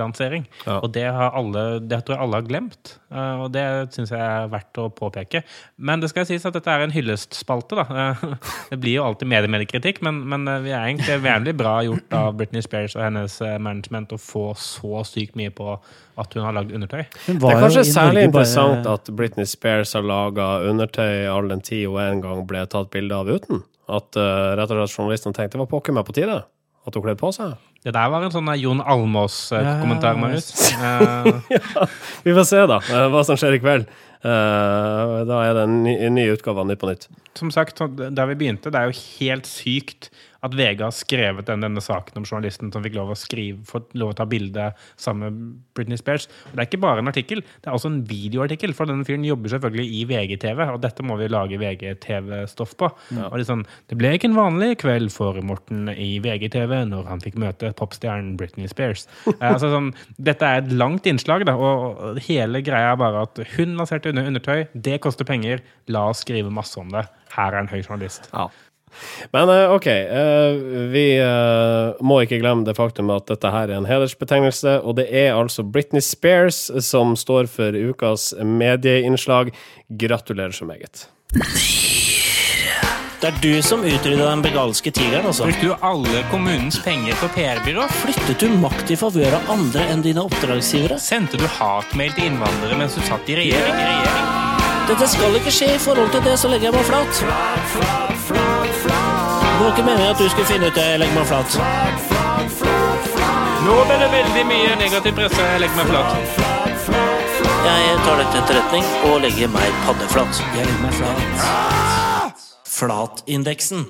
produktlansering. 0.09 0.47
Ja. 0.67 0.79
Og 0.83 0.93
det, 0.93 1.05
har 1.05 1.35
alle, 1.37 1.81
det 1.81 2.05
tror 2.05 2.17
jeg 2.17 2.25
alle 2.25 2.41
har 2.41 2.47
glemt, 2.47 2.99
eh, 3.11 3.43
og 3.43 3.53
det 3.53 3.65
syns 3.95 4.11
jeg 4.11 4.21
er 4.21 4.49
verdt 4.53 4.79
å 4.79 4.89
påpeke. 4.91 5.43
Men 5.77 6.01
det 6.01 6.11
skal 6.11 6.27
sies 6.27 6.45
at 6.47 6.55
dette 6.55 6.71
er 6.71 6.85
en 6.85 6.95
hyllestspalte. 6.95 7.77
da. 7.79 7.87
Eh, 7.89 8.25
Det 8.71 8.81
blir 8.81 8.99
jo 8.99 9.05
alltid 9.05 9.29
mediemediekritikk, 9.29 10.03
men, 10.03 10.21
men 10.29 10.49
eh, 10.49 10.61
vi 10.65 10.73
er 10.73 10.89
egentlig 10.89 11.21
veldig 11.25 11.55
bra 11.59 11.79
gjort 11.87 12.13
av 12.19 12.37
Britney 12.39 12.63
Spears 12.63 12.97
og 12.97 13.05
hennes 13.05 13.39
management 13.61 14.13
å 14.13 14.21
få 14.21 14.51
så 14.59 15.05
sykt 15.09 15.37
mye 15.39 15.51
på 15.55 15.79
at 16.19 16.35
hun 16.35 16.43
har 16.43 16.55
lagd 16.57 16.73
undertøy. 16.75 17.05
Det 17.29 17.37
er 17.39 17.63
kanskje 17.63 17.85
særlig 17.87 18.27
interessant 18.29 18.85
bare- 18.85 18.99
at 18.99 19.11
Britney 19.15 19.47
Spears 19.47 19.95
har 19.95 20.03
laga 20.03 20.49
undertøy 20.67 21.29
all 21.31 21.49
den 21.49 21.63
tid 21.63 21.87
hun 21.87 22.01
en 22.03 22.23
gang 22.25 22.47
ble 22.49 22.65
tatt 22.67 22.91
bilde 22.91 23.15
av 23.15 23.31
uten. 23.31 23.63
At 23.89 24.19
uh, 24.21 24.53
rett 24.59 24.69
og 24.69 24.83
slett 24.83 24.99
journalistene 24.99 25.33
tenkte 25.37 25.57
det 25.57 25.63
var 25.63 25.71
pokker 25.71 25.95
meg 25.97 26.05
på 26.05 26.13
tide 26.19 26.43
at 26.89 26.97
hun 26.97 27.05
kledde 27.05 27.21
på 27.21 27.31
seg. 27.37 27.55
Det 27.87 27.95
der 27.95 28.11
var 28.11 28.25
en 28.27 28.35
sånn 28.35 28.51
eh, 28.51 28.59
Jon 28.59 28.83
Almås-kommentar, 28.83 30.19
Marius. 30.19 30.51
ja, 30.83 31.87
Vi 32.25 32.35
får 32.35 32.47
se, 32.49 32.63
da, 32.71 32.81
eh, 32.91 33.07
hva 33.13 33.23
som 33.27 33.39
skjer 33.39 33.59
i 33.59 33.61
kveld. 33.63 33.87
Eh, 34.19 35.13
da 35.29 35.43
er 35.47 35.55
det 35.55 35.67
en 35.69 35.77
ny, 35.85 35.95
en 36.09 36.17
ny 36.19 36.25
utgave 36.33 36.65
av 36.65 36.67
Nytt 36.67 36.81
på 36.83 36.91
Nytt. 36.91 37.07
som 37.39 37.53
sagt, 37.55 37.79
der 37.79 38.27
vi 38.33 38.35
begynte, 38.41 38.73
det 38.75 38.81
er 38.81 38.91
jo 38.91 38.99
helt 39.21 39.47
sykt 39.47 40.11
at 40.47 40.55
VG 40.55 40.83
har 40.85 40.95
skrevet 40.95 41.49
den, 41.49 41.65
denne 41.65 41.83
saken 41.83 42.21
om 42.21 42.27
journalisten 42.27 42.71
som 42.75 42.85
fikk 42.85 42.97
lov 42.99 43.13
å 43.13 43.19
skrive, 43.19 43.59
fått 43.67 43.91
lov 43.99 44.13
å 44.13 44.19
ta 44.21 44.27
bilde 44.29 44.69
sammen 45.01 45.25
med 45.25 45.57
Britney 45.77 45.99
Spears. 45.99 46.29
Og 46.49 46.55
det 46.55 46.63
er 46.63 46.69
ikke 46.71 46.83
bare 46.85 47.03
en 47.03 47.11
artikkel, 47.11 47.43
det 47.43 47.71
er 47.71 47.75
også 47.75 47.91
en 47.91 48.03
videoartikkel, 48.09 48.75
for 48.77 48.91
denne 48.91 49.07
fyren 49.09 49.27
jobber 49.27 49.53
selvfølgelig 49.55 49.99
i 49.99 50.05
VGTV, 50.11 50.63
og 50.75 50.81
dette 50.85 51.07
må 51.07 51.19
vi 51.19 51.31
lage 51.33 51.59
VGTV-stoff 51.61 52.77
på. 52.79 52.91
Og 53.19 53.35
det, 53.35 53.43
er 53.43 53.49
sånn, 53.51 53.67
det 53.91 53.99
ble 53.99 54.15
ikke 54.15 54.31
en 54.31 54.39
vanlig 54.39 54.79
kveld 54.85 55.13
for 55.15 55.39
Morten 55.47 55.91
i 55.95 56.11
VGTV 56.23 56.75
når 56.93 57.11
han 57.11 57.25
fikk 57.25 57.39
møte 57.41 57.73
popstjernen 57.79 58.37
Britney 58.41 58.71
Spears. 58.71 59.09
Eh, 59.39 59.53
altså, 59.53 59.69
sånn, 59.71 59.91
dette 60.25 60.47
er 60.47 60.63
et 60.63 60.71
langt 60.75 61.07
innslag, 61.07 61.45
da, 61.47 61.53
og 61.55 62.17
hele 62.27 62.59
greia 62.65 62.95
er 62.95 62.99
bare 62.99 63.21
at 63.29 63.39
hun 63.55 63.77
lanserte 63.79 64.11
under 64.11 64.27
undertøy, 64.27 64.65
det 64.75 64.97
koster 65.05 65.29
penger, 65.29 65.63
la 65.93 66.09
oss 66.11 66.25
skrive 66.25 66.51
masse 66.51 66.75
om 66.81 66.91
det. 66.91 67.05
Her 67.37 67.55
er 67.55 67.61
en 67.61 67.71
høy 67.71 67.79
journalist. 67.79 68.27
Ja. 68.33 68.49
Men 69.35 69.53
eh, 69.53 69.75
OK, 69.75 69.87
eh, 69.87 70.59
vi 70.93 71.07
eh, 71.23 71.99
må 72.05 72.21
ikke 72.25 72.41
glemme 72.43 72.67
det 72.67 72.77
faktum 72.79 73.13
at 73.15 73.29
dette 73.31 73.53
her 73.53 73.71
er 73.71 73.79
en 73.79 73.89
hedersbetegnelse, 73.89 74.81
og 74.83 74.99
det 75.01 75.09
er 75.11 75.35
altså 75.37 75.65
Britney 75.67 76.05
Spears 76.05 76.67
som 76.85 77.17
står 77.19 77.51
for 77.53 77.75
ukas 77.75 78.33
medieinnslag. 78.43 79.53
Gratulerer 79.89 80.53
så 80.55 80.69
meget. 80.69 81.09
Det 83.19 83.33
er 83.33 83.39
du 83.43 83.63
som 83.67 83.81
utrydda 83.83 84.29
den 84.29 84.43
begalske 84.45 84.93
tigeren, 84.95 85.27
altså. 85.27 85.49
Brukte 85.49 85.67
du 85.67 85.73
alle 85.83 86.21
kommunens 86.31 86.79
penger 86.85 87.19
på 87.19 87.27
PR-byrå? 87.35 87.89
Flyttet 88.05 88.45
du 88.45 88.55
makt 88.63 88.93
i 88.95 88.99
favør 89.01 89.41
av 89.41 89.51
andre 89.57 89.89
enn 89.91 90.05
dine 90.07 90.23
oppdragsgivere? 90.23 91.01
Sendte 91.03 91.41
du 91.41 91.49
hatmail 91.59 92.15
til 92.15 92.31
innvandrere 92.31 92.79
mens 92.79 92.95
du 92.95 93.03
satt 93.09 93.27
i 93.27 93.41
regjering? 93.41 93.75
regjering? 93.75 94.31
Dette 94.89 95.11
skal 95.11 95.35
ikke 95.37 95.53
skje 95.53 95.75
i 95.75 95.83
forhold 95.83 96.15
til 96.15 96.23
det, 96.31 96.39
så 96.39 96.55
legger 96.55 96.71
jeg 96.71 96.79
meg 96.79 96.89
flat. 96.89 98.18
Det 99.59 99.65
var 99.65 99.71
ikke 99.73 99.85
meningen 99.85 100.11
at 100.11 100.19
du 100.19 100.29
skulle 100.31 100.47
finne 100.47 100.67
ut 100.71 100.75
det. 100.75 100.83
Jeg 100.87 100.99
legger 101.03 101.15
meg 101.19 101.27
flat. 101.27 101.51
Nå 103.65 103.79
ble 103.89 103.97
det 103.99 104.11
veldig 104.13 104.45
mye 104.47 104.77
negativ 104.79 105.17
presse. 105.19 105.47
Jeg 105.49 105.65
legger 105.65 105.81
meg 105.81 105.91
flat. 105.91 106.15
Jeg 107.67 107.97
tar 108.05 108.23
det 108.23 108.29
til 108.31 108.39
etterretning 108.45 108.87
og 109.09 109.19
legger 109.27 109.51
meg 109.51 109.83
paddeflat. 109.83 110.45
Jeg 110.55 110.69
legger 110.69 110.81
meg 110.85 110.95
flat. 111.01 112.47
Flatindeksen. 112.79 113.83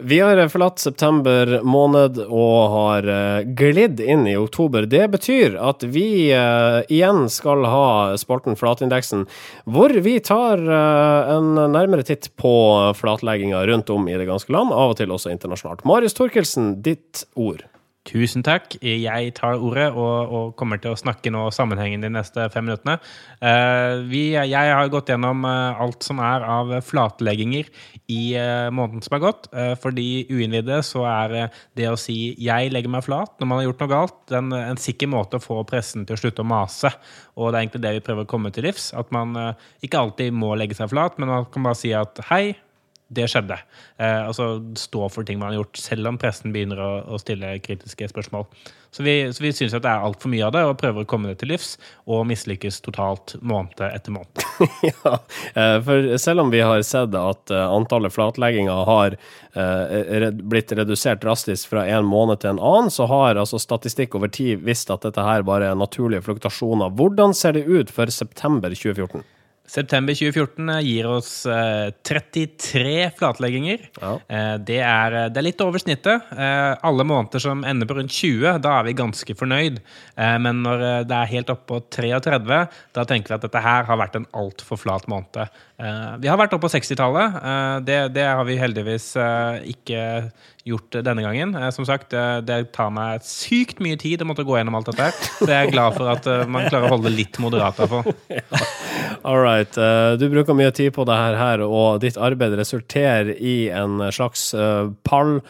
Vi 0.00 0.20
har 0.20 0.48
forlatt 0.48 0.80
september 0.80 1.58
måned 1.68 2.16
og 2.22 2.60
har 2.72 3.08
eh, 3.12 3.42
glidd 3.44 4.00
inn 4.00 4.24
i 4.24 4.38
oktober. 4.40 4.86
Det 4.88 5.04
betyr 5.12 5.58
at 5.60 5.84
vi 5.84 6.30
eh, 6.32 6.78
igjen 6.88 7.26
skal 7.28 7.66
ha 7.68 8.14
spalten 8.16 8.56
Flatindeksen, 8.56 9.26
hvor 9.68 9.92
vi 9.92 10.16
tar 10.24 10.64
eh, 10.64 11.34
en 11.34 11.52
nærmere 11.74 12.06
titt 12.08 12.30
på 12.40 12.54
flatlegginga 12.96 13.60
rundt 13.68 13.92
om 13.92 14.08
i 14.08 14.16
det 14.16 14.30
ganske 14.30 14.54
land, 14.56 14.72
av 14.72 14.94
og 14.94 14.96
til 15.02 15.12
også 15.12 15.34
internasjonalt. 15.34 15.84
Marius 15.84 16.16
Torkelsen, 16.16 16.78
ditt 16.80 17.26
ord. 17.36 17.60
Tusen 18.02 18.42
takk. 18.42 18.74
Jeg 18.82 19.30
tar 19.36 19.60
ordet 19.62 19.84
og, 19.94 20.32
og 20.34 20.46
kommer 20.58 20.80
til 20.82 20.90
å 20.90 20.98
snakke 20.98 21.30
nå 21.30 21.44
sammenhengen 21.54 22.02
de 22.02 22.08
neste 22.10 22.48
fem 22.50 22.66
minuttene. 22.66 22.96
Uh, 23.38 24.02
vi, 24.10 24.32
jeg 24.34 24.72
har 24.74 24.90
gått 24.90 25.12
gjennom 25.12 25.46
uh, 25.46 25.78
alt 25.78 26.02
som 26.02 26.18
er 26.18 26.42
av 26.42 26.72
flatlegginger 26.82 27.70
i 28.10 28.22
uh, 28.34 28.72
måneden 28.74 29.06
som 29.06 29.14
har 29.14 29.22
gått. 29.22 29.46
For 29.78 29.94
de 29.94 30.06
uinnvidde 30.32 30.80
så 30.86 31.04
er 31.06 31.52
det 31.78 31.86
å 31.92 31.98
si 32.00 32.34
'jeg 32.34 32.72
legger 32.74 32.90
meg 32.90 33.06
flat' 33.06 33.38
når 33.38 33.48
man 33.48 33.60
har 33.60 33.68
gjort 33.68 33.84
noe 33.84 33.92
galt, 33.94 34.34
en, 34.34 34.50
en 34.56 34.82
sikker 34.82 35.10
måte 35.12 35.38
å 35.38 35.44
få 35.44 35.60
pressen 35.68 36.02
til 36.06 36.18
å 36.18 36.22
slutte 36.24 36.42
å 36.42 36.48
mase. 36.48 36.90
Og 37.38 37.52
det 37.52 37.54
er 37.54 37.62
egentlig 37.62 37.84
det 37.86 37.94
vi 38.00 38.04
prøver 38.08 38.26
å 38.26 38.32
komme 38.34 38.50
til 38.50 38.66
livs. 38.66 38.90
At 38.98 39.14
man 39.14 39.38
ikke 39.84 40.02
alltid 40.02 40.34
må 40.34 40.56
legge 40.58 40.74
seg 40.78 40.90
flat, 40.90 41.22
men 41.22 41.30
man 41.30 41.46
kan 41.54 41.70
bare 41.70 41.78
si 41.78 41.94
at 41.94 42.18
'hei'. 42.26 42.56
Det 43.12 43.28
skjedde. 43.30 43.58
Eh, 44.00 44.26
altså 44.26 44.54
stå 44.78 45.08
for 45.12 45.28
ting 45.28 45.40
man 45.40 45.52
har 45.52 45.62
gjort, 45.62 45.80
selv 45.80 46.08
om 46.08 46.20
pressen 46.20 46.54
begynner 46.54 46.80
å, 46.80 46.92
å 47.12 47.20
stille 47.20 47.58
kritiske 47.64 48.08
spørsmål. 48.12 48.46
Så 48.94 49.02
vi, 49.02 49.32
så 49.32 49.42
vi 49.42 49.52
syns 49.56 49.72
det 49.72 49.88
er 49.88 50.04
altfor 50.04 50.28
mye 50.28 50.44
av 50.44 50.52
det, 50.52 50.62
og 50.68 50.76
prøver 50.80 51.04
å 51.04 51.08
komme 51.08 51.30
det 51.30 51.38
til 51.40 51.48
livs, 51.54 51.78
og 52.04 52.26
mislykkes 52.28 52.82
totalt 52.84 53.32
måned 53.40 53.80
etter 53.86 54.12
måned. 54.12 54.42
ja, 54.90 55.14
eh, 55.56 55.76
for 55.86 56.10
selv 56.20 56.44
om 56.44 56.52
vi 56.52 56.60
har 56.60 56.82
sett 56.84 57.16
at 57.16 57.52
eh, 57.54 57.72
antallet 57.72 58.12
flatlegginger 58.12 58.84
har 58.88 59.16
eh, 59.16 60.28
blitt 60.44 60.76
redusert 60.76 61.24
drastisk 61.24 61.72
fra 61.72 61.86
en 61.88 62.04
måned 62.04 62.42
til 62.42 62.52
en 62.52 62.60
annen, 62.60 62.92
så 62.92 63.08
har 63.08 63.40
altså 63.40 63.60
statistikk 63.62 64.18
over 64.18 64.28
tid 64.28 64.60
visst 64.66 64.92
at 64.92 65.08
dette 65.08 65.24
her 65.24 65.48
bare 65.48 65.72
er 65.72 65.80
naturlige 65.80 66.26
fluktasjoner. 66.28 66.92
Hvordan 66.92 67.32
ser 67.32 67.56
det 67.56 67.64
ut 67.64 67.92
for 67.96 68.12
september 68.12 68.76
2014? 68.76 69.24
September 69.72 70.12
2014 70.12 70.82
gir 70.84 71.06
oss 71.08 71.30
eh, 71.48 71.88
33 72.04 73.10
flatlegginger. 73.16 73.86
Ja. 74.02 74.10
Eh, 74.28 74.54
det, 74.60 74.80
er, 74.84 75.16
det 75.32 75.40
er 75.40 75.46
litt 75.46 75.64
over 75.64 75.80
snittet. 75.80 76.28
Eh, 76.36 76.72
alle 76.84 77.06
måneder 77.08 77.40
som 77.40 77.64
ender 77.64 77.88
på 77.88 77.96
rundt 77.96 78.12
20, 78.12 78.60
da 78.60 78.74
er 78.78 78.90
vi 78.90 78.96
ganske 78.98 79.36
fornøyd. 79.38 79.80
Eh, 79.80 80.36
men 80.44 80.60
når 80.66 80.84
eh, 80.90 80.98
det 81.08 81.16
er 81.16 81.32
helt 81.32 81.54
oppe 81.54 81.70
på 81.72 81.80
33, 81.96 82.60
da 82.98 83.06
tenker 83.08 83.32
vi 83.32 83.38
at 83.38 83.46
dette 83.48 83.64
her 83.64 83.88
har 83.88 84.00
vært 84.02 84.20
en 84.20 84.28
altfor 84.42 84.80
flat 84.82 85.08
måned. 85.08 85.40
Eh, 85.80 86.14
vi 86.20 86.28
har 86.28 86.40
vært 86.40 86.52
oppe 86.52 86.68
på 86.68 86.74
60-tallet. 86.76 87.40
Eh, 87.40 87.76
det, 87.88 88.00
det 88.18 88.28
har 88.28 88.44
vi 88.48 88.60
heldigvis 88.60 89.14
eh, 89.16 89.62
ikke 89.72 90.02
gjort 90.68 90.98
denne 91.04 91.22
gangen. 91.24 91.54
Eh, 91.58 91.70
som 91.74 91.86
sagt, 91.86 92.12
eh, 92.12 92.38
det 92.44 92.72
tar 92.76 92.92
meg 92.94 93.24
sykt 93.26 93.82
mye 93.82 93.98
tid 94.00 94.22
å 94.22 94.28
måtte 94.28 94.44
gå 94.46 94.56
gjennom 94.58 94.78
alt 94.78 94.90
dette. 94.92 95.10
Så 95.38 95.48
jeg 95.48 95.68
er 95.68 95.72
glad 95.72 95.96
for 95.98 96.12
at 96.12 96.28
eh, 96.30 96.44
man 96.46 96.68
klarer 96.68 96.88
å 96.88 96.96
holde 96.96 97.12
litt 97.14 97.38
moderat. 97.42 97.76
på. 97.76 98.02
All 99.28 99.42
right. 99.42 99.76
eh, 99.76 100.14
du 100.20 100.28
bruker 100.32 100.56
mye 100.58 100.72
tid 100.74 100.92
på 100.94 101.06
det 101.08 101.18
her, 101.18 101.64
og 101.66 102.02
ditt 102.04 102.18
arbeid 102.20 102.56
resulterer 102.58 103.34
i 103.38 103.68
en 103.74 104.00
slags 104.14 104.52
eh, 104.54 104.90
pall. 105.06 105.40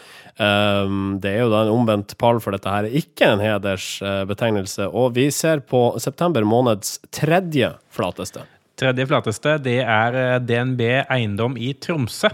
Um, 0.41 1.19
det 1.21 1.35
er 1.35 1.43
jo 1.43 1.51
da 1.53 1.67
en 1.67 1.75
omvendt 1.75 2.15
pall, 2.21 2.41
for 2.41 2.57
dette 2.57 2.71
her 2.73 2.89
er 2.89 2.97
ikke 3.03 3.35
en 3.35 3.43
hedersbetegnelse. 3.45 4.89
og 4.89 5.13
vi 5.19 5.29
ser 5.31 5.61
på 5.61 5.91
september 6.01 6.47
måneds 6.49 6.97
tredje 7.13 7.75
flateste. 7.93 8.47
Tredje 8.81 9.05
flateste 9.07 9.59
det 9.63 9.81
er 9.85 10.17
eh, 10.17 10.39
DNB 10.41 10.81
Eiendom 11.05 11.59
i 11.61 11.75
Tromsø. 11.77 12.33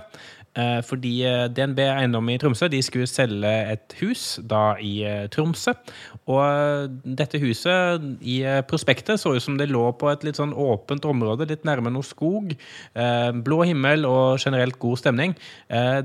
Eh, 0.59 0.80
fordi 0.86 1.12
eh, 1.26 1.44
DNB 1.54 1.80
Eiendom 1.84 2.30
i 2.32 2.38
Tromsø 2.40 2.66
de 2.72 2.80
skulle 2.82 3.06
selge 3.11 3.50
et 3.72 3.94
hus 4.00 4.24
da 4.50 4.72
i 4.82 4.92
eh, 5.06 5.26
Tromsø. 5.30 5.74
Og 6.28 6.96
dette 7.06 7.38
huset 7.40 8.04
i 8.20 8.40
prospektet 8.68 9.20
så 9.22 9.36
ut 9.36 9.44
som 9.44 9.56
det 9.61 9.68
lå 9.70 9.84
på 10.00 10.11
et 10.11 10.26
litt 10.26 10.40
sånn 10.40 10.52
åpent 10.52 11.06
område, 11.09 11.46
litt 11.48 11.64
nærme 11.64 11.92
noe 11.94 12.04
skog. 12.04 12.52
Blå 13.46 13.59
himmel 13.64 14.04
og 14.04 14.36
generelt 14.42 14.76
god 14.82 15.00
stemning. 15.00 15.32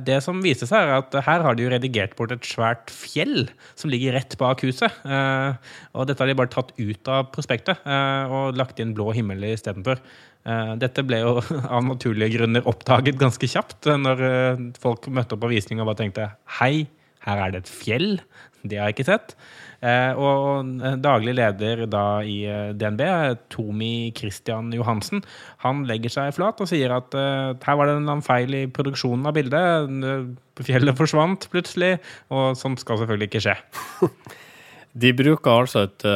Det 0.08 0.22
som 0.24 0.39
viser 0.43 0.70
seg, 0.70 0.88
er 0.88 1.01
at 1.01 1.18
her 1.28 1.43
har 1.43 1.58
de 1.58 1.66
jo 1.66 1.74
redigert 1.74 2.16
bort 2.16 2.32
et 2.32 2.47
svært 2.47 2.93
fjell 2.93 3.49
som 3.76 3.91
ligger 3.91 4.16
rett 4.16 4.38
bak 4.39 4.64
huset. 4.64 4.95
Og 5.04 6.08
dette 6.08 6.24
har 6.24 6.32
de 6.32 6.39
bare 6.39 6.54
tatt 6.56 6.72
ut 6.80 7.12
av 7.12 7.28
prospektet 7.36 7.84
og 7.84 8.56
lagt 8.56 8.80
inn 8.80 8.95
blå 8.95 9.12
himmel 9.18 9.43
istedenfor. 9.51 9.99
Eh, 10.44 10.74
Dette 10.82 11.06
ble 11.08 11.22
jo 11.22 11.38
av 11.76 11.86
naturlige 11.88 12.38
grunner 12.38 12.68
oppdaget 12.70 13.20
ganske 13.20 13.48
kjapt 13.50 13.88
eh, 13.88 14.00
når 14.00 14.24
eh, 14.28 14.66
folk 14.84 15.08
møtte 15.08 15.38
opp 15.38 15.46
på 15.46 15.54
visning 15.54 15.80
og 15.80 15.91
bare 15.91 16.02
tenkte 16.04 16.32
hei, 16.60 16.88
her 17.24 17.46
er 17.46 17.54
det 17.54 17.64
et 17.64 17.72
fjell. 17.72 18.10
Det 18.64 18.78
har 18.80 18.88
jeg 18.88 18.96
ikke 18.96 19.10
sett. 19.10 19.34
Og 19.84 20.70
daglig 21.04 21.34
leder 21.36 21.82
da 21.91 22.22
i 22.24 22.46
DNB, 22.80 23.02
Tomi 23.52 24.14
Christian 24.16 24.70
Johansen, 24.72 25.20
han 25.66 25.82
legger 25.89 26.14
seg 26.14 26.30
flat 26.38 26.62
og 26.64 26.70
sier 26.72 26.94
at 26.96 27.12
her 27.12 27.76
var 27.76 27.91
det 27.91 27.98
en 28.00 28.24
feil 28.24 28.56
i 28.56 28.62
produksjonen 28.72 29.28
av 29.28 29.36
bildet. 29.36 29.91
Fjellet 30.64 30.96
forsvant 30.96 31.50
plutselig, 31.52 31.98
og 32.32 32.56
sånt 32.56 32.80
skal 32.80 33.02
selvfølgelig 33.02 33.28
ikke 33.34 33.44
skje. 33.50 33.58
De 35.04 35.12
bruker 35.20 35.66
altså 35.66 35.84
et 35.89 36.08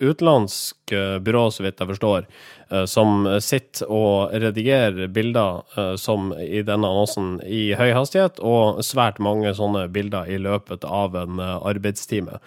utenlandsk 0.00 0.92
eh, 0.92 1.18
byrå, 1.18 1.50
så 1.50 1.64
vidt 1.64 1.80
jeg 1.80 1.88
forstår, 1.90 2.26
eh, 2.70 2.84
som 2.88 3.26
sitter 3.44 3.90
og 3.92 4.32
redigerer 4.32 5.10
bilder 5.12 5.60
eh, 5.76 5.92
som 6.00 6.30
i 6.40 6.62
denne 6.66 6.88
annonsen 6.88 7.34
i 7.44 7.74
høy 7.78 7.92
hastighet, 7.94 8.40
og 8.40 8.80
svært 8.86 9.20
mange 9.22 9.52
sånne 9.56 9.86
bilder 9.92 10.30
i 10.30 10.38
løpet 10.40 10.86
av 10.88 11.16
en 11.20 11.40
arbeidstime. 11.40 12.40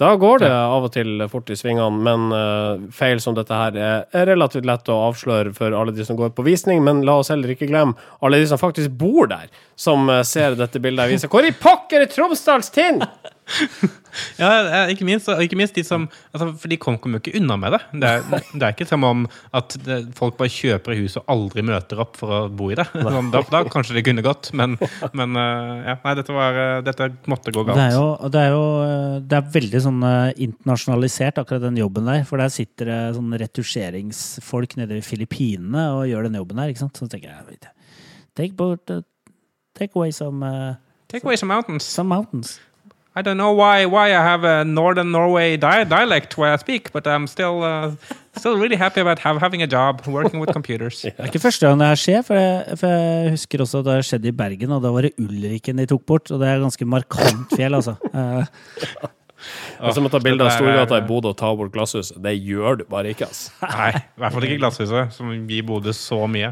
Da 0.00 0.12
går 0.20 0.44
det 0.44 0.52
av 0.52 0.88
og 0.88 0.92
til 0.94 1.24
fort 1.32 1.50
i 1.50 1.56
svingene, 1.58 2.02
men 2.04 2.90
feil 2.94 3.22
som 3.22 3.36
dette 3.36 3.54
her 3.54 3.76
er, 3.78 4.26
relativt 4.28 4.66
lett 4.68 4.90
å 4.92 5.00
avsløre 5.08 5.54
for 5.56 5.74
alle 5.74 5.94
de 5.96 6.04
som 6.04 6.18
går 6.18 6.34
på 6.36 6.44
visning, 6.46 6.82
men 6.84 7.04
la 7.06 7.18
oss 7.22 7.32
heller 7.32 7.54
ikke 7.54 7.70
glemme 7.70 7.96
alle 8.24 8.40
de 8.42 8.50
som 8.50 8.60
faktisk 8.60 8.92
bor 9.00 9.30
der, 9.30 9.48
som 9.78 10.10
ser 10.26 10.58
dette 10.58 10.82
bildet 10.82 11.06
jeg 11.06 11.16
viser. 11.16 11.32
Hvor 11.32 11.46
i 11.46 11.54
pokker 11.54 12.04
er 12.04 12.12
Tromsdals 12.12 12.72
Tind?! 12.74 13.04
Ja, 14.38 14.48
eh, 14.84 14.92
ikke 14.92 15.06
minst, 15.06 15.28
og 15.30 15.40
ikke 15.44 15.56
minst 15.58 15.76
de 15.76 15.84
som 15.86 16.06
altså, 16.34 16.48
For 16.58 16.70
de 16.70 16.76
kom- 16.80 16.96
jo 16.98 17.20
ikke 17.20 17.36
unna 17.38 17.56
med 17.60 17.74
det. 17.76 17.80
Det 18.02 18.08
er, 18.08 18.24
det 18.52 18.62
er 18.66 18.72
ikke 18.74 18.86
som 18.88 19.04
om 19.06 19.24
at 19.54 19.76
det, 19.86 19.98
folk 20.18 20.36
bare 20.40 20.50
kjøper 20.52 20.96
hus 20.98 21.16
og 21.20 21.28
aldri 21.30 21.62
møter 21.66 22.00
opp 22.02 22.16
for 22.18 22.34
å 22.34 22.40
bo 22.50 22.70
i 22.72 22.78
det. 22.78 22.86
Sånn, 22.92 23.30
da, 23.34 23.42
da 23.52 23.62
kanskje 23.70 23.96
det 23.98 24.04
kunne 24.08 24.24
gått, 24.26 24.50
men, 24.58 24.74
men 25.16 25.38
eh, 25.38 25.88
ja, 25.92 25.96
nei, 26.04 26.14
dette, 26.18 26.34
var, 26.34 26.58
eh, 26.58 26.80
dette 26.86 27.10
måtte 27.30 27.54
gå 27.54 27.64
galt. 27.68 27.78
Det 27.78 27.86
er 27.90 27.96
jo 27.98 28.30
det 28.34 28.42
er, 28.42 28.52
jo, 28.56 28.64
eh, 28.84 29.16
det 29.30 29.38
er 29.40 29.50
veldig 29.58 29.82
sånn 29.86 30.02
eh, 30.10 30.32
internasjonalisert, 30.48 31.40
akkurat 31.42 31.64
den 31.68 31.80
jobben 31.80 32.08
der. 32.10 32.24
For 32.28 32.42
der 32.42 32.52
sitter 32.52 32.90
det 32.92 33.00
sånn 33.18 33.32
retusjeringsfolk 33.44 34.78
nede 34.80 34.98
i 34.98 35.04
Filippinene 35.04 35.88
og 35.96 36.06
gjør 36.10 36.28
den 36.28 36.40
jobben 36.40 36.60
der. 36.62 36.72
ikke 36.74 36.84
sant? 36.86 36.98
Så 36.98 37.08
tenker 37.10 37.30
jeg 37.32 37.60
Take, 38.38 38.54
bort, 38.54 38.90
eh, 38.90 39.00
take 39.74 39.96
away 39.96 40.12
some, 40.14 40.42
uh, 40.46 40.74
Take 41.08 41.24
away 41.24 41.36
some 41.36 41.48
mountains. 41.48 41.82
some 41.82 42.08
mountains. 42.08 42.58
I 43.18 43.22
don't 43.26 43.36
know 43.42 43.52
why 43.60 43.86
why 43.86 44.06
I 44.14 44.22
have 44.22 44.44
a 44.44 44.64
Northern 44.64 45.10
Norway 45.10 45.56
di 45.56 45.84
dialect 45.90 46.36
where 46.38 46.52
I 46.54 46.56
speak, 46.56 46.92
but 46.92 47.06
I'm 47.06 47.26
still 47.26 47.62
uh, 47.64 47.90
still 48.36 48.56
really 48.62 48.76
happy 48.76 49.00
about 49.00 49.18
have, 49.18 49.40
having 49.40 49.62
a 49.62 49.66
job 49.66 50.06
working 50.06 50.38
with 50.40 50.52
computers. 50.52 51.00
Det 51.02 51.14
er 51.18 51.30
ikke 51.32 51.42
første 51.42 51.66
gang 51.66 51.80
det 51.82 51.88
her 51.88 51.98
skjer, 52.04 52.22
for 52.28 52.38
jeg, 52.38 52.78
for 52.78 52.94
jeg 52.94 53.30
husker 53.34 53.64
også 53.64 53.82
at 53.82 53.88
det 53.90 53.96
skjedde 54.06 54.30
i 54.30 54.36
Bergen, 54.42 54.72
og 54.76 54.82
da 54.86 54.92
var 54.94 55.08
det 55.08 55.12
Ulriken 55.18 55.82
de 55.82 55.86
tok 55.90 56.04
bort, 56.06 56.30
og 56.30 56.38
det 56.42 56.48
er 56.52 56.62
ganske 56.62 56.86
markant 56.96 57.56
fjell, 57.56 57.74
altså. 57.80 57.96
Eh, 59.78 59.86
Og 59.86 59.92
så 59.94 60.02
må 60.02 60.08
ta 60.10 60.18
bilde 60.18 60.42
av 60.42 60.50
Storgata 60.50 60.96
i 60.98 61.04
Bodø 61.06 61.30
og 61.30 61.36
ta 61.38 61.52
bort 61.54 61.70
glasshuset. 61.70 62.16
Det 62.24 62.32
gjør 62.42 62.80
du 62.80 62.84
bare 62.90 63.12
ikke, 63.14 63.28
altså. 63.30 63.52
Nei, 63.78 63.92
i 63.94 64.18
hvert 64.22 64.34
fall 64.34 64.46
ikke 64.48 64.56
Glasshuset, 64.64 65.12
som 65.14 65.30
gir 65.46 65.62
Bodø 65.68 65.94
så 65.94 66.18
mye. 66.30 66.50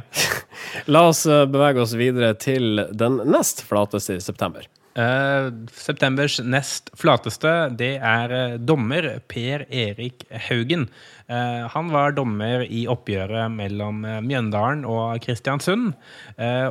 La 0.87 1.03
oss 1.11 1.25
eh, 1.27 1.43
bevege 1.51 1.83
oss 1.83 1.97
videre 1.99 2.31
til 2.39 2.85
den 2.95 3.19
nest 3.27 3.64
flateste 3.67 4.21
i 4.21 4.23
september. 4.23 4.69
Eh, 4.97 5.51
septembers 5.77 6.39
nest 6.41 6.89
flateste, 6.97 7.51
det 7.77 7.99
er 8.01 8.33
eh, 8.33 8.55
dommer 8.57 9.09
Per 9.29 9.67
Erik 9.69 10.25
Haugen. 10.49 10.87
Eh, 11.29 11.67
han 11.69 11.91
var 11.93 12.15
dommer 12.17 12.65
i 12.65 12.87
oppgjøret 12.89 13.53
mellom 13.53 14.01
Mjøndalen 14.25 14.87
og 14.89 15.21
Kristiansund. 15.25 15.93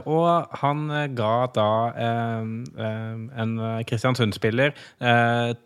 Og 0.10 0.58
han 0.62 0.86
ga 1.18 1.34
da 1.54 1.70
en 1.96 3.54
Kristiansund-spiller 3.90 4.74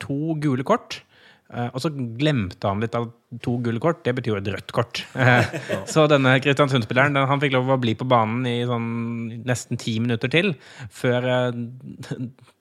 to 0.01 0.20
gule 0.41 0.66
kort. 0.68 1.01
Eh, 1.49 1.69
og 1.73 1.81
så 1.81 1.89
glemte 1.91 2.69
han 2.69 2.81
litt 2.83 2.95
av 2.97 3.07
to 3.41 3.55
gule 3.63 3.81
kort. 3.81 4.03
Det 4.05 4.13
betyr 4.17 4.35
jo 4.35 4.41
et 4.41 4.51
rødt 4.53 4.75
kort. 4.75 5.03
Eh, 5.19 5.49
så 5.89 6.05
denne 6.09 6.37
Kristiansund-spilleren 6.41 7.17
han 7.27 7.41
fikk 7.41 7.57
lov 7.57 7.73
å 7.73 7.79
bli 7.81 7.91
på 7.97 8.07
banen 8.07 8.45
i 8.47 8.61
sånn 8.65 8.85
nesten 9.45 9.79
ti 9.79 9.97
minutter 10.01 10.31
til 10.31 10.53
før 10.95 11.27
eh, 11.33 11.59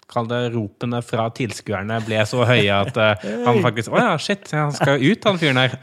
Kall 0.08 0.24
det 0.24 0.38
ropene 0.54 1.02
fra 1.04 1.26
tilskuerne 1.36 1.98
ble 2.06 2.22
så 2.24 2.40
høye 2.48 2.78
at 2.80 2.96
han 2.96 3.58
faktisk 3.60 3.92
Å 3.92 3.98
ja, 4.00 4.14
shit, 4.16 4.46
han 4.56 4.72
skal 4.72 5.02
ut, 5.02 5.26
han 5.28 5.36
fyren 5.36 5.60
her. 5.60 5.74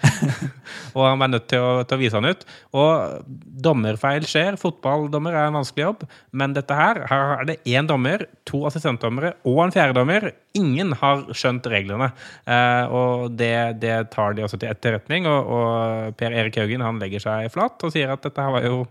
og 0.95 1.03
han 1.05 1.21
var 1.21 1.29
nødt 1.29 1.45
til 1.51 1.61
å, 1.61 1.83
til 1.85 1.93
å 1.93 2.01
vise 2.01 2.17
han 2.17 2.33
ut. 2.33 2.41
Og 2.73 3.29
dommerfeil 3.67 4.25
skjer. 4.25 4.57
Fotballdommer 4.57 5.37
er 5.37 5.51
en 5.51 5.59
vanskelig 5.59 5.85
jobb. 5.85 6.07
Men 6.33 6.57
dette 6.57 6.73
her, 6.73 7.03
her 7.11 7.35
er 7.35 7.51
det 7.51 7.59
én 7.69 7.85
dommer, 7.85 8.25
to 8.49 8.63
assistentdommere 8.65 9.35
og 9.45 9.61
en 9.67 9.75
fjerdedommer. 9.77 10.31
Ingen 10.55 10.93
har 10.99 11.23
skjønt 11.35 11.67
reglene. 11.71 12.09
Eh, 12.47 12.93
og 12.95 13.35
det, 13.39 13.79
det 13.81 13.95
tar 14.13 14.35
de 14.37 14.45
også 14.45 14.59
til 14.61 14.71
etterretning. 14.71 15.27
Og, 15.29 15.51
og 15.57 16.15
Per 16.19 16.35
Erik 16.35 16.59
Haugen 16.61 16.83
han 16.85 17.01
legger 17.01 17.23
seg 17.23 17.49
flat 17.53 17.85
og 17.85 17.93
sier 17.93 18.13
at 18.13 18.23
dette 18.25 18.45
her 18.45 18.55
var 18.55 18.67
jo 18.67 18.81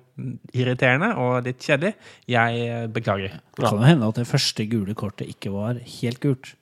irriterende 0.54 1.12
og 1.20 1.48
litt 1.48 1.64
kjedelig. 1.64 1.94
Jeg 2.30 2.64
eh, 2.68 2.86
beklager. 2.92 3.38
Det 3.56 3.66
kan 3.66 3.80
jo 3.80 3.88
hende 3.88 4.10
at 4.12 4.20
det 4.20 4.28
første 4.30 4.68
gule 4.70 4.96
kortet 4.98 5.30
ikke 5.32 5.54
var 5.54 5.80
helt 6.00 6.22
gult. 6.24 6.54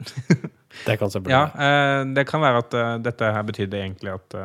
Det 0.86 0.94
kan 1.00 1.10
Ja, 1.26 1.40
eh, 1.50 2.04
det 2.14 2.22
kan 2.30 2.38
være 2.38 2.60
at 2.62 2.74
dette 3.02 3.30
her 3.34 3.42
betydde 3.42 3.80
egentlig 3.80 4.12
at 4.12 4.36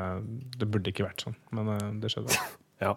det 0.57 0.67
burde 0.73 0.89
ikke 0.89 1.05
vært 1.05 1.21
sånn, 1.21 1.35
men 1.53 2.01
det 2.01 2.09
skjedde. 2.11 2.33
Ja. 2.81 2.95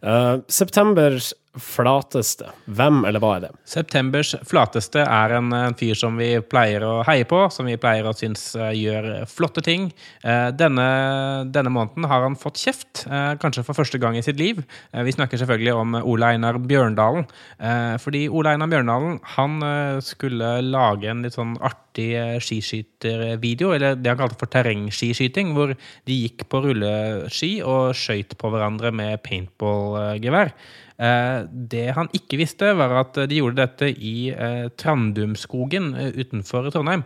Eh, 0.00 0.36
septembers 0.48 1.32
flateste. 1.60 2.48
Hvem 2.72 3.02
eller 3.04 3.20
hva 3.20 3.34
er 3.36 3.42
det? 3.44 3.50
Septembers 3.68 4.32
flateste 4.48 5.02
er 5.04 5.34
en, 5.36 5.50
en 5.52 5.76
fyr 5.76 5.96
som 5.98 6.16
vi 6.16 6.30
pleier 6.48 6.84
å 6.86 7.02
heie 7.04 7.26
på, 7.28 7.42
som 7.52 7.68
vi 7.68 7.76
pleier 7.80 8.08
å 8.08 8.14
synes 8.16 8.46
eh, 8.56 8.72
gjør 8.78 9.10
flotte 9.28 9.64
ting. 9.64 9.90
Uh, 10.24 10.48
Denne, 10.56 10.86
denne 11.52 11.72
måneden 11.72 12.06
har 12.08 12.24
han 12.24 12.38
fått 12.40 12.60
kjeft, 12.62 13.04
uh, 13.04 13.34
kanskje 13.40 13.66
for 13.66 13.76
første 13.76 14.00
gang 14.00 14.16
i 14.16 14.24
sitt 14.24 14.40
liv. 14.40 14.62
Vi 14.92 15.12
snakker 15.12 15.40
selvfølgelig 15.40 15.74
om 15.76 15.96
Ole 16.00 16.32
Einar 16.34 16.58
Bjørndalen. 16.60 17.26
Fordi 18.02 18.22
Ole 18.30 18.52
Einar 18.54 18.68
Bjørndalen 18.70 19.18
han 19.34 19.56
skulle 20.04 20.54
lage 20.64 21.08
en 21.10 21.22
litt 21.24 21.36
sånn 21.36 21.54
artig 21.64 22.10
skiskytervideo, 22.44 23.72
eller 23.76 23.96
det 23.98 24.12
han 24.12 24.20
kalte 24.20 24.38
for 24.40 24.52
terrengskiskyting, 24.52 25.52
hvor 25.56 25.74
de 25.74 26.18
gikk 26.24 26.46
på 26.52 26.62
rulleski 26.66 27.52
og 27.66 27.96
skøyt 27.98 28.36
på 28.40 28.52
hverandre 28.52 28.92
med 28.94 29.22
paintballgevær. 29.26 29.81
Eh, 31.02 31.46
Det 31.50 31.86
han 31.96 32.10
ikke 32.14 32.40
visste, 32.40 32.72
var 32.78 32.94
at 33.00 33.22
de 33.28 33.40
gjorde 33.40 33.60
dette 33.62 33.90
i 33.92 34.30
eh, 34.30 34.68
Trandumskogen 34.78 35.94
eh, 35.94 36.12
utenfor 36.22 36.70
Trondheim. 36.70 37.04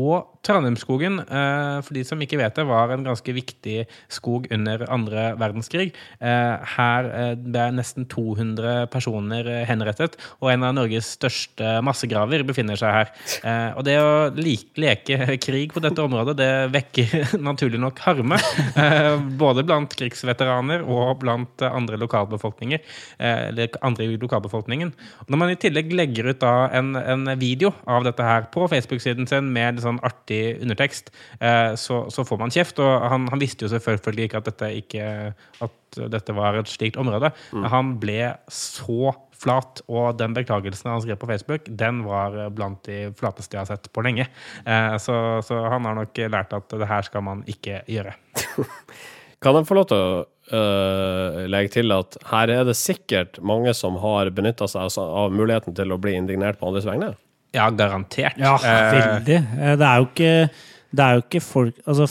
Og 0.00 0.33
Trandumskogen, 0.44 1.20
eh, 1.20 1.78
for 1.84 1.96
de 1.96 2.02
som 2.04 2.20
ikke 2.20 2.38
vet 2.40 2.56
det, 2.58 2.66
var 2.68 2.92
en 2.92 3.04
ganske 3.06 3.32
viktig 3.32 3.84
skog 4.12 4.46
under 4.52 4.84
andre 4.92 5.30
verdenskrig. 5.40 5.94
Eh, 6.20 6.74
Her 6.74 7.08
eh, 7.08 7.32
ble 7.40 7.70
nesten 7.78 8.04
200 8.10 8.90
personer 8.92 9.48
henrettet, 9.68 10.18
og 10.42 10.52
en 10.52 10.66
av 10.68 10.74
Norges 10.76 11.14
største 11.16 11.78
massegraver 11.84 12.44
befinner 12.44 12.78
seg 12.78 12.92
her. 12.94 13.12
Og 13.78 13.84
det 13.86 13.96
å 14.00 14.10
leke 14.36 15.36
krig 15.46 15.72
på 15.74 15.82
dette 15.84 16.02
området, 16.04 16.36
det 16.38 16.50
vekker 16.74 17.34
naturlig 17.48 17.80
nok 17.80 18.02
harme. 18.04 18.38
Både 19.40 19.64
blant 19.66 19.94
krigsveteraner 19.96 20.84
og 20.84 21.20
blant 21.22 21.64
andre 21.64 21.98
lokalbefolkninger. 22.00 22.82
Eller 23.18 23.78
andre 23.84 24.08
i 24.08 24.18
lokalbefolkningen. 24.20 24.92
Når 25.28 25.40
man 25.40 25.52
i 25.52 25.58
tillegg 25.60 25.92
legger 25.96 26.30
ut 26.32 26.44
en, 26.44 26.94
en 26.98 27.26
video 27.40 27.72
av 27.88 28.04
dette 28.06 28.26
her 28.26 28.48
på 28.54 28.66
Facebook-siden 28.70 29.28
sin 29.30 29.52
med 29.54 29.80
sånn 29.82 30.00
artig 30.04 30.33
undertekst, 30.62 31.12
eh, 31.40 31.74
så, 31.80 32.04
så 32.12 32.24
får 32.26 32.40
man 32.40 32.54
kjeft. 32.54 32.80
Og 32.82 33.08
han, 33.10 33.28
han 33.32 33.42
visste 33.42 33.66
jo 33.66 33.72
selvfølgelig 33.72 34.28
ikke 34.28 34.42
at 34.42 34.50
dette, 34.50 34.72
ikke, 34.80 35.06
at 35.66 36.00
dette 36.14 36.36
var 36.36 36.58
et 36.58 36.70
slikt 36.70 36.98
område. 37.00 37.32
men 37.54 37.70
Han 37.72 37.94
ble 38.02 38.34
så 38.52 39.14
flat, 39.44 39.82
og 39.90 40.18
den 40.18 40.36
beklagelsen 40.36 40.92
han 40.92 41.02
skrev 41.04 41.18
på 41.20 41.28
Facebook, 41.28 41.66
den 41.68 42.04
var 42.06 42.36
blant 42.54 42.84
de 42.88 43.10
flateste 43.18 43.58
jeg 43.58 43.64
har 43.64 43.72
sett 43.74 43.90
på 43.92 44.04
lenge. 44.06 44.28
Eh, 44.64 44.94
så, 45.02 45.18
så 45.44 45.64
han 45.68 45.88
har 45.88 45.98
nok 45.98 46.24
lært 46.32 46.54
at 46.56 46.78
det 46.78 46.88
her 46.90 47.06
skal 47.06 47.26
man 47.26 47.44
ikke 47.50 47.82
gjøre. 47.90 48.16
Kan 49.44 49.58
jeg 49.58 49.68
få 49.68 49.76
lov 49.76 49.90
til 49.90 50.00
å 50.00 50.20
uh, 50.24 51.42
legge 51.52 51.74
til 51.74 51.92
at 51.92 52.16
her 52.30 52.48
er 52.54 52.62
det 52.64 52.78
sikkert 52.80 53.36
mange 53.44 53.74
som 53.76 53.98
har 54.00 54.30
benytta 54.32 54.68
seg 54.70 54.96
av 55.02 55.34
muligheten 55.36 55.76
til 55.76 55.92
å 55.92 56.00
bli 56.00 56.14
indignert 56.16 56.56
på 56.60 56.70
andres 56.70 56.88
vegne. 56.88 57.12
Ja, 57.54 57.68
garantert. 57.70 58.36
Ja, 58.40 58.54
Eh, 58.58 58.94
veldig. 58.98 59.36
Eh, 59.58 59.76
Det 59.80 59.86
er 59.88 60.00
jo 60.02 60.08
ikke, 60.10 60.50
det 60.94 61.04
er 61.04 61.14
jo 61.18 61.22
ikke 61.24 61.42
folk 61.42 61.74
Altså, 61.86 62.08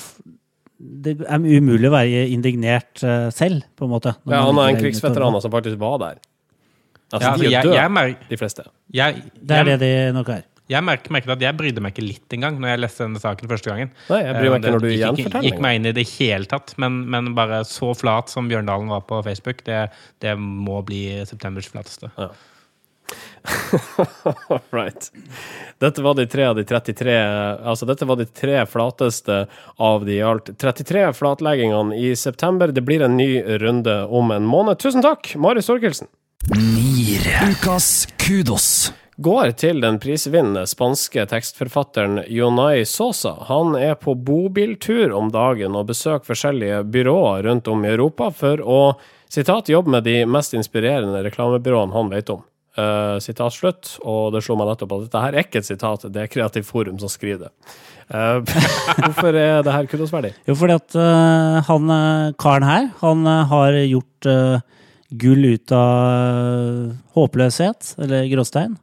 det 0.83 1.13
er 1.21 1.39
umulig 1.39 1.87
å 1.87 1.93
være 1.93 2.23
indignert 2.33 3.03
eh, 3.07 3.29
selv, 3.31 3.63
på 3.79 3.85
en 3.87 3.91
måte. 3.93 4.15
Ja, 4.27 4.41
han 4.49 4.57
er 4.59 4.73
en 4.73 4.79
krigsveteran 4.81 5.37
som 5.43 5.51
faktisk 5.53 5.77
var 5.79 5.99
der. 6.01 6.17
Altså, 7.13 7.29
ja, 7.29 7.37
de 7.37 7.77
er 7.77 7.91
døde, 7.93 8.15
de 8.31 8.37
fleste. 8.41 8.63
jeg, 8.91 9.21
Det 9.37 9.55
er 9.59 9.63
det 9.69 9.79
de 9.83 9.91
nok 10.15 10.29
er. 10.33 10.41
jeg 10.67 10.81
merker, 10.83 11.11
merker 11.13 11.31
at 11.35 11.41
jeg 11.45 11.55
brydde 11.59 11.81
meg 11.83 11.93
ikke 11.93 12.05
litt 12.07 12.33
engang 12.33 12.55
når 12.59 12.71
jeg 12.71 12.79
leste 12.81 13.03
denne 13.05 13.19
saken 13.21 13.49
første 13.51 13.69
gangen. 13.69 13.91
Nei, 14.09 14.21
jeg 14.23 14.33
bryr 14.39 14.49
meg 14.49 14.63
ikke 14.63 14.71
når 14.73 14.81
du 14.81 14.87
gikk, 14.89 15.19
gikk, 15.21 15.43
gikk 15.45 15.59
meg 15.61 15.75
inn 15.77 15.85
i 15.85 15.93
det 15.93 16.07
hele 16.17 16.45
tatt, 16.49 16.73
men, 16.81 17.03
men 17.13 17.33
bare 17.37 17.61
så 17.69 17.91
flat 17.95 18.29
som 18.33 18.49
Bjørndalen 18.49 18.89
var 18.89 19.01
på 19.05 19.21
Facebook, 19.27 19.61
det, 19.67 19.83
det 20.25 20.33
må 20.39 20.81
bli 20.87 21.03
septembers 21.29 21.69
flateste. 21.69 22.09
right. 24.71 25.11
Dette 25.79 26.01
var 26.01 26.15
de 26.15 26.25
tre 26.27 26.45
av 26.45 26.55
de 26.55 26.63
33 26.63 27.15
Altså, 27.63 27.85
dette 27.85 28.05
var 28.05 28.15
de 28.15 28.25
tre 28.25 28.65
flateste 28.65 29.45
av 29.75 30.05
de 30.05 30.17
i 30.17 30.23
alt 30.23 30.53
33 30.59 31.09
flatleggingene 31.13 31.97
i 31.97 32.15
september. 32.15 32.71
Det 32.71 32.81
blir 32.81 33.03
en 33.03 33.17
ny 33.17 33.43
runde 33.43 34.03
om 34.05 34.31
en 34.31 34.45
måned. 34.47 34.79
Tusen 34.79 35.03
takk, 35.03 35.35
Marius 35.35 35.69
Orkelsen. 35.69 36.07
Ukas 37.49 38.07
kudos. 38.17 38.93
Går 39.17 39.51
til 39.61 39.77
den 39.83 39.99
prisvinnende 40.01 40.63
spanske 40.67 41.25
tekstforfatteren 41.29 42.23
Jonay 42.33 42.81
Sosa. 42.85 43.35
Han 43.47 43.75
er 43.77 43.93
på 44.01 44.15
bobiltur 44.17 45.13
om 45.13 45.29
dagen 45.31 45.77
og 45.77 45.91
besøker 45.91 46.25
forskjellige 46.31 46.79
byråer 46.89 47.45
rundt 47.45 47.69
om 47.69 47.85
i 47.85 47.91
Europa 47.93 48.31
for 48.33 48.63
å 48.65 48.79
sitat, 49.29 49.69
jobbe 49.69 49.89
med 49.89 50.03
de 50.03 50.25
mest 50.25 50.53
inspirerende 50.57 51.21
reklamebyråene 51.25 51.93
han 51.93 52.09
vet 52.09 52.33
om. 52.33 52.41
Uh, 52.73 53.19
sitat 53.21 53.53
slutt. 53.53 53.91
Og 54.01 54.31
det 54.33 54.41
slo 54.41 54.55
meg 54.57 54.71
nettopp 54.71 54.95
at 54.95 55.03
dette 55.05 55.19
her 55.21 55.35
er 55.35 55.45
ikke 55.45 55.61
et 55.61 55.67
sitat, 55.67 56.07
det 56.09 56.23
er 56.23 56.29
Kreativt 56.31 56.65
Forum 56.65 56.97
som 56.97 57.11
skriver 57.11 57.45
det. 57.45 57.51
Uh, 58.09 58.41
hvorfor 59.03 59.29
er 59.37 59.61
det 59.61 59.75
her 59.75 59.89
kudosverdig? 59.91 60.31
Jo, 60.49 60.55
fordi 60.57 60.79
at 60.79 60.95
uh, 60.97 61.59
han 61.67 61.93
karen 62.41 62.65
her, 62.65 62.87
han 63.03 63.29
har 63.51 63.77
gjort 63.85 64.29
gull 65.21 65.45
ut 65.45 65.75
av 65.77 66.95
håpløshet, 67.13 67.93
eller 68.01 68.25
gråstein. 68.31 68.79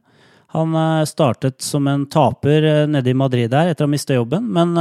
Han 0.54 0.74
startet 1.06 1.58
som 1.62 1.86
en 1.90 2.04
taper 2.10 2.86
nede 2.90 3.10
i 3.10 3.16
Madrid 3.18 3.50
der 3.50 3.70
etter 3.70 3.86
å 3.86 3.88
ha 3.88 3.90
mista 3.90 4.14
jobben, 4.14 4.46
men 4.54 4.78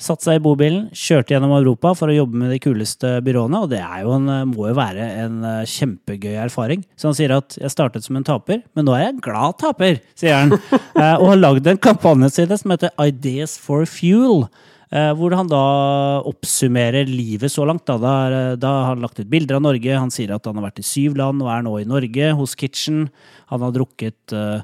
satte 0.00 0.26
seg 0.26 0.38
i 0.38 0.42
bobilen, 0.42 0.88
kjørte 0.96 1.34
gjennom 1.34 1.52
Europa 1.56 1.92
for 1.98 2.10
å 2.10 2.16
jobbe 2.16 2.38
med 2.40 2.50
de 2.52 2.58
kuleste 2.62 3.14
byråene, 3.24 3.62
og 3.64 3.70
det 3.72 3.80
er 3.82 4.02
jo 4.02 4.14
en, 4.16 4.28
eh, 4.32 4.48
må 4.48 4.68
jo 4.70 4.74
være 4.78 5.06
en 5.24 5.44
eh, 5.46 5.68
kjempegøy 5.68 6.34
erfaring. 6.46 6.84
Så 6.96 7.10
han 7.10 7.16
sier 7.18 7.36
at 7.36 7.56
'jeg 7.58 7.70
startet 7.70 8.02
som 8.04 8.16
en 8.16 8.24
taper, 8.24 8.62
men 8.74 8.84
nå 8.84 8.94
er 8.96 9.06
jeg 9.06 9.14
en 9.14 9.20
glad 9.20 9.58
taper', 9.58 10.00
sier 10.14 10.34
han. 10.34 10.52
Eh, 10.92 11.16
og 11.16 11.26
har 11.32 11.36
lagd 11.40 11.66
en 11.66 11.78
kampanjeside 11.78 12.58
som 12.58 12.70
heter 12.70 12.90
Ideas 13.00 13.58
for 13.58 13.84
Fuel. 13.86 14.46
Hvor 14.92 15.32
han 15.32 15.48
da 15.48 16.20
oppsummerer 16.28 17.08
livet 17.08 17.48
så 17.50 17.64
langt. 17.64 17.86
Da, 17.88 17.96
da, 17.96 18.56
da 18.60 18.68
har 18.68 18.92
han 18.92 19.00
lagt 19.00 19.18
ut 19.18 19.30
bilder 19.30 19.56
av 19.56 19.62
Norge. 19.64 19.96
Han 19.96 20.10
sier 20.12 20.34
at 20.34 20.44
han 20.44 20.54
har 20.60 20.68
vært 20.68 20.82
i 20.82 20.84
syv 20.84 21.16
land 21.16 21.40
og 21.40 21.48
er 21.48 21.62
nå 21.64 21.80
i 21.80 21.88
Norge, 21.88 22.34
hos 22.36 22.54
Kitchen. 22.54 23.08
Han 23.48 23.64
har 23.64 23.72
drukket 23.72 24.34
eh, 24.36 24.60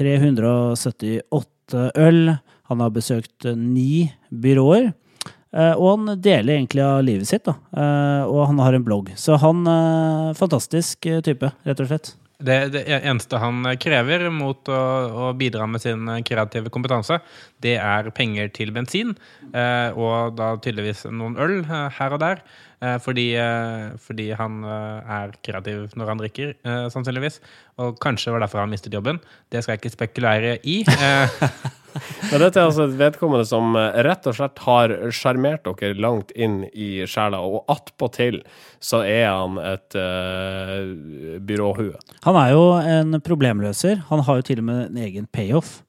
378 0.00 1.92
øl. 2.00 2.38
Han 2.72 2.82
har 2.84 2.92
besøkt 2.94 3.46
eh, 3.48 3.58
ni 3.58 4.10
byråer. 4.32 4.90
Eh, 5.52 5.74
og 5.76 5.88
han 5.90 6.16
deler 6.24 6.56
egentlig 6.56 6.82
av 6.84 7.02
livet 7.04 7.28
sitt, 7.28 7.44
da. 7.44 7.54
Eh, 7.76 8.24
og 8.24 8.46
han 8.48 8.60
har 8.64 8.76
en 8.76 8.86
blogg. 8.86 9.12
Så 9.20 9.36
han 9.40 9.62
eh, 9.68 10.32
Fantastisk 10.38 11.08
type, 11.26 11.52
rett 11.68 11.82
og 11.82 11.90
slett. 11.90 12.14
Det, 12.42 12.56
det 12.74 12.80
eneste 12.96 13.38
han 13.38 13.68
krever 13.78 14.24
mot 14.34 14.66
å, 14.72 14.80
å 15.12 15.26
bidra 15.38 15.68
med 15.70 15.82
sin 15.84 16.08
kreative 16.26 16.72
kompetanse, 16.74 17.20
det 17.62 17.76
er 17.78 18.08
penger 18.16 18.48
til 18.50 18.72
bensin, 18.74 19.12
og 19.94 20.34
da 20.34 20.48
tydeligvis 20.58 21.04
noen 21.06 21.36
øl 21.38 21.60
her 21.70 22.16
og 22.16 22.18
der. 22.18 22.42
Eh, 22.82 22.96
fordi, 22.98 23.28
eh, 23.38 23.92
fordi 24.02 24.32
han 24.34 24.64
eh, 24.66 25.12
er 25.16 25.34
kreativ 25.46 25.92
når 25.94 26.08
han 26.10 26.22
drikker, 26.22 26.48
eh, 26.66 26.86
sannsynligvis. 26.90 27.38
Og 27.78 28.00
kanskje 28.02 28.34
var 28.34 28.42
derfor 28.42 28.64
han 28.64 28.72
mistet 28.72 28.96
jobben. 28.96 29.20
Det 29.54 29.62
skal 29.62 29.76
jeg 29.76 29.84
ikke 29.84 29.96
spekulere 29.98 30.58
i. 30.66 30.82
Eh, 31.92 32.30
Men 32.30 32.40
dette 32.40 32.56
er 32.56 32.70
altså 32.70 32.86
et 32.86 32.94
vedkommende 32.96 33.44
som 33.44 33.74
rett 33.76 34.24
og 34.24 34.32
slett 34.38 34.62
har 34.64 34.94
sjarmert 35.12 35.66
dere 35.66 35.98
langt 36.00 36.30
inn 36.32 36.62
i 36.72 37.02
sjela, 37.04 37.42
og 37.44 37.68
attpåtil 37.68 38.38
så 38.80 39.02
er 39.04 39.26
han 39.28 39.58
et 39.60 39.98
uh, 40.00 41.36
byråhue. 41.44 41.92
Han 42.24 42.38
er 42.40 42.54
jo 42.54 42.64
en 42.80 43.20
problemløser. 43.20 44.06
Han 44.08 44.24
har 44.24 44.40
jo 44.40 44.46
til 44.48 44.64
og 44.64 44.68
med 44.70 44.86
en 44.86 45.02
egen 45.04 45.28
payoff. 45.28 45.82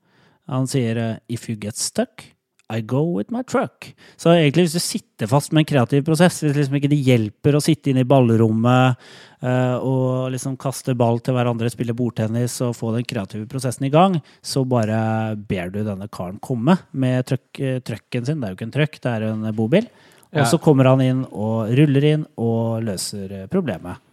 Han 0.51 0.67
sier 0.67 1.21
'if 1.31 1.47
you 1.47 1.55
get 1.55 1.79
stuck', 1.79 2.32
I 2.71 2.81
go 2.81 3.01
with 3.17 3.33
my 3.33 3.43
truck. 3.43 3.89
Så 4.15 4.31
egentlig 4.31 4.67
hvis 4.67 4.77
du 4.77 4.83
sitter 4.83 5.29
fast 5.29 5.51
med 5.51 5.63
en 5.63 5.69
kreativ 5.73 6.05
prosess, 6.07 6.39
hvis 6.43 6.55
liksom 6.55 6.77
ikke 6.79 6.91
det 6.93 7.01
hjelper 7.03 7.57
å 7.57 7.61
sitte 7.63 7.91
inne 7.91 8.05
i 8.05 8.07
ballrommet 8.07 9.01
uh, 9.43 9.77
og 9.83 10.31
liksom 10.33 10.55
kaste 10.61 10.95
ball 10.97 11.19
til 11.23 11.35
hverandre, 11.37 11.71
spille 11.73 11.95
bordtennis 11.97 12.55
og 12.65 12.77
få 12.79 12.93
den 12.95 13.05
kreative 13.07 13.45
prosessen 13.51 13.89
i 13.89 13.91
gang, 13.93 14.17
så 14.41 14.63
bare 14.65 15.35
ber 15.37 15.73
du 15.73 15.83
denne 15.83 16.07
karen 16.13 16.39
komme 16.43 16.79
med 16.91 17.27
truck, 17.29 17.45
eh, 17.59 17.81
trucken 17.83 18.25
sin. 18.25 18.39
Det 18.39 18.47
er 18.47 18.55
jo 18.55 18.59
ikke 18.61 18.69
en 18.69 18.75
truck, 18.79 18.99
det 19.03 19.13
er 19.13 19.29
en 19.29 19.45
bobil. 19.55 19.91
Og 20.33 20.47
så 20.49 20.57
kommer 20.57 20.89
han 20.89 21.03
inn 21.05 21.21
og 21.29 21.69
ruller 21.77 22.07
inn 22.09 22.25
og 22.41 22.81
løser 22.87 23.43
eh, 23.43 23.49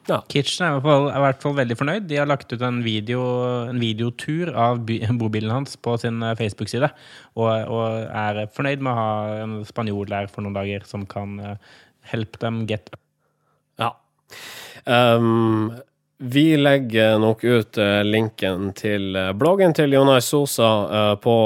problemet. 0.07 0.29
Kitchen 0.31 0.67
er 0.67 0.71
i, 0.71 0.79
hvert 0.79 0.87
fall, 0.87 1.09
er 1.11 1.19
i 1.19 1.25
hvert 1.25 1.43
fall 1.43 1.57
veldig 1.59 1.77
fornøyd. 1.79 2.09
De 2.09 2.19
har 2.19 2.29
lagt 2.29 2.53
ut 2.53 2.63
en, 2.63 2.83
video, 2.83 3.21
en 3.71 3.81
videotur 3.81 4.53
av 4.55 4.81
bobilen 5.21 5.51
hans 5.51 5.77
på 5.77 5.97
sin 6.01 6.23
eh, 6.23 6.37
Facebook-side. 6.39 6.91
Og, 7.37 7.51
og 7.69 8.09
er 8.09 8.47
fornøyd 8.55 8.83
med 8.83 8.93
å 8.93 8.99
ha 8.99 9.13
en 9.45 9.61
spanjol 9.69 10.09
der 10.11 10.31
for 10.31 10.45
noen 10.45 10.57
dager 10.57 10.85
som 10.89 11.07
kan 11.07 11.39
eh, 11.41 11.55
help 12.13 12.41
them 12.41 12.67
get 12.67 12.91
Ja. 13.79 13.95
Um, 14.85 15.73
vi 16.21 16.53
legger 16.57 17.19
nok 17.19 17.45
ut 17.45 17.79
eh, 17.81 18.03
linken 18.05 18.75
til 18.77 19.17
bloggen 19.41 19.73
til 19.73 19.95
Jonas 19.97 20.29
Sosa 20.29 21.17
på 21.23 21.37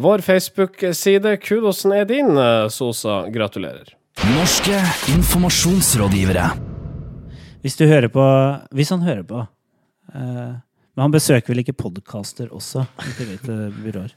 vår 0.00 0.24
Facebook-side. 0.24 1.36
Kudosen 1.44 1.92
er 1.98 2.08
din, 2.08 2.32
Sosa. 2.72 3.26
Gratulerer. 3.32 3.92
Norske 4.32 4.80
informasjonsrådgivere. 5.12 6.71
Hvis 7.62 7.76
du 7.78 7.84
hører 7.86 8.10
på 8.12 8.22
Hvis 8.74 8.90
han 8.90 9.02
hører 9.06 9.22
på 9.28 9.40
eh, 10.14 10.52
Men 10.92 11.04
han 11.06 11.14
besøker 11.14 11.52
vel 11.54 11.62
ikke 11.62 11.76
podkaster 11.78 12.50
også? 12.52 12.84
Ikke 13.06 13.28
vet, 13.30 13.46
byråer. 13.84 14.12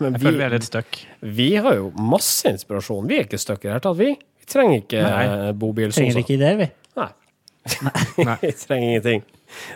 Men 0.00 0.16
Jeg 0.16 0.22
føler 0.24 0.38
vi 0.40 0.46
er 0.48 0.54
litt 0.56 0.66
stuck. 0.66 0.98
vi 1.22 1.50
har 1.62 1.76
jo 1.78 1.92
masse 1.94 2.48
inspirasjon. 2.50 3.06
Vi 3.10 3.20
er 3.20 3.26
ikke 3.28 3.38
stuck 3.38 3.62
i 3.62 3.68
det 3.68 3.74
hele 3.76 3.84
tatt, 3.84 3.98
vi. 4.00 4.08
Vi 4.18 4.48
trenger 4.50 4.80
ikke 4.82 5.02
Nei. 5.04 5.24
eh, 5.28 5.52
bobil. 5.52 5.92
Vi 5.92 5.98
Trenger 6.00 6.22
ikke 6.24 6.34
ideer, 6.38 6.56
vi. 6.58 6.68
Nei. 6.98 7.08
Nei. 8.24 8.36
vi 8.42 8.52
trenger 8.64 8.88
ingenting. 8.88 9.22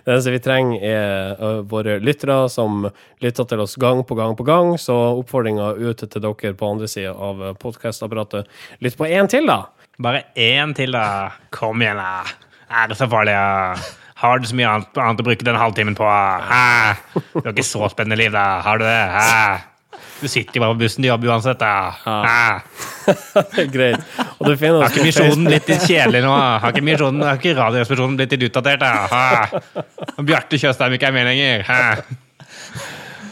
Det 0.05 0.13
eneste 0.13 0.33
vi 0.35 0.41
trenger, 0.45 0.83
er 0.85 1.39
ø, 1.41 1.51
våre 1.71 1.95
lyttere 2.05 2.35
som 2.53 2.83
lytter 3.25 3.47
til 3.49 3.63
oss 3.65 3.77
gang 3.81 4.03
på 4.05 4.17
gang 4.19 4.35
på 4.37 4.45
gang. 4.49 4.75
Så 4.81 4.97
oppfordringa 5.23 5.71
ut 5.79 6.03
til 6.03 6.21
dere 6.27 6.53
på 6.59 6.69
andre 6.75 6.89
sida 6.91 7.15
av 7.15 7.41
podkastapparatet. 7.63 8.51
Lytt 8.85 8.99
på 8.99 9.07
én 9.09 9.31
til, 9.33 9.47
da! 9.49 9.63
Bare 10.03 10.25
én 10.35 10.75
til, 10.77 10.93
da. 10.97 11.07
Kom 11.55 11.81
igjen, 11.85 12.01
da. 12.03 12.25
Er 12.73 12.89
det 12.89 12.97
så 12.99 13.09
farlig? 13.11 13.35
Ja? 13.37 13.75
Har 14.23 14.39
du 14.39 14.47
så 14.47 14.55
mye 14.55 14.69
annet, 14.71 14.99
annet 15.03 15.21
å 15.21 15.27
bruke 15.27 15.45
den 15.47 15.59
halvtimen 15.59 15.97
på? 15.99 16.07
Hæ? 16.07 16.95
Du 17.35 17.41
har 17.43 17.53
ikke 17.53 17.67
så 17.67 17.89
spennende 17.91 18.19
liv, 18.21 18.31
da. 18.35 18.45
Har 18.63 18.79
du 18.79 18.85
det? 18.87 19.03
Hæ? 19.17 19.99
Du 20.23 20.29
sitter 20.31 20.55
jo 20.55 20.63
bare 20.63 20.77
på 20.77 20.85
bussen 20.85 21.03
til 21.03 21.09
jobb 21.11 21.25
uansett, 21.27 21.59
da. 21.59 21.73
Hæ? 22.05 22.61
Greit. 23.75 24.05
Og 24.39 24.47
du 24.47 24.53
finner 24.61 24.85
Har 24.85 24.95
ikke 24.95 25.09
misjonen 25.09 25.49
blitt 25.51 25.67
litt 25.73 25.83
kjedelig 25.89 26.23
nå? 26.23 26.33
Har 26.39 26.71
ikke, 26.71 26.85
misjonen, 26.87 27.25
har 27.27 27.41
ikke 27.41 27.57
radioresepsjonen 27.59 28.17
blitt 28.21 28.37
litt 28.37 28.47
utdatert? 28.47 28.85
da? 28.85 28.93
Hæ? 29.11 29.83
Og 30.15 30.25
Bjarte 30.31 30.61
Tjøstheim 30.63 30.95
ikke 30.97 31.11
er 31.11 31.17
med 31.19 31.27
lenger? 31.33 31.67
Hæ? 31.67 31.83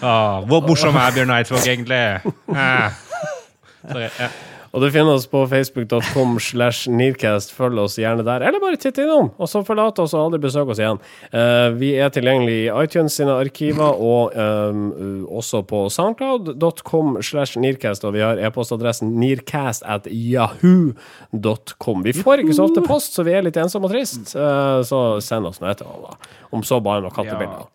Åh, 0.01 0.37
hvor 0.51 0.67
morsom 0.67 0.97
er 0.99 1.15
Bjørn 1.15 1.37
Eidsvåg 1.39 1.71
egentlig? 1.71 2.03
Hæ? 2.51 2.71
Sorry, 3.87 4.09
ja. 4.19 4.33
Og 4.71 4.85
du 4.85 4.87
finner 4.95 5.17
oss 5.17 5.25
på 5.27 5.41
facebook.com 5.51 6.37
slash 6.43 6.91
Nearcast. 6.95 7.51
Følg 7.57 7.81
oss 7.83 7.97
gjerne 7.99 8.23
der, 8.27 8.45
eller 8.47 8.63
bare 8.63 8.79
titt 8.79 9.01
innom. 9.03 9.33
Og 9.35 9.51
så 9.51 9.65
forlat 9.67 9.99
oss 9.99 10.15
og 10.15 10.29
aldri 10.29 10.39
besøk 10.45 10.71
oss 10.71 10.83
igjen. 10.83 11.01
Uh, 11.35 11.75
vi 11.81 11.91
er 11.99 12.13
tilgjengelig 12.15 12.55
i 12.61 12.69
iTunes 12.85 13.17
sine 13.19 13.35
arkiver, 13.35 13.99
og 13.99 14.37
um, 14.39 14.85
også 15.41 15.65
på 15.67 15.83
soundcloud.com 15.91 17.19
slash 17.27 17.59
Nearcast. 17.59 18.07
Og 18.07 18.15
vi 18.15 18.23
har 18.23 18.39
e-postadressen 18.39 19.11
nearcast 19.19 19.83
at 19.91 20.07
yahoo.com. 20.07 22.07
Vi 22.07 22.15
får 22.21 22.45
ikke 22.45 22.59
så 22.61 22.71
ofte 22.71 22.87
post, 22.87 23.19
så 23.19 23.27
vi 23.27 23.35
er 23.35 23.49
litt 23.49 23.59
ensomme 23.59 23.91
og 23.91 23.97
trist. 23.97 24.37
uh, 24.39 24.87
så 24.87 25.19
send 25.25 25.51
oss 25.51 25.59
noe 25.59 25.75
etterpå, 25.75 25.99
da. 26.07 26.39
Om 26.55 26.63
så 26.67 26.79
bare 26.85 27.03
noen 27.03 27.15
kattebilder. 27.15 27.67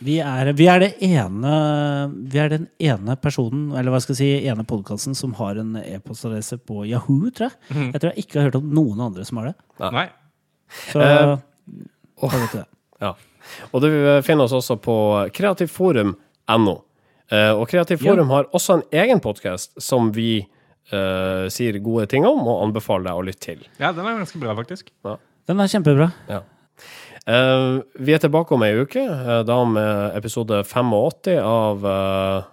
Vi 0.00 0.16
er, 0.24 0.48
vi 0.56 0.66
er 0.70 0.80
det 0.80 0.90
ene 1.04 1.54
Vi 2.32 2.40
er 2.40 2.52
den 2.52 2.66
ene 2.80 3.16
personen, 3.20 3.70
eller 3.76 3.92
hva 3.92 4.00
skal 4.00 4.16
jeg 4.16 4.20
si, 4.20 4.48
ene 4.48 4.64
podkasten 4.68 5.16
som 5.18 5.34
har 5.40 5.60
en 5.60 5.74
e-postadresse 5.82 6.56
på 6.64 6.86
Yahoo, 6.88 7.28
tror 7.28 7.50
jeg. 7.50 7.58
Mm. 7.70 7.88
Jeg 7.90 8.00
tror 8.00 8.12
jeg 8.12 8.24
ikke 8.24 8.38
har 8.38 8.48
hørt 8.48 8.60
om 8.62 8.70
noen 8.80 9.02
andre 9.10 9.26
som 9.28 9.42
har 9.42 9.50
det. 9.50 9.56
Nei. 9.92 10.06
Så 10.90 11.02
uh, 11.02 11.34
til 12.30 12.60
det. 12.60 12.68
Ja. 13.02 13.14
Og 13.72 13.82
du 13.84 13.90
finner 14.24 14.46
oss 14.46 14.54
også 14.56 14.78
på 14.80 14.96
kreativforum.no. 15.36 16.76
Eh, 17.30 17.52
og 17.54 17.68
Kreativforum 17.70 18.32
har 18.34 18.48
også 18.56 18.78
en 18.78 18.86
egen 19.02 19.20
podkast 19.22 19.76
som 19.82 20.10
vi 20.14 20.40
uh, 20.42 21.46
sier 21.52 21.78
gode 21.82 22.08
ting 22.10 22.26
om, 22.26 22.40
og 22.42 22.64
anbefaler 22.66 23.10
deg 23.10 23.20
å 23.20 23.26
lytte 23.26 23.44
til. 23.52 23.62
Ja, 23.78 23.92
den 23.94 24.06
er 24.06 24.18
ganske 24.18 24.40
bra, 24.42 24.56
faktisk. 24.58 24.90
Den 25.50 25.62
er 25.62 25.70
kjempebra. 25.70 26.10
Ja. 26.30 26.42
Eh, 27.30 27.80
vi 28.00 28.14
er 28.14 28.22
tilbake 28.22 28.54
om 28.56 28.64
ei 28.66 28.72
uke, 28.80 29.02
eh, 29.02 29.42
da 29.46 29.58
med 29.68 30.16
episode 30.18 30.64
85 30.66 31.36
av 31.44 31.84
eh, 31.86 32.48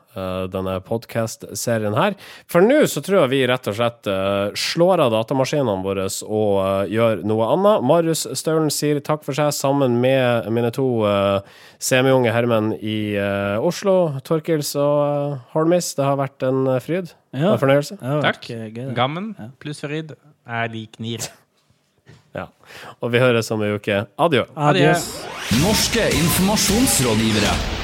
denne 0.50 0.80
podkast-serien 0.82 1.94
her. 1.94 2.16
For 2.50 2.66
nå 2.66 2.80
så 2.90 3.04
tror 3.06 3.20
jeg 3.20 3.32
vi 3.36 3.42
rett 3.46 3.70
og 3.70 3.76
slett 3.78 4.10
slår 4.58 5.04
av 5.04 5.12
datamaskinene 5.14 5.86
våre 5.86 6.08
og 6.26 6.90
gjør 6.90 7.22
noe 7.30 7.52
annet. 7.54 7.86
Marius 7.86 8.26
Staulen 8.34 8.74
sier 8.74 8.98
takk 8.98 9.22
for 9.28 9.38
seg 9.38 9.54
sammen 9.54 10.00
med 10.02 10.50
mine 10.50 10.74
to 10.74 10.88
uh, 11.06 11.46
semiunge 11.78 12.34
herremenn 12.34 12.74
i 12.82 13.14
Oslo. 13.62 14.18
Torkils 14.26 14.74
og 14.74 14.98
uh, 15.06 15.40
Holmis, 15.54 15.94
det 15.94 16.10
har 16.10 16.18
vært 16.18 16.50
en 16.50 16.66
fryd. 16.82 17.14
Ja. 17.38 17.52
En 17.54 17.62
fornøyelse. 17.62 18.02
Takk. 18.02 18.56
Gammen 18.98 19.36
pluss 19.62 19.86
Farid 19.86 20.18
er 20.18 20.74
lik 20.74 20.98
Nir. 20.98 21.30
Ja. 22.38 22.46
Og 23.02 23.12
vi 23.14 23.22
høres 23.24 23.52
om 23.52 23.64
ei 23.66 23.74
uke. 23.76 24.04
Adjø. 24.18 24.46
Adios. 24.56 25.10
Norske 25.64 26.06
informasjonsrådgivere. 26.22 27.77